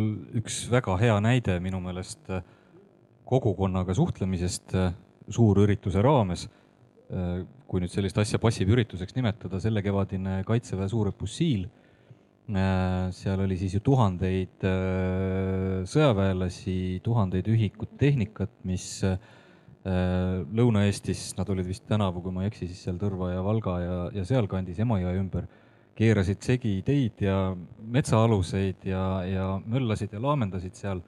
[0.41, 2.43] üks väga hea näide minu meelest äh,
[3.27, 4.93] kogukonnaga suhtlemisest äh,
[5.29, 6.47] suurürituse raames,
[7.11, 11.67] äh, kui nüüd sellist asja passiivürituseks nimetada, sellekevadine Kaitseväe suurõppus Siil
[12.47, 19.17] seal oli siis ju tuhandeid äh, sõjaväelasi, tuhandeid ühikut tehnikat, mis äh,
[19.87, 23.97] Lõuna-Eestis, nad olid vist tänavu, kui ma ei eksi, siis seal Tõrva ja Valga ja,
[24.15, 25.47] ja sealkandis Emajõe ümber,
[25.97, 31.03] keerasid segi teid ja metsaaluseid ja, ja möllasid ja laamendasid seal.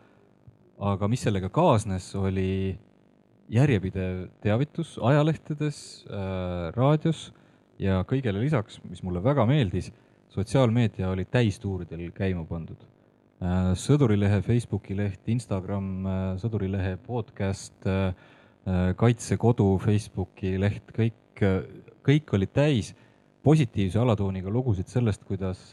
[0.80, 2.78] aga mis sellega kaasnes, oli
[3.52, 7.34] järjepidev teavitus ajalehtedes äh,, raadios
[7.80, 9.92] ja kõigele lisaks, mis mulle väga meeldis
[10.30, 12.82] sotsiaalmeedia oli täistuuridel käima pandud.
[13.40, 18.14] Äh, sõdurilehe Facebooki leht, Instagram, äh, sõdurilehe podcast, äh,
[19.00, 21.40] Kaitsekodu Facebooki leht, kõik,
[22.06, 22.92] kõik olid täis
[23.42, 25.72] positiivse alatooniga lugusid sellest, kuidas,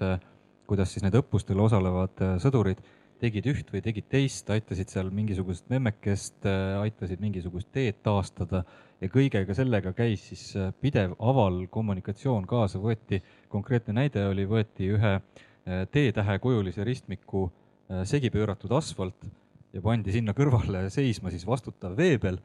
[0.71, 2.81] kuidas siis need õppustel osalevad sõdurid
[3.21, 8.63] tegid üht või tegid teist, aitasid seal mingisugust memmekest, aitasid mingisugust teed taastada
[9.01, 13.21] ja kõigega sellega käis siis äh, pidev avalkommunikatsioon kaasa, võeti,
[13.53, 19.29] konkreetne näide oli, võeti ühe äh, T-tähekujulise ristmiku äh, segi pööratud asfalt
[19.77, 22.39] ja pandi sinna kõrvale seisma siis vastutav veebel.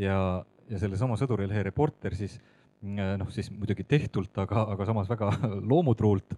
[0.00, 0.40] Ja,
[0.70, 2.38] ja sellesama Sõdurilehe reporter siis
[2.80, 5.28] noh, siis muidugi tehtult, aga, aga samas väga
[5.70, 6.32] loomutruult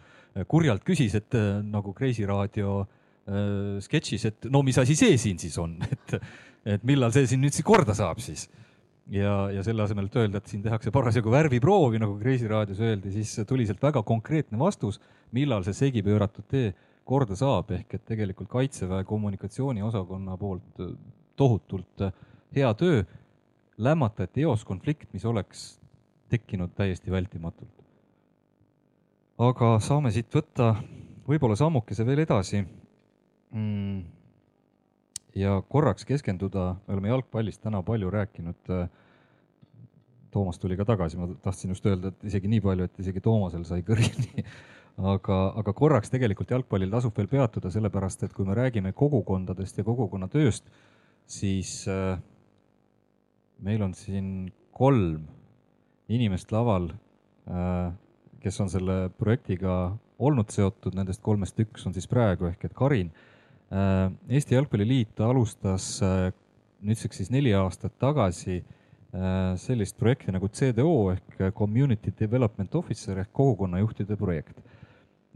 [0.50, 1.36] kurjalt küsis, et
[1.68, 6.16] nagu Kreisiraadio äh, sketšis, et no mis asi see siin siis on, et,
[6.76, 8.48] et millal see siin nüüd korda saab siis.
[9.10, 13.12] Ja, ja selle asemel, et öelda, et siin tehakse parasjagu värviproovi, nagu Kreisi raadios öeldi,
[13.14, 15.00] siis tuli sealt väga konkreetne vastus,
[15.34, 16.72] millal see segi pööratud tee
[17.08, 20.82] korda saab, ehk et tegelikult Kaitseväe kommunikatsiooniosakonna poolt
[21.36, 22.06] tohutult
[22.54, 23.02] hea töö,
[23.82, 25.80] lämmatati eos konflikt, mis oleks
[26.30, 27.78] tekkinud täiesti vältimatult.
[29.42, 30.76] aga saame siit võtta
[31.26, 32.62] võib-olla sammukese veel edasi.
[33.52, 34.21] Mm..
[35.34, 38.74] Ja korraks keskenduda, me oleme jalgpallist täna palju rääkinud.
[40.32, 43.66] Toomas tuli ka tagasi, ma tahtsin just öelda, et isegi nii palju, et isegi Toomasel
[43.68, 44.44] sai kõrini
[45.12, 49.84] aga, aga korraks tegelikult jalgpallil tasub veel peatuda, sellepärast et kui me räägime kogukondadest ja
[49.84, 50.70] kogukonnatööst,
[51.28, 52.16] siis äh,
[53.60, 55.26] meil on siin kolm
[56.12, 56.88] inimest laval
[57.48, 57.92] äh,,
[58.40, 63.12] kes on selle projektiga olnud seotud, nendest kolmest üks on siis praegu ehk et Karin
[63.12, 63.31] äh,.
[63.72, 66.28] Eesti Jalgpalliliit alustas äh,
[66.84, 73.32] nüüdseks siis neli aastat tagasi äh, sellist projekti nagu CDO ehk Community Development Officer ehk
[73.32, 74.58] kogukonnajuhtide projekt.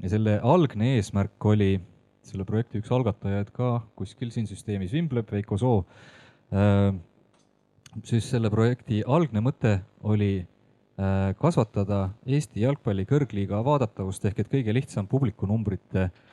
[0.03, 1.79] Ja selle algne eesmärk oli,
[2.27, 5.87] selle projekti üks algatajaid ka kuskil siin süsteemis vimbleb, Veiko Soo,
[6.53, 6.93] äh,
[8.05, 14.77] siis selle projekti algne mõte oli äh, kasvatada Eesti jalgpalli kõrgliiga vaadatavust ehk et kõige
[14.77, 16.25] lihtsam publikunumbrite äh,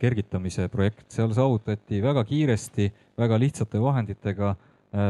[0.00, 2.88] kergitamise projekt, seal saavutati väga kiiresti,
[3.18, 4.54] väga lihtsate vahenditega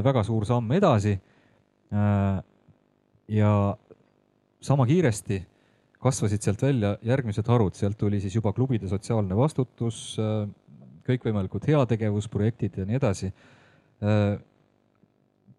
[0.04, 1.14] väga suur samm edasi.
[3.28, 3.52] ja
[4.60, 5.38] sama kiiresti
[6.02, 10.46] kasvasid sealt välja järgmised harud, sealt tuli siis juba klubide sotsiaalne vastutus, äh,
[11.08, 13.32] kõikvõimalikud heategevusprojektid ja nii edasi.
[14.02, 14.38] Äh,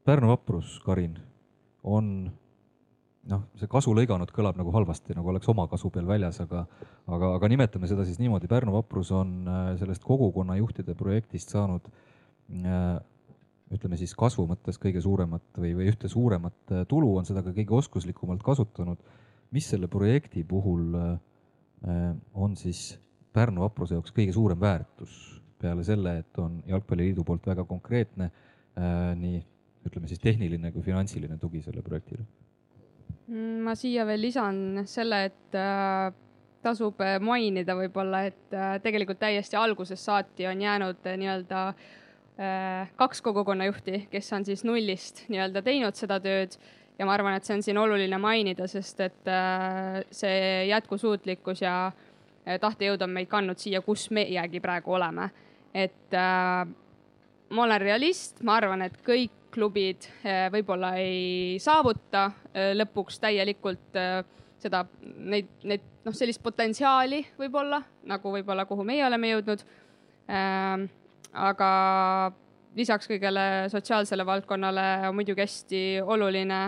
[0.05, 1.17] Pärnu vaprus, Karin,
[1.83, 2.31] on
[3.29, 6.65] noh, see kasu lõiganud kõlab nagu halvasti, nagu oleks oma kasu peal väljas, aga,
[7.07, 11.89] aga, aga nimetame seda siis niimoodi, Pärnu vaprus on äh, sellest kogukonnajuhtide projektist saanud
[13.69, 17.75] ütleme siis kasvu mõttes kõige suuremat või, või ühte suuremat tulu, on seda ka kõige
[17.77, 19.03] oskuslikumalt kasutanud
[19.51, 22.99] mis selle projekti puhul äh, on siis
[23.33, 25.15] Pärnu vapruse jaoks kõige suurem väärtus
[25.61, 29.41] peale selle, et on Jalgpalliliidu poolt väga konkreetne äh, nii
[29.85, 32.25] ütleme siis tehniline kui finantsiline tugi selle projektile?
[33.29, 36.09] Mm, ma siia veel lisan selle, et äh,
[36.65, 41.61] tasub mainida võib-olla, et tegelikult täiesti algusest saati on jäänud nii-öelda
[42.99, 46.55] kaks kogukonnajuhti, kes on siis nullist nii-öelda teinud seda tööd
[46.99, 51.75] ja ma arvan, et see on siin oluline mainida, sest et äh, see jätkusuutlikkus ja
[51.87, 55.29] äh, tahtejõud on meid kandnud siia, kus meiegi praegu oleme.
[55.73, 56.67] et äh,
[57.49, 60.05] ma olen realist, ma arvan, et kõik klubid
[60.53, 62.27] võib-olla ei saavuta
[62.77, 63.97] lõpuks täielikult
[64.59, 69.63] seda, neid, neid noh, sellist potentsiaali võib-olla nagu võib-olla, kuhu meie oleme jõudnud.
[71.49, 71.71] aga
[72.75, 76.61] lisaks kõigele sotsiaalsele valdkonnale on muidugi hästi oluline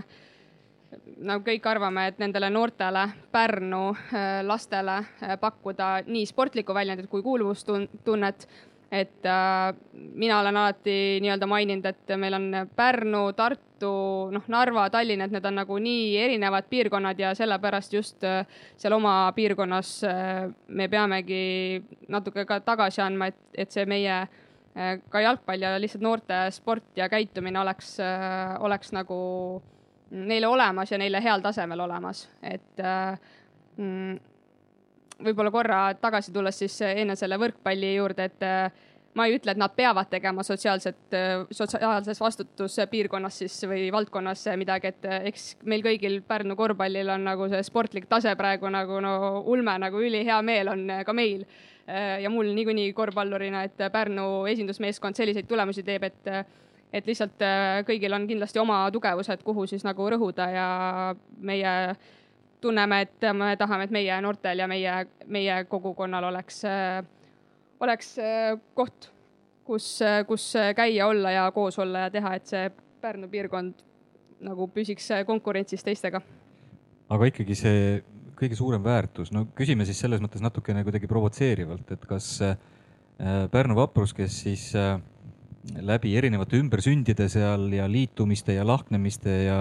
[1.22, 3.84] nagu kõik arvame, et nendele noortele Pärnu
[4.48, 4.98] lastele
[5.40, 8.48] pakkuda nii sportlikku väljundit kui kuuluvustunnet.
[8.92, 13.94] Et äh, mina olen alati nii-öelda maininud, et meil on Pärnu, Tartu,
[14.36, 18.44] noh, Narva, Tallinn, et need on nagu nii erinevad piirkonnad ja sellepärast just äh,
[18.78, 21.82] seal oma piirkonnas äh, me peamegi
[22.12, 26.92] natuke ka tagasi andma, et, et see meie äh, ka jalgpall ja lihtsalt noorte sport
[27.00, 27.96] ja käitumine oleks,
[28.60, 29.22] oleks nagu
[30.12, 33.16] neile olemas ja neile heal tasemel olemas, et äh,
[33.78, 34.20] mm,
[35.26, 38.84] võib-olla korra tagasi tulles siis enne selle võrkpalli juurde, et äh,
[39.18, 44.94] ma ei ütle, et nad peavad tegema sotsiaalset, äh, sotsiaalses vastutuspiirkonnas siis või valdkonnas midagi,
[44.94, 49.78] et eks meil kõigil Pärnu korvpallil on nagu see sportlik tase praegu nagu no ulme,
[49.84, 51.46] nagu ülihea meel on ka meil.
[52.22, 56.30] ja mul niikuinii korvpallurina, et Pärnu esindusmeeskond selliseid tulemusi teeb, et
[56.94, 57.42] et lihtsalt
[57.88, 60.68] kõigil on kindlasti oma tugevused, kuhu siis nagu rõhuda ja
[61.40, 61.72] meie
[62.62, 64.94] tunneme, et me tahame, et meie noortel ja meie,
[65.28, 67.02] meie kogukonnal oleks, äh,
[67.80, 69.12] oleks äh, koht,
[69.68, 70.48] kus, kus
[70.78, 72.72] käia, olla ja koos olla ja teha, et see
[73.02, 73.80] Pärnu piirkond
[74.46, 76.20] nagu püsiks konkurentsis teistega.
[77.10, 77.80] aga ikkagi see
[78.38, 82.38] kõige suurem väärtus, no küsime siis selles mõttes natukene kuidagi provotseerivalt, et kas
[83.52, 84.96] Pärnu vaprus, kes siis äh,
[85.82, 89.58] läbi erinevate ümbersündide seal ja liitumiste ja lahknemiste ja,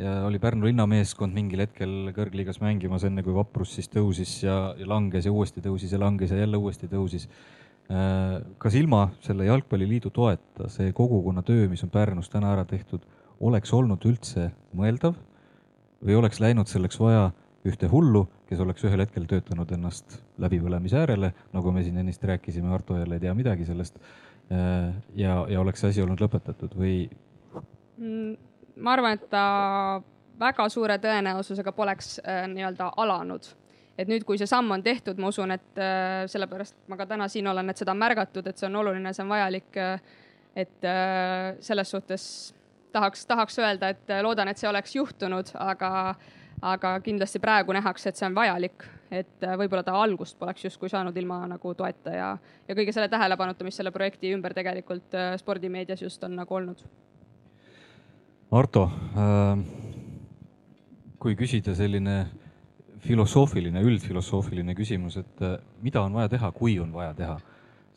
[0.00, 4.88] ja oli Pärnu linnameeskond mingil hetkel kõrgliigas mängimas, enne kui Vaprus siis tõusis ja, ja
[4.88, 7.28] langes ja uuesti tõusis ja langes ja jälle uuesti tõusis.
[7.90, 13.04] Äh, kas ilma selle jalgpalliliidu toeta see kogukonna töö, mis on Pärnus täna ära tehtud,
[13.40, 15.16] oleks olnud üldse mõeldav
[16.04, 17.30] või oleks läinud selleks vaja
[17.68, 22.70] ühte hullu, kes oleks ühel hetkel töötanud ennast läbipõlemise äärele, nagu me siin ennist rääkisime,
[22.72, 23.98] Arto jälle ei tea midagi sellest.
[25.14, 26.94] ja, ja oleks see asi olnud lõpetatud või?
[28.00, 28.32] Mm,
[28.80, 29.44] ma arvan, et ta
[30.40, 33.50] väga suure tõenäosusega poleks äh, nii-öelda alanud
[34.00, 37.28] et nüüd, kui see samm on tehtud, ma usun, et äh, sellepärast ma ka täna
[37.28, 40.00] siin olen, et seda on märgatud, et see on oluline, see on vajalik äh,.
[40.56, 42.24] et äh, selles suhtes
[42.92, 46.14] tahaks, tahaks öelda, et äh, loodan, et see oleks juhtunud, aga,
[46.62, 50.90] aga kindlasti praegu nähakse, et see on vajalik, et äh, võib-olla ta algust poleks justkui
[50.90, 52.32] saanud ilma nagu toeta ja,
[52.68, 56.82] ja kõige selle tähelepanuta, mis selle projekti ümber tegelikult äh, spordimeedias just on nagu olnud.
[58.50, 59.60] Arto äh,,
[61.22, 62.14] kui küsida selline
[63.04, 65.52] filosoofiline, üldfilosoofiline küsimus, et äh,
[65.84, 67.36] mida on vaja teha, kui on vaja teha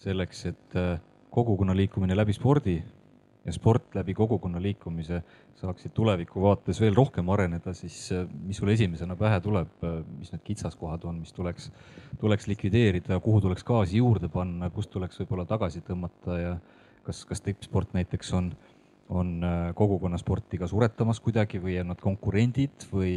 [0.04, 1.00] selleks, et äh,
[1.34, 5.24] kogukonna liikumine läbi spordi ja sport läbi kogukonna liikumise
[5.58, 9.74] saaksid tuleviku vaates veel rohkem areneda, siis äh, mis sul esimesena pähe tuleb,
[10.20, 11.72] mis need kitsaskohad on, mis tuleks,
[12.22, 16.56] tuleks likvideerida, kuhu tuleks gaasi juurde panna, kust tuleks võib-olla tagasi tõmmata ja
[17.10, 18.54] kas, kas tippsport näiteks on,
[19.10, 19.44] on
[19.76, 23.16] kogukonnasporti ka suretamas kuidagi või on nad konkurendid või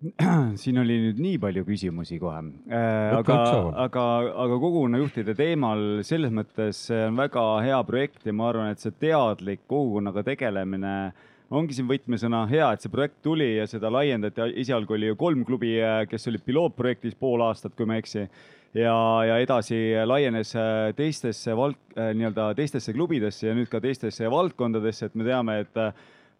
[0.60, 2.38] siin oli nüüd nii palju küsimusi kohe
[2.72, 3.16] äh,.
[3.18, 3.40] aga,
[3.84, 4.04] aga,
[4.46, 9.66] aga kogukonnajuhtide teemal selles mõttes on väga hea projekt ja ma arvan, et see teadlik
[9.68, 10.94] kogukonnaga tegelemine
[11.50, 12.46] ongi siin võtmesõna.
[12.50, 14.48] hea, et see projekt tuli ja seda laiendati.
[14.62, 15.76] esialgu oli ju kolm klubi,
[16.08, 18.24] kes olid pilootprojektis pool aastat, kui ma ei eksi
[18.74, 18.94] ja,
[19.26, 25.10] ja edasi laienes äh, teistesse vald-, äh, nii-öelda teistesse klubidesse ja nüüd ka teistesse valdkondadesse,
[25.10, 25.84] et me teame, et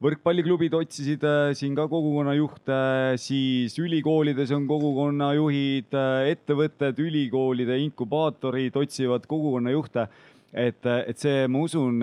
[0.00, 2.78] võrkpalliklubid otsisid äh, siin ka kogukonnajuhte,
[3.20, 10.08] siis ülikoolides on kogukonnajuhid, äh, ettevõtted, ülikoolide inkubaatorid otsivad kogukonnajuhte.
[10.52, 12.00] et, et see, ma usun,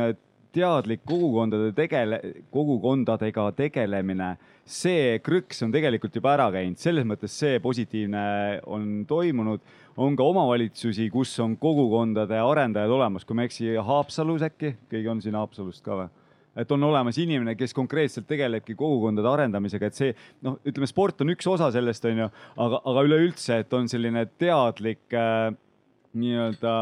[0.55, 2.21] teadlik kogukondade tegele-,
[2.53, 4.29] kogukondadega tegelemine,
[4.63, 8.23] see krõks on tegelikult juba ära käinud, selles mõttes see positiivne
[8.63, 9.65] on toimunud.
[9.97, 15.09] On ka omavalitsusi, kus on kogukondade arendajad olemas, kui ma ei eksi, Haapsalus äkki, keegi
[15.11, 16.09] on siin Haapsalust ka või?
[16.57, 20.13] et on olemas inimene, kes konkreetselt tegelebki kogukondade arendamisega, et see
[20.45, 22.27] noh, ütleme, sport on üks osa sellest, on ju,
[22.65, 25.51] aga, aga üleüldse, et on selline teadlik äh,
[26.17, 26.73] nii-öelda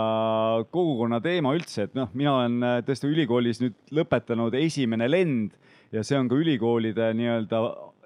[0.72, 5.60] kogukonna teema üldse, et noh, mina olen äh, tõesti ülikoolis nüüd lõpetanud esimene lend
[5.92, 7.62] ja see on ka ülikoolide nii-öelda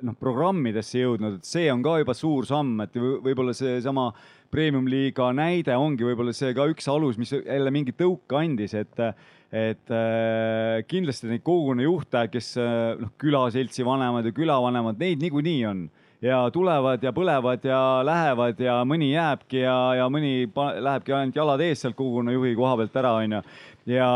[0.07, 4.09] noh, programmidesse jõudnud, et see on ka juba suur samm, et võib-olla seesama
[4.53, 9.03] premium-liiga näide ongi võib-olla see ka üks alus, mis jälle mingi tõuke andis, et
[9.49, 15.63] et äh, kindlasti neid kogukonna juhte, kes äh, noh, külaseltsi vanemad ja külavanemad, neid niikuinii
[15.65, 15.87] on
[16.21, 21.63] ja tulevad ja põlevad ja lähevad ja mõni jääbki ja, ja mõni lähebki ainult jalad
[21.63, 23.43] ees sealt kogukonna juhi koha pealt ära, onju
[23.89, 24.07] ja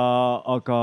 [0.53, 0.77] aga,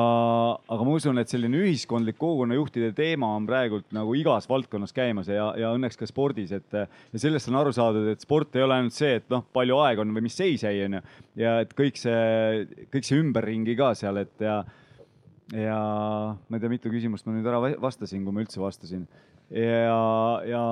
[0.72, 5.50] aga ma usun, et selline ühiskondlik kogukonnajuhtide teema on praegult nagu igas valdkonnas käimas ja,
[5.60, 8.96] ja õnneks ka spordis, et ja sellest on aru saadud, et sport ei ole ainult
[8.96, 11.02] see, et noh, palju aega on või mis seis jäi, onju.
[11.40, 14.60] ja et kõik see, kõik see ümberringi ka seal, et ja,
[15.54, 15.80] ja
[16.40, 19.06] ma ei tea, mitu küsimust ma nüüd ära vastasin, kui ma üldse vastasin
[19.50, 20.62] ja, ja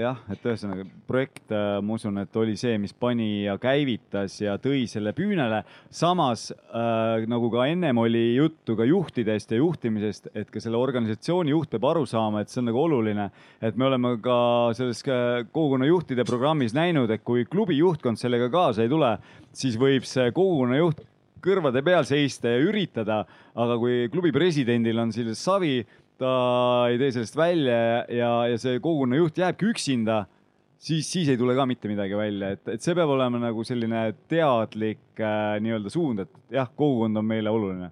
[0.00, 4.56] jah, et ühesõnaga projekt, äh, ma usun, et oli see, mis pani ja käivitas ja
[4.62, 5.62] tõi selle püünele.
[5.92, 11.52] samas äh, nagu ka ennem oli juttu ka juhtidest ja juhtimisest, et ka selle organisatsiooni
[11.52, 13.30] juht peab aru saama, et see on nagu oluline.
[13.60, 18.48] et me oleme ka selles äh, kogukonna juhtide programmis näinud, et kui klubi juhtkond sellega
[18.48, 19.18] kaasa ei tule,
[19.52, 21.04] siis võib see kogukonna juht
[21.42, 23.24] kõrvade peal seista ja üritada,
[23.58, 25.80] aga kui klubi presidendil on selles savi
[26.22, 26.36] ta
[26.90, 30.22] ei tee sellest välja ja, ja see kogukonna juht jääbki üksinda,
[30.78, 34.04] siis, siis ei tule ka mitte midagi välja, et, et see peab olema nagu selline
[34.30, 37.90] teadlik äh, nii-öelda suund, et jah, kogukond on meile oluline.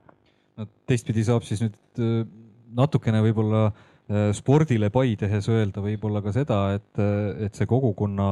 [0.61, 2.23] no teistpidi saab siis nüüd äh,
[2.77, 8.31] natukene võib-olla äh, spordile pai tehes öelda võib-olla ka seda, et, äh, et see kogukonna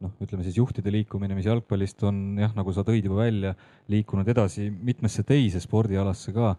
[0.00, 3.54] noh, ütleme siis juhtide liikumine, mis jalgpallist on jah, nagu sa tõid juba välja,
[3.92, 6.54] liikunud edasi mitmesse teise spordialasse ka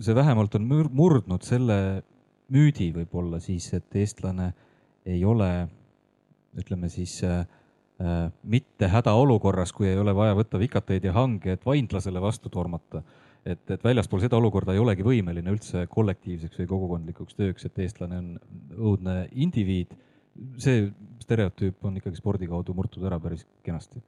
[0.00, 1.76] see vähemalt on murdnud selle
[2.52, 4.50] müüdi võib-olla siis, et eestlane
[5.08, 5.68] ei ole,
[6.60, 7.40] ütleme siis äh,
[8.02, 13.02] äh, mitte hädaolukorras, kui ei ole vaja võtta vikateid ja hange, et vainlasele vastu tormata.
[13.44, 18.18] et, et väljaspool seda olukorda ei olegi võimeline üldse kollektiivseks või kogukondlikuks tööks, et eestlane
[18.18, 18.32] on
[18.76, 19.96] õudne indiviid.
[20.58, 20.90] see
[21.20, 24.02] stereotüüp on ikkagi spordi kaudu murtud ära päris kenasti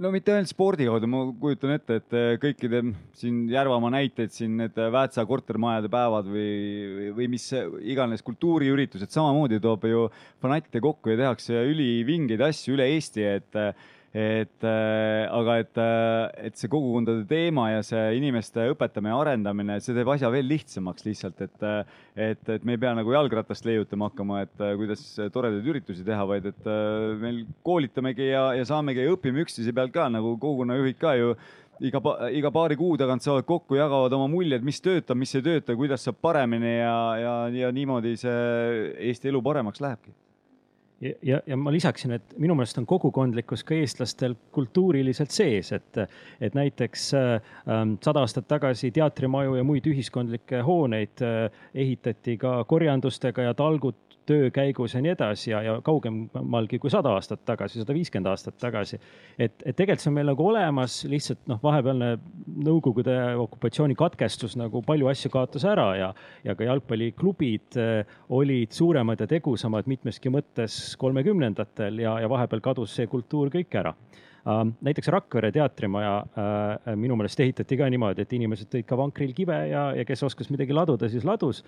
[0.00, 2.82] no mitte ainult spordi kaudu, ma kujutan ette, et eh, kõikide
[3.18, 7.48] siin Järvamaa näiteid siin need Väätsa kortermajade päevad või, või mis
[7.80, 10.06] iganes kultuuriüritused samamoodi toob ju
[10.42, 13.60] fanatte kokku ja tehakse ülivingeid asju üle Eesti, et
[14.12, 19.96] et äh, aga et, äh, et see kogukondade teema ja see inimeste õpetamine arendamine, see
[19.96, 21.78] teeb asja veel lihtsamaks lihtsalt, et äh,
[22.12, 25.00] et, et me ei pea nagu jalgratast leiutama hakkama, et kuidas
[25.32, 26.68] toredaid üritusi teha, vaid et
[27.22, 31.32] meil koolitamegi ja, ja saamegi ja õpime üksteise pealt ka nagu kogukonnajuhid ka ju.
[31.82, 31.98] Iga,
[32.36, 36.04] iga paari kuu tagant saavad kokku, jagavad oma muljed, mis töötab, mis ei tööta, kuidas
[36.04, 37.32] saab paremini ja, ja,
[37.64, 40.12] ja niimoodi see Eesti elu paremaks lähebki
[41.02, 46.00] ja, ja, ja ma lisaksin, et minu meelest on kogukondlikkus ka eestlastel kultuuriliselt sees, et,
[46.40, 53.50] et näiteks ähm, sada aastat tagasi teatrimaju ja muid ühiskondlikke hooneid äh, ehitati ka korjandustega
[53.50, 57.94] ja talgud töö käigus ja nii edasi ja, ja kaugemalgi kui sada aastat tagasi, sada
[57.96, 58.98] viiskümmend aastat tagasi.
[59.38, 62.14] et, et tegelikult see on meil nagu olemas, lihtsalt noh, vahepealne
[62.62, 66.10] Nõukogude okupatsiooni katkestus nagu palju asju kaotas ära ja,
[66.44, 72.94] ja ka jalgpalliklubid äh, olid suuremad ja tegusamad mitmeski mõttes kolmekümnendatel ja, ja vahepeal kadus
[72.98, 73.94] see kultuur kõik ära
[74.42, 79.30] Uh, näiteks Rakvere teatrimaja uh, minu meelest ehitati ka niimoodi, et inimesed tõid ka vankril
[79.36, 81.60] kive ja, ja kes oskas midagi laduda, siis ladus.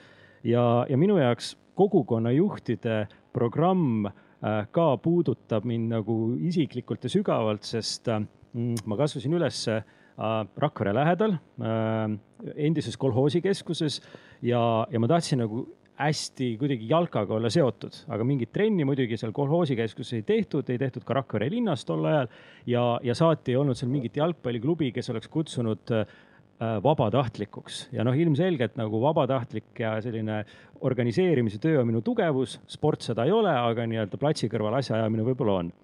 [0.43, 8.09] ja, ja minu jaoks kogukonnajuhtide programm äh, ka puudutab mind nagu isiklikult ja sügavalt, sest
[8.13, 8.23] äh,
[8.55, 9.85] mm, ma kasvasin üles äh,
[10.15, 11.33] Rakvere lähedal,
[12.55, 13.97] endises kolhoosikeskuses
[14.47, 15.65] ja, ja ma tahtsin nagu
[15.99, 21.03] hästi kuidagi jalkaga olla seotud, aga mingit trenni muidugi seal kolhoosikeskuses ei tehtud, ei tehtud
[21.03, 22.31] ka Rakvere linnas tol ajal
[22.71, 25.95] ja, ja saati ei olnud seal mingit jalgpalliklubi, kes oleks kutsunud
[26.85, 27.89] vabatahtlikuks.
[27.95, 30.43] Ja noh, ilmselgelt nagu vabatahtlik ja selline
[30.85, 35.61] organiseerimise töö on minu tugevus, sport seda ei ole, aga nii-öelda platsi kõrval asjaajamine võib-olla
[35.65, 35.75] on.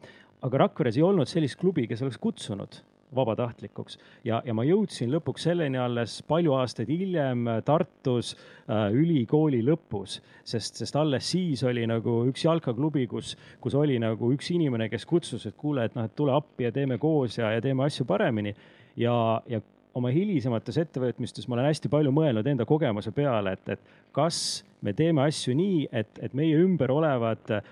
[0.40, 2.80] aga Rakveres ei olnud sellist klubi, kes oleks kutsunud
[3.14, 3.98] vabatahtlikuks.
[4.24, 10.80] Ja, ja ma jõudsin lõpuks selleni alles palju aastaid hiljem Tartus äh, ülikooli lõpus, sest,
[10.80, 15.46] sest alles siis oli nagu üks jalkaklubi, kus, kus oli nagu üks inimene, kes kutsus,
[15.48, 18.54] et kuule, et noh, et tule appi ja teeme koos ja, ja teeme asju paremini.
[18.98, 19.14] Ja,
[19.48, 19.60] ja
[19.98, 24.94] oma hilisemates ettevõtmistes ma olen hästi palju mõelnud enda kogemuse peale, et, et kas me
[24.96, 27.62] teeme asju nii, et, et meie ümber olevad äh,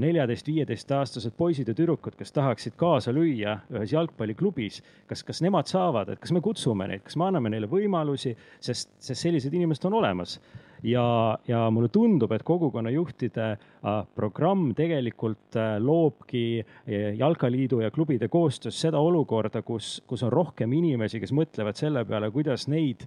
[0.00, 6.14] neljateist, viieteistaastased poisid ja tüdrukud, kes tahaksid kaasa lüüa ühes jalgpalliklubis, kas, kas nemad saavad,
[6.14, 10.00] et kas me kutsume neid, kas me anname neile võimalusi, sest, sest sellised inimesed on
[10.00, 10.40] olemas
[10.82, 18.28] ja, ja mulle tundub, et kogukonnajuhtide äh, programm tegelikult äh, loobki äh, jalkaliidu ja klubide
[18.28, 23.06] koostöös seda olukorda, kus, kus on rohkem inimesi, kes mõtlevad selle peale, kuidas neid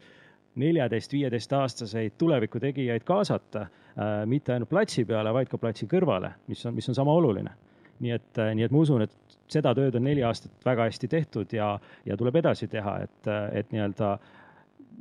[0.59, 3.67] neljateist, viieteistaastaseid tulevikutegijaid kaasata,
[4.27, 7.53] mitte ainult platsi peale, vaid ka platsi kõrvale, mis on, mis on sama oluline.
[7.99, 11.53] nii et, nii et ma usun, et seda tööd on neli aastat väga hästi tehtud
[11.53, 11.73] ja,
[12.05, 14.11] ja tuleb edasi teha, et, et nii-öelda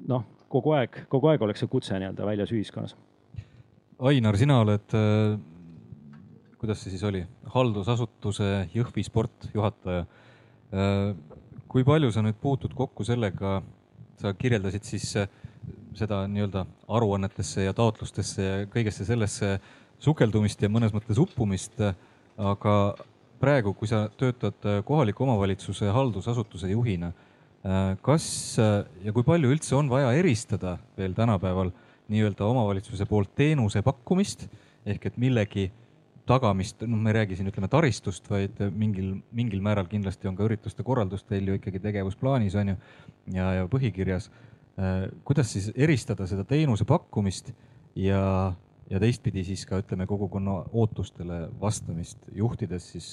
[0.08, 2.96] noh, kogu aeg, kogu aeg oleks see kutse nii-öelda väljas ühiskonnas.
[4.08, 5.34] Ainar, sina oled, äh,
[6.60, 10.06] kuidas see siis oli, haldusasutuse Jõhvi sportjuhataja.
[10.72, 11.10] Äh,
[11.68, 13.58] kui palju sa nüüd puutud kokku sellega,
[14.20, 15.28] sa kirjeldasid siis äh,
[15.98, 16.64] seda nii-öelda
[16.94, 19.56] aruannetesse ja taotlustesse ja kõigesse sellesse
[20.00, 21.80] sukeldumist ja mõnes mõttes uppumist,
[22.38, 22.74] aga
[23.42, 27.10] praegu, kui sa töötad kohaliku omavalitsuse haldusasutuse juhina
[28.04, 28.24] kas
[28.62, 31.72] äh, ja kui palju üldse on vaja eristada veel tänapäeval
[32.08, 34.46] nii-öelda omavalitsuse poolt teenuse pakkumist
[34.88, 35.68] ehk et millegi
[36.28, 40.44] tagamist, noh, me ei räägi siin ütleme taristust, vaid mingil, mingil määral kindlasti on ka
[40.44, 42.76] ürituste korraldus teil ju ikkagi tegevusplaanis on ju
[43.36, 44.30] ja, ja põhikirjas.
[44.78, 47.52] Äh, kuidas siis eristada seda teenuse pakkumist
[47.96, 48.22] ja,
[48.88, 53.12] ja teistpidi siis ka ütleme kogukonna ootustele vastamist, juhtides siis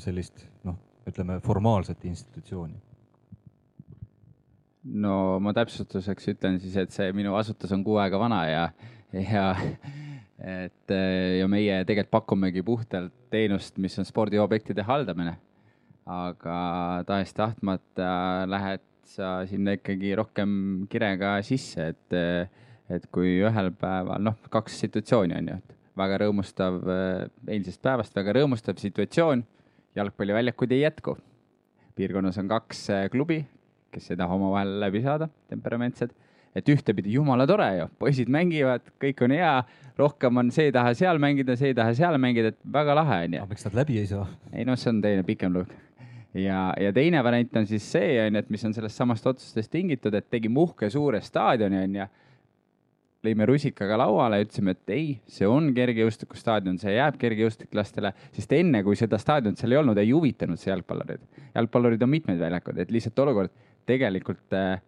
[0.00, 2.89] sellist noh, ütleme formaalset institutsiooni
[4.84, 8.64] no ma täpsustuseks ütlen siis, et see minu asutus on kuu aega vana ja,
[9.12, 9.46] ja
[10.40, 10.94] et
[11.38, 15.36] ja meie tegelikult pakumegi puhtalt teenust, mis on spordiobjektide haldamine.
[16.10, 16.54] aga
[17.06, 20.52] tahes-tahtmata lähed sa sinna ikkagi rohkem
[20.90, 22.16] kirega sisse, et,
[22.90, 26.78] et kui ühel päeval, noh, kaks situatsiooni on ju, et väga rõõmustav,
[27.50, 29.44] eilsest päevast väga rõõmustav situatsioon,
[29.98, 31.16] jalgpalliväljakuid ei jätku.
[31.98, 33.42] piirkonnas on kaks klubi,
[33.92, 36.12] kes ei taha omavahel läbi saada, temperamentsed.
[36.50, 39.52] et ühtepidi jumala tore ju, poisid mängivad, kõik on hea,
[39.98, 43.20] rohkem on see ei taha seal mängida, see ei taha seal mängida, et väga lahe
[43.28, 43.44] on ju.
[43.52, 44.26] miks nad läbi ei saa?
[44.52, 45.78] ei noh, see on teine pikem lugu
[46.34, 49.70] ja, ja teine variant on siis see, on ju, et mis on sellest samast otsustest
[49.70, 52.08] tingitud, et tegime uhke suure staadioni, on ju
[53.26, 58.96] lõime rusikaga lauale, ütlesime, et ei, see on kergejõustikustaadion, see jääb kergejõustiklastele, sest enne, kui
[58.96, 61.26] seda staadionit seal ei olnud, ei huvitanud see jalgpallureid.
[61.54, 63.52] jalgpallurid on mitmeid väljakuid, et lihtsalt olukord
[63.90, 64.80] tegelikult äh,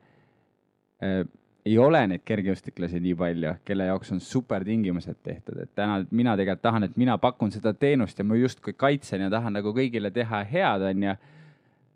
[1.03, 1.23] äh,
[1.67, 6.65] ei ole neid kergejõustiklasi nii palju, kelle jaoks on supertingimused tehtud, et täna mina tegelikult
[6.65, 10.43] tahan, et mina pakun seda teenust ja ma justkui kaitsen ja tahan nagu kõigile teha
[10.51, 11.15] head, onju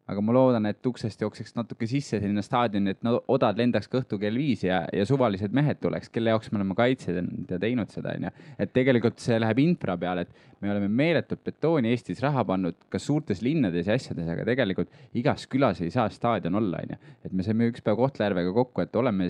[0.06, 3.98] aga ma loodan, et uksest jookseks natuke sisse sinna staadioni, et no odad lendaks ka
[4.00, 7.90] õhtul kell viis ja, ja suvalised mehed tuleks, kelle jaoks me oleme kaitsnud ja teinud
[7.94, 8.30] seda, onju.
[8.62, 13.00] et tegelikult see läheb infra peale, et me oleme meeletult betooni Eestis raha pannud ka
[13.02, 17.00] suurtes linnades ja asjades, aga tegelikult igas külas ei saa staadion olla, onju.
[17.26, 19.26] et me saime üks päev Kohtla-Järvega kokku, et oleme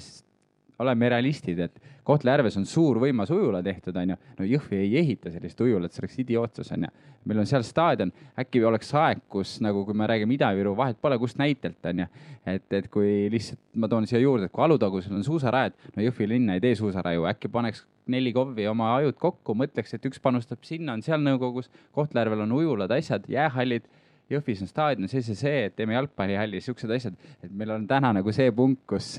[0.79, 4.17] oleme realistid, et Kohtla-Järves on suur võimas ujula tehtud, onju.
[4.39, 6.91] no Jõhvi ei ehita sellist ujulat, see oleks idiootsus, onju.
[7.27, 11.19] meil on seal staadion, äkki oleks aeg, kus nagu, kui me räägime Ida-Viru, vahet pole,
[11.19, 12.07] kust näitelt, onju.
[12.47, 16.31] et, et kui lihtsalt ma toon siia juurde, et kui Alutagusel on suusarajad, no Jõhvi
[16.31, 20.63] linn ei tee suusaraju, äkki paneks neli KOV-i oma ajud kokku, mõtleks, et üks panustab
[20.67, 23.89] sinna, on seal nõukogus, Kohtla-Järvel on ujulad, asjad, jäähallid
[24.31, 28.33] Jõhvis on staadion, see, see, see, teeme jalgpallihalli, siuksed asjad, et meil on täna nagu
[28.35, 29.13] see punkt, kus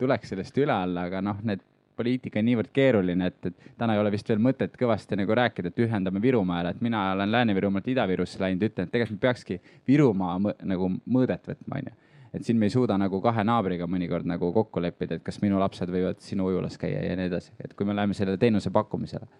[0.00, 1.62] tuleks sellest üle alla, aga noh, need
[1.98, 5.70] poliitika on niivõrd keeruline, et, et täna ei ole vist veel mõtet kõvasti nagu rääkida,
[5.70, 10.38] et ühendame Virumaale, et mina olen Lääne-Virumaalt Ida-Virusse läinud, ütlen, et tegelikult me peakski Virumaa
[10.42, 11.94] mõ nagu mõõdet võtma, onju.
[12.34, 15.58] et siin me ei suuda nagu kahe naabriga mõnikord nagu kokku leppida, et kas minu
[15.62, 19.30] lapsed võivad sinu ujulas käia ja nii edasi, et kui me läheme selle teenuse pakkumisele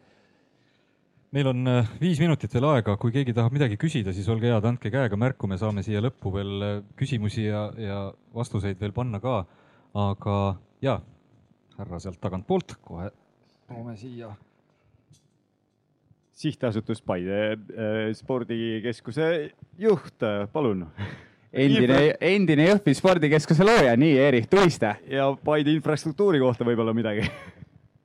[1.35, 4.65] meil on äh, viis minutit veel aega, kui keegi tahab midagi küsida, siis olge head,
[4.69, 8.01] andke käega märku, me saame siia lõppu veel äh, küsimusi ja, ja
[8.35, 9.43] vastuseid veel panna ka.
[9.99, 10.35] aga
[10.85, 10.99] ja,
[11.79, 13.11] härra sealt tagantpoolt, kohe
[13.69, 14.31] toome siia.
[16.39, 20.87] sihtasutus Paide äh, spordikeskuse juht, palun.
[21.53, 24.97] endine, endine Jõhvi spordikeskuse looja, nii Erich Tuiste.
[25.11, 27.29] ja Paide infrastruktuuri kohta võib-olla midagi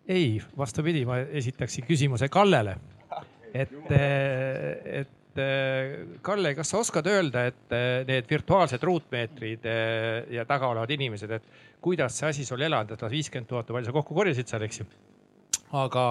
[0.08, 2.76] ei, vastupidi, ma esitaksin küsimuse Kallele
[3.54, 3.92] et,
[5.02, 5.20] et
[6.22, 7.74] Kalle, kas sa oskad öelda, et
[8.06, 9.66] need virtuaalsed ruutmeetrid
[10.30, 11.48] ja taga olevad inimesed, et
[11.82, 14.66] kuidas see asi sul elanud, et nad viiskümmend tuhat või palju sa kokku korjasid seal,
[14.68, 14.86] eks ju.
[15.74, 16.06] aga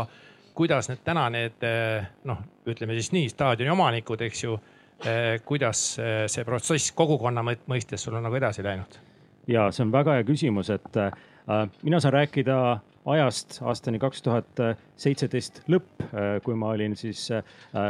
[0.58, 1.68] kuidas need täna need
[2.28, 4.58] noh, ütleme siis nii staadioni omanikud, eks ju.
[5.46, 5.86] kuidas
[6.30, 8.98] see protsess kogukonna mõistes sul on nagu edasi läinud?
[9.46, 10.98] ja see on väga hea küsimus, et
[11.82, 12.58] mina saan rääkida
[13.06, 14.60] ajast aastani kaks tuhat
[15.00, 17.42] seitseteist lõpp, äh, kui ma olin siis äh,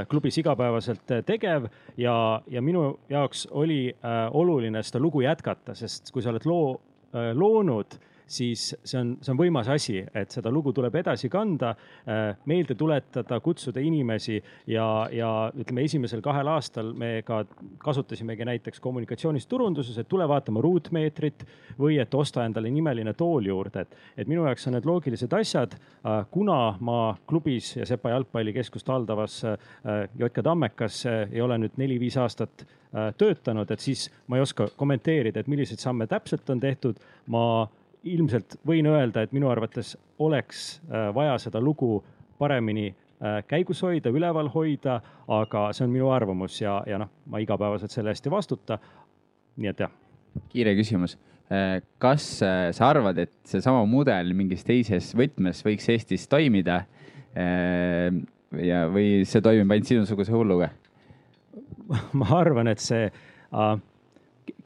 [0.09, 1.69] klubis igapäevaselt äh, tegev
[2.01, 2.15] ja,
[2.49, 3.95] ja minu jaoks oli
[4.33, 6.81] oluline seda lugu jätkata, sest kui sa oled loo
[7.13, 7.99] loonud
[8.33, 11.73] siis see on, see on võimas asi, et seda lugu tuleb edasi kanda,
[12.07, 14.39] äh, meelde tuletada, kutsuda inimesi
[14.73, 17.43] ja, ja ütleme, esimesel kahel aastal me ka
[17.83, 21.45] kasutasimegi näiteks kommunikatsioonis, turunduses, et tule vaatama ruutmeetrit
[21.79, 25.77] või et osta endale nimeline tool juurde, et, et minu jaoks on need loogilised asjad.
[25.77, 29.59] Äh, kuna ma klubis ja Sepa jalgpallikeskust haldavas äh,
[30.19, 32.65] JK Tammekas ei ole nüüd neli-viis aastat
[33.17, 36.99] töötanud, et siis ma ei oska kommenteerida, et milliseid samme täpselt on tehtud.
[37.33, 37.43] ma
[38.09, 42.01] ilmselt võin öelda, et minu arvates oleks äh, vaja seda lugu
[42.41, 45.01] paremini äh, käigus hoida, üleval hoida,
[45.31, 48.79] aga see on minu arvamus ja, ja noh, ma igapäevaselt selle eest ei vastuta.
[49.57, 49.93] nii et jah.
[50.53, 51.19] kiire küsimus.
[51.53, 56.85] Äh, kas sa arvad, et seesama mudel mingis teises võtmes võiks Eestis toimida?
[57.33, 60.69] ja, või see toimib ainult sinusuguse hulluga?
[62.19, 63.71] ma arvan, et see äh,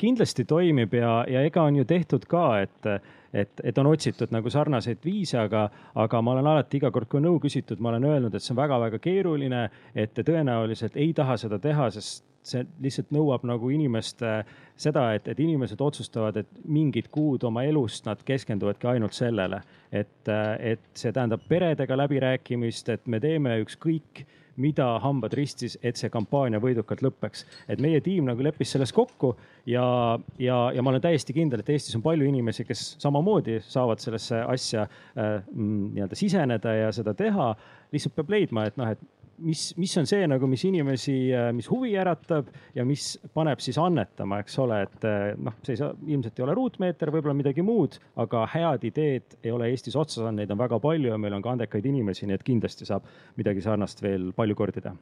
[0.01, 2.91] kindlasti toimib ja, ja ega on ju tehtud ka, et
[3.33, 7.23] et, et on otsitud nagu sarnaseid viise, aga, aga ma olen alati iga kord, kui
[7.25, 11.39] nõu küsitud, ma olen öelnud, et see on väga-väga keeruline, et te tõenäoliselt ei taha
[11.41, 14.33] seda teha, sest see lihtsalt nõuab nagu inimeste
[14.79, 20.31] seda, et, et inimesed otsustavad, et mingid kuud oma elust nad keskenduvadki ainult sellele, et,
[20.31, 26.61] et see tähendab peredega läbirääkimist, et me teeme ükskõik mida hambad ristis, et see kampaania
[26.63, 27.45] võidukalt lõpeks.
[27.69, 29.35] et meie tiim nagu leppis selles kokku
[29.67, 34.03] ja, ja, ja ma olen täiesti kindel, et Eestis on palju inimesi, kes samamoodi saavad
[34.03, 37.55] sellesse asja äh, nii-öelda siseneda ja seda teha.
[37.93, 39.01] lihtsalt peab leidma, et noh, et
[39.39, 43.79] mis, mis on see nagu, mis inimesi, äh, mis huvi äratab ja mis paneb siis
[43.81, 47.65] annetama, eks ole, et äh, noh, see ei saa, ilmselt ei ole ruutmeeter, võib-olla midagi
[47.67, 51.37] muud, aga head ideed ei ole Eestis otsa saanud, neid on väga palju ja meil
[51.37, 53.07] on ka andekaid inimesi, nii et kindlasti saab
[53.39, 54.97] midagi sarnast veel palju kordi teha.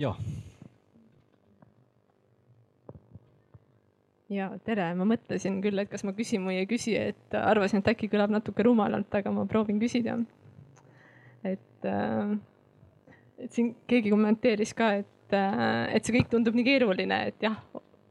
[0.00, 0.20] jah.
[4.30, 7.90] ja tere, ma mõtlesin küll, et kas ma küsin või ei küsi, et arvasin, et
[7.94, 10.18] äkki kõlab natuke rumalalt, aga ma proovin küsida.
[11.44, 12.38] et äh,
[13.40, 17.56] et siin keegi kommenteeris ka, et, äh, et see kõik tundub nii keeruline, et jah,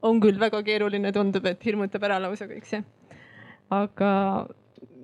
[0.05, 2.83] on küll väga keeruline, tundub, et hirmutab ära lausa kõik see.
[3.69, 4.11] aga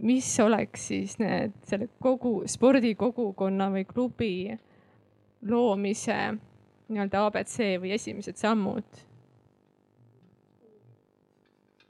[0.02, 4.36] mis oleks siis need selle kogu spordikogukonna või klubi
[5.46, 6.18] loomise
[6.90, 9.04] nii-öelda abc või esimesed sammud?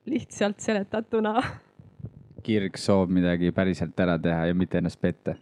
[0.06, 1.40] lihtsalt seletatuna
[2.46, 5.34] kirg, soov midagi päriselt ära teha ja mitte ennast petta?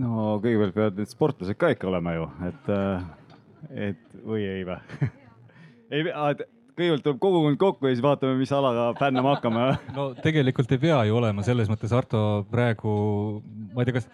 [0.00, 2.72] No kõigepealt peavad need sportlased ka ikka olema ju, et,
[3.88, 4.78] et või ei või?
[5.94, 6.04] ei,
[6.74, 9.66] kõigepealt tuleb kogukond kokku ja siis vaatame, mis alaga fännama hakkame.
[9.98, 12.94] no tegelikult ei pea ju olema, selles mõttes Arto praegu,
[13.74, 14.10] ma ei tea, kas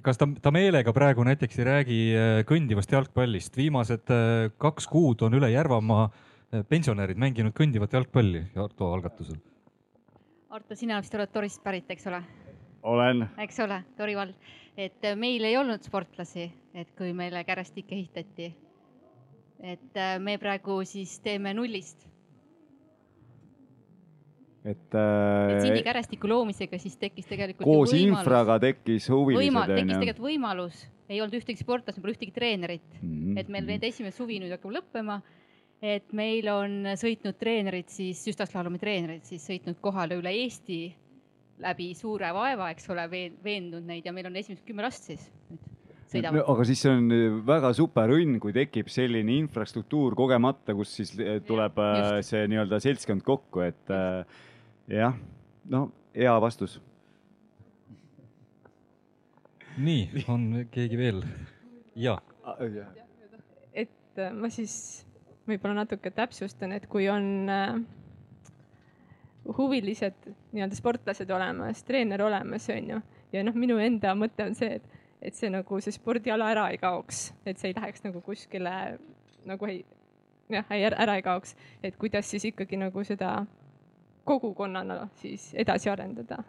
[0.00, 5.24] kas ta, ta meelega praegu näiteks ei räägi äh, kõndivast jalgpallist, viimased äh, kaks kuud
[5.26, 9.36] on üle Järvamaa äh, pensionärid mänginud kõndivat jalgpalli Arto algatusel.
[10.52, 12.22] Arto, sina vist oled Torist pärit, eks ole?
[12.82, 13.26] olen.
[13.44, 14.34] eks ole, Tori vald,
[14.76, 18.54] et meil ei olnud sportlasi, et kui meile Kärestik ehitati.
[19.62, 22.08] et me praegu siis teeme nullist
[24.64, 25.56] et äh,.
[25.56, 27.66] et Sindi Kärestiku loomisega siis tekkis tegelikult.
[27.66, 29.74] koos võimalus, infraga tekkis huvilised võimal,.
[29.74, 33.12] tekkis tegelikult võimalus, ei olnud ühtegi sportlast, pole ühtegi treenerit mm.
[33.12, 33.40] -hmm.
[33.42, 35.20] et meil nüüd esimene suvi nüüd hakkab lõppema.
[35.82, 40.82] et meil on sõitnud treenerid siis, süstaslalumi treenerid siis sõitnud kohale üle Eesti
[41.62, 45.30] läbi suure vaeva, eks ole, veennud neid ja meil on esimesed kümme last siis
[46.12, 46.46] sõidavad no,.
[46.54, 47.08] aga siis see on
[47.48, 51.12] väga super õnn, kui tekib selline infrastruktuur kogemata, kus siis
[51.48, 52.32] tuleb ja, äh, just.
[52.32, 54.42] see nii-öelda seltskond kokku, et äh,
[54.92, 55.16] jah,
[55.72, 55.86] no
[56.16, 56.80] hea vastus.
[59.80, 61.22] nii, on keegi veel?
[61.96, 62.18] ja.
[63.72, 64.74] et äh, ma siis
[65.48, 67.80] võib-olla natuke täpsustan, et kui on äh,
[69.56, 73.00] huvilised nii-öelda sportlased olemas, treener olemas, on ju,
[73.32, 76.78] ja noh, minu enda mõte on see, et, et see nagu see spordiala ära ei
[76.78, 78.76] kaoks, et see ei läheks nagu kuskile
[79.48, 79.82] nagu ei,
[80.52, 83.40] jah, ei ära ei kaoks, et kuidas siis ikkagi nagu seda
[84.24, 86.42] kogukonnana siis edasi arendada?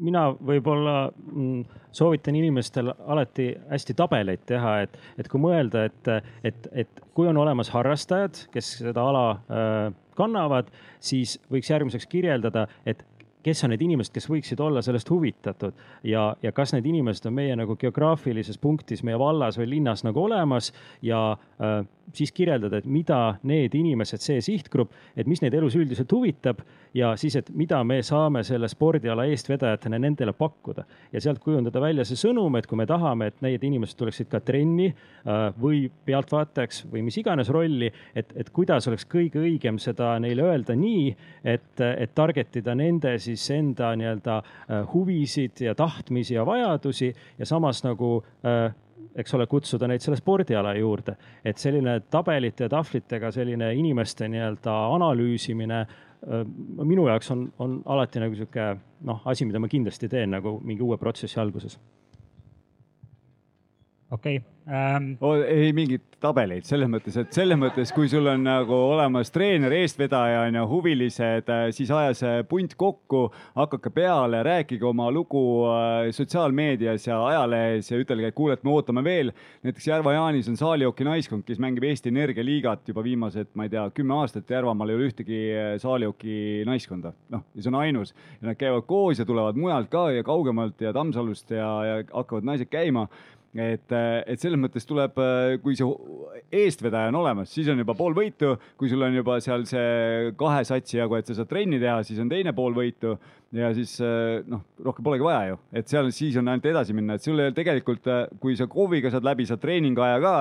[0.00, 6.12] Mina võib-olla mm, soovitan inimestel alati hästi tabeleid teha, et, et kui mõelda, et,
[6.46, 9.82] et, et kui on olemas harrastajad, kes seda ala äh,
[10.18, 10.70] kannavad,
[11.02, 13.02] siis võiks järgmiseks kirjeldada, et
[13.42, 15.76] kes on need inimesed, kes võiksid olla sellest huvitatud
[16.06, 20.24] ja, ja kas need inimesed on meie nagu geograafilises punktis meie vallas või linnas nagu
[20.24, 20.72] olemas
[21.02, 21.22] ja
[21.60, 21.80] äh,
[22.14, 26.62] siis kirjeldada, et mida need inimesed, see sihtgrupp, et mis neid elus üldiselt huvitab
[26.94, 30.84] ja siis, et mida me saame selle spordiala eestvedajatena nendele pakkuda.
[31.12, 34.40] ja sealt kujundada välja see sõnum, et kui me tahame, et need inimesed tuleksid ka
[34.40, 40.16] trenni äh, või pealtvaatajaks või mis iganes rolli, et, et kuidas oleks kõige õigem seda
[40.22, 41.14] neile öelda nii,
[41.44, 47.46] et, et target ida nende siis enda nii-öelda äh, huvisid ja tahtmisi ja vajadusi ja
[47.46, 48.74] samas nagu äh,
[49.16, 51.16] eks ole, kutsuda neid selle spordiala juurde.
[51.44, 55.86] et selline tabelite ja tahvlitega selline inimeste nii-öelda analüüsimine
[56.84, 58.66] minu jaoks on, on alati nagu sihuke
[59.08, 61.78] noh, asi, mida ma kindlasti teen nagu mingi uue protsessi alguses.
[64.10, 65.16] Okei okay ähm....
[65.20, 69.72] Oh, ei mingit tabeleid selles mõttes, et selles mõttes, kui sul on nagu olemas treener,
[69.80, 73.22] eestvedaja on ju, huvilised, äh, siis aja see punt kokku,
[73.56, 78.74] hakake peale, rääkige oma lugu äh, sotsiaalmeedias ja ajalehes ja ütelge, et kuule, et me
[78.74, 79.32] ootame veel.
[79.64, 83.72] näiteks Järva Jaanis on saalihokki naiskond, kes mängib Eesti Energia liigat juba viimased, ma ei
[83.72, 84.50] tea, kümme aastat.
[84.50, 88.84] Järvamaal ei ole ühtegi äh, saalihokki naiskonda, noh, ja see on ainus ja nad käivad
[88.90, 93.08] koos ja tulevad mujalt ka ja kaugemalt ja Tammsalust ja, ja hakkavad naised käima
[93.58, 95.16] et, et selles mõttes tuleb,
[95.64, 95.88] kui see
[96.62, 98.54] eestvedaja on olemas, siis on juba pool võitu.
[98.78, 102.20] kui sul on juba seal see kahe satsi jagu, et sa saad trenni teha, siis
[102.22, 103.16] on teine pool võitu.
[103.52, 103.96] Ja siis
[104.46, 108.06] noh, rohkem polegi vaja ju, et seal siis on ainult edasi minna, et sul tegelikult,
[108.38, 110.34] kui sa KOV-iga saad läbi, saad treeningaja ka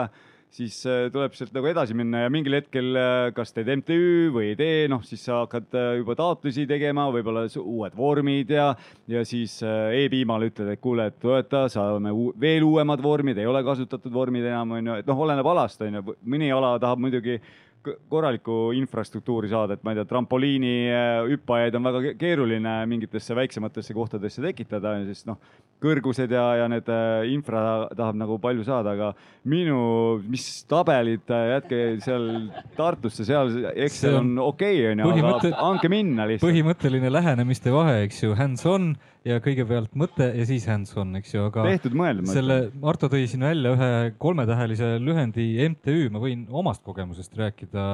[0.54, 4.00] siis äh, tuleb sealt nagu edasi minna ja mingil hetkel äh, kas teed MTÜ
[4.34, 8.72] või ei tee, noh siis sa hakkad äh, juba taotlusi tegema, võib-olla uued vormid ja,
[9.10, 14.14] ja siis e-piimale ütled, et kuule, et toeta, saame veel uuemad vormid, ei ole kasutatud
[14.14, 17.38] vormid enam, on ju, et noh, oleneb alast, on ju, mõni ala tahab muidugi
[17.82, 24.98] korralikku infrastruktuuri saada, et ma ei tea, trampoliinihüppajaid on väga keeruline mingitesse väiksematesse kohtadesse tekitada,
[25.08, 25.40] sest noh,
[25.80, 27.62] kõrgused ja, ja need äh, infra
[27.96, 29.14] tahab nagu palju saada, aga
[29.50, 29.80] minu,
[30.28, 32.28] mis tabelid, äh, jätke seal
[32.76, 36.50] Tartusse, seal Excel on, on okei okay,, onju, aga andke minna lihtsalt.
[36.50, 38.92] põhimõtteline lähenemiste vahe, eks ju, hands-on
[39.28, 41.66] ja kõigepealt mõte ja siis hands-on, eks ju, aga.
[41.74, 42.30] tehtud mõeldud.
[42.32, 43.90] selle, Arto tõi siin välja ühe
[44.22, 47.90] kolmetähelise lühendi MTÜ, ma võin omast kogemusest rääkida.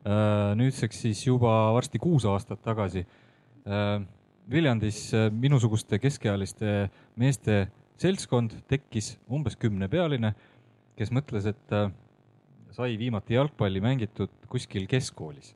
[0.00, 3.04] Äh, nüüdseks siis juba varsti kuus aastat tagasi
[4.50, 6.88] Viljandis minusuguste keskealiste
[7.20, 7.66] meeste
[8.00, 10.32] seltskond tekkis umbes kümnepealine,
[10.98, 11.90] kes mõtles, et äh,
[12.74, 15.54] sai viimati jalgpalli mängitud kuskil keskkoolis.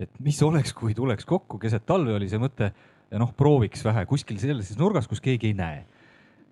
[0.00, 2.70] et mis oleks, kui tuleks kokku, keset talve oli see mõte
[3.12, 5.82] ja noh, prooviks vähe kuskil sellises nurgas, kus keegi ei näe.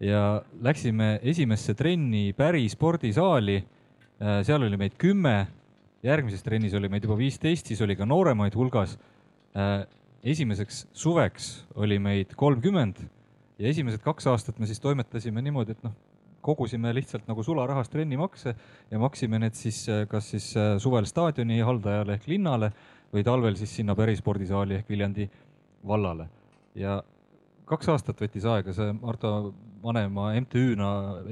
[0.01, 3.59] ja läksime esimesse trenni Päri spordisaali.
[4.20, 5.47] Äh, seal oli meid kümme,
[6.05, 8.97] järgmises trennis oli meid juba viisteist, siis oli ka nooremaid hulgas.
[9.57, 9.85] Äh,
[10.24, 11.51] esimeseks suveks
[11.81, 13.03] oli meid kolmkümmend
[13.61, 15.97] ja esimesed kaks aastat me siis toimetasime niimoodi, et noh,
[16.41, 18.55] kogusime lihtsalt nagu sularahas trennimakse
[18.91, 22.73] ja maksime need siis kas siis suvel staadioni haldajale ehk linnale
[23.12, 25.28] või talvel siis sinna pärispordisaali ehk Viljandi
[25.85, 26.40] vallale.
[26.78, 27.01] Ja
[27.70, 30.90] kaks aastat võttis aega, see Arto Vanema MTÜ-na,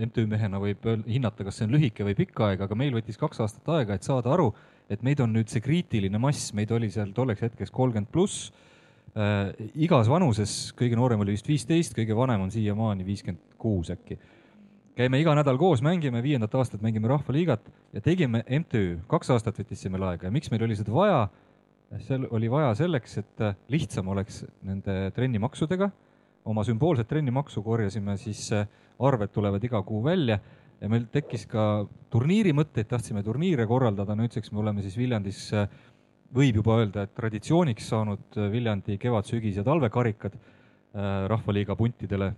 [0.09, 3.43] MTÜ mehena võib hinnata, kas see on lühike või pikk aeg, aga meil võttis kaks
[3.45, 4.49] aastat aega, et saada aru,
[4.89, 8.49] et meid on nüüd see kriitiline mass, meid oli seal tolleks hetkeks kolmkümmend pluss
[9.13, 9.53] äh,.
[9.77, 14.17] igas vanuses, kõige noorem oli vist viisteist, kõige vanem on siiamaani viiskümmend kuus äkki.
[14.97, 19.85] käime iga nädal koos, mängime, viiendat aastat mängime Rahvaliigat ja tegime MTÜ, kaks aastat võttis
[19.85, 21.29] see meil aega ja miks meil oli seda vaja
[21.97, 25.91] seal oli vaja selleks, et äh, lihtsam oleks nende trennimaksudega.
[26.49, 30.39] oma sümboolset trennimaksu korjasime siis, äh, arved tulevad iga kuu välja
[30.81, 35.69] ja meil tekkis ka turniiri mõtteid, tahtsime turniire korraldada, nüüdseks me oleme siis Viljandis, äh,
[36.35, 40.37] võib juba öelda, et traditsiooniks saanud Viljandi kevad, sügis ja talvekarikad
[41.29, 42.33] Rahvaliiga puntidele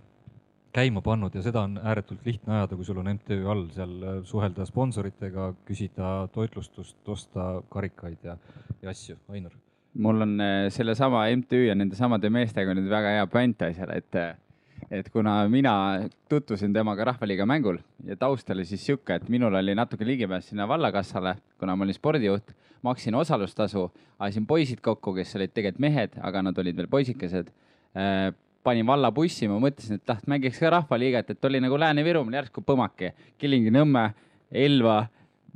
[0.73, 4.19] käima pannud ja seda on ääretult lihtne ajada, kui sul on MTÜ all seal äh,
[4.27, 8.37] suhelda sponsoritega, küsida toitlustust, osta karikaid ja,
[8.81, 9.17] ja asju.
[9.29, 9.51] Ainar.
[9.93, 14.15] mul on äh, sellesama MTÜ ja nende samade meestega nüüd väga hea pant asjale, et,
[14.15, 15.73] äh, et kuna mina
[16.31, 20.67] tutvusin temaga Rahvaliiga mängul ja taust oli siis sihuke, et minul oli natuke ligipääs sinna
[20.71, 23.89] vallakassale, kuna ma olin spordijuht, maksin osalustasu,
[24.19, 27.51] ajasin poisid kokku, kes olid tegelikult mehed, aga nad olid veel poisikesed
[28.63, 33.13] panin vallabussi, ma mõtlesin, et taht mängiks ka rahvaliiget, et oli nagu Lääne-Virumaal järsku põmake,
[33.41, 34.05] Kilingi-Nõmme,
[34.51, 35.03] Elva,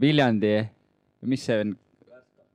[0.01, 0.55] Viljandi,
[1.29, 1.75] mis see on?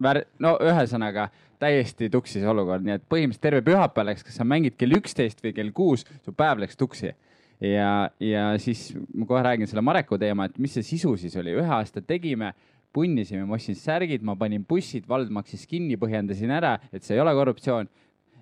[0.00, 1.26] Vär-, no ühesõnaga
[1.60, 5.52] täiesti tuksis olukord, nii et põhimõtteliselt terve pühapäev läks, kas sa mängid kell üksteist või
[5.56, 7.12] kell kuus, su päev läks tuksi.
[7.60, 11.52] ja, ja siis ma kohe räägin selle Mareku teema, et mis see sisu siis oli,
[11.52, 12.54] ühe aasta tegime,
[12.92, 17.20] punnisime, ma ostsin särgid, ma panin bussid, vald maksis kinni, põhjendasin ära, et see ei
[17.22, 17.90] ole korruptsioon.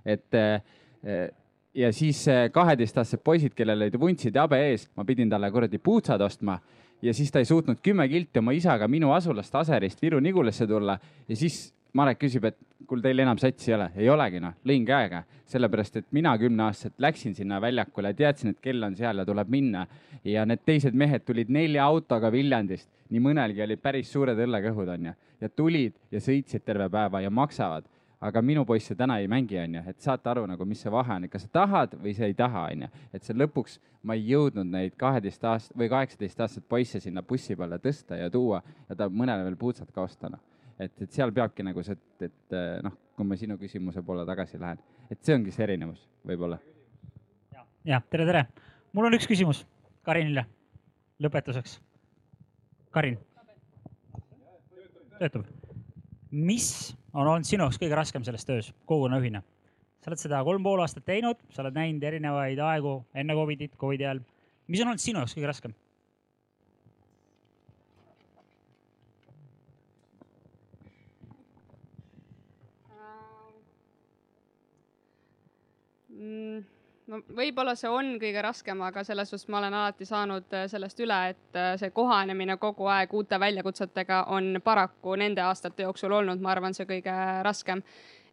[0.08, 0.62] et äh,
[1.74, 6.20] ja siis kaheteistaastased poisid, kellel olid vuntsid ja habe ees, ma pidin talle kuradi puutsad
[6.20, 6.58] ostma.
[7.02, 10.98] Ja siis ta ei suutnud kümme kilti oma isaga minu asulast Aserist Viru-Nigulasse tulla.
[11.28, 13.86] Ja siis Marek küsib, et kuule, teil enam satsi ei ole.
[13.96, 18.82] ei olegi noh, lõin käega, sellepärast et mina kümneaastaselt läksin sinna väljakule, teadsin, et kell
[18.84, 19.86] on seal ja tuleb minna.
[20.24, 25.14] ja need teised mehed tulid nelja autoga Viljandist, nii mõnelgi olid päris suured õllekõhud, onju,
[25.40, 27.86] ja tulid ja sõitsid terve päeva ja maksavad
[28.20, 31.26] aga minu poisse täna ei mängi, onju, et saate aru nagu, mis see vahe on,
[31.26, 32.88] et kas sa tahad või sa ei taha, onju.
[33.14, 37.56] et see lõpuks ma ei jõudnud neid kaheteist aast- või kaheksateist aastaseid poisse sinna bussi
[37.56, 40.42] peale tõsta ja tuua ja ta mõnele veel puutsad ka osta, noh.
[40.78, 44.58] et, et seal peabki nagu see, et, et noh, kui ma sinu küsimuse poole tagasi
[44.58, 46.58] lähen, et see ongi see erinevus võib-olla.
[47.54, 48.46] ja, ja tere, tere.
[48.92, 49.66] mul on üks küsimus
[50.08, 50.46] Karinile
[51.22, 51.78] lõpetuseks.
[52.94, 53.18] Karin.
[55.18, 55.57] töötab?
[56.30, 59.42] Mis on olnud sinu jaoks kõige raskem selles töös, kogukonnajuhina?
[59.98, 64.06] sa oled seda kolm pool aastat teinud, sa oled näinud erinevaid aegu enne Covidit, Covidi
[64.06, 64.22] ajal.
[64.68, 65.76] mis on olnud sinu jaoks kõige raskem?
[76.18, 76.77] mm
[77.08, 81.00] no võib-olla see on kõige raskem, aga selles suhtes ma olen alati saanud äh, sellest
[81.04, 86.42] üle, et äh, see kohanemine kogu aeg uute väljakutsetega on paraku nende aastate jooksul olnud,
[86.44, 87.16] ma arvan, see kõige
[87.46, 87.82] raskem.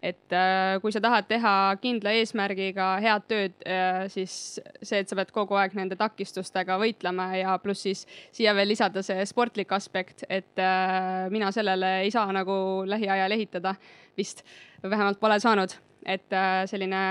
[0.05, 3.63] et äh, kui sa tahad teha kindla eesmärgiga head tööd,
[4.11, 4.33] siis
[4.81, 8.03] see, et sa pead kogu aeg nende takistustega võitlema ja pluss siis
[8.35, 10.61] siia veel lisada see sportlik aspekt, et
[11.33, 13.73] mina sellele ei saa nagu lähiajal ehitada
[14.17, 14.43] vist,
[14.83, 15.73] vähemalt pole saanud,
[16.05, 16.37] et
[16.69, 17.01] selline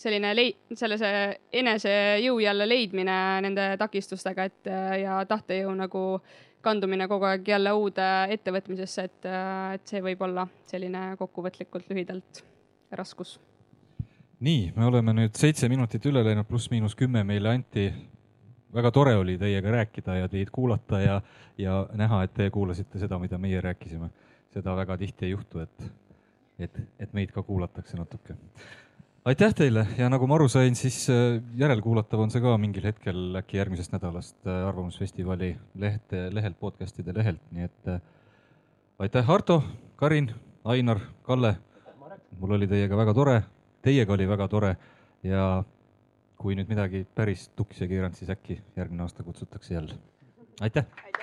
[0.00, 1.10] selline lei-, sellise
[1.52, 4.70] enesejõu jälle leidmine nende takistustega, et
[5.02, 6.04] ja tahtejõu nagu
[6.64, 9.28] kandumine kogu aeg jälle uude ettevõtmisesse, et,
[9.76, 12.44] et see võib olla selline kokkuvõtlikult lühidalt
[12.96, 13.38] raskus.
[14.44, 17.90] nii, me oleme nüüd seitse minutit üle läinud, pluss-miinus kümme meile anti.
[18.74, 21.20] väga tore oli teiega rääkida ja teid kuulata ja,
[21.58, 24.10] ja näha, et te kuulasite seda, mida meie rääkisime.
[24.50, 25.92] seda väga tihti ei juhtu, et,
[26.58, 28.34] et, et meid ka kuulatakse natuke
[29.24, 33.38] aitäh teile ja nagu ma aru sain, siis äh, järelkuulatav on see ka mingil hetkel
[33.40, 38.02] äkki järgmisest nädalast äh, Arvamusfestivali leht, lehelt, podcast'ide lehelt, nii et äh,
[39.06, 39.62] aitäh, Arto,
[39.96, 40.28] Karin,
[40.64, 41.56] Ainar, Kalle.
[42.40, 43.38] mul oli teiega väga tore,
[43.82, 44.74] teiega oli väga tore
[45.22, 45.62] ja
[46.36, 49.96] kui nüüd midagi päris tuksi ei keeranud, siis äkki järgmine aasta kutsutakse jälle.
[50.60, 51.13] aitäh, aitäh.!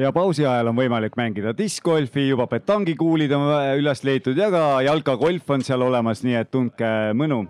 [0.00, 3.48] Ja pausi ajal on võimalik mängida diskgolfi, juba petangikuulid on
[3.78, 7.44] üles leitud ja ka jalkagolf on seal olemas, nii et tundke mõnu.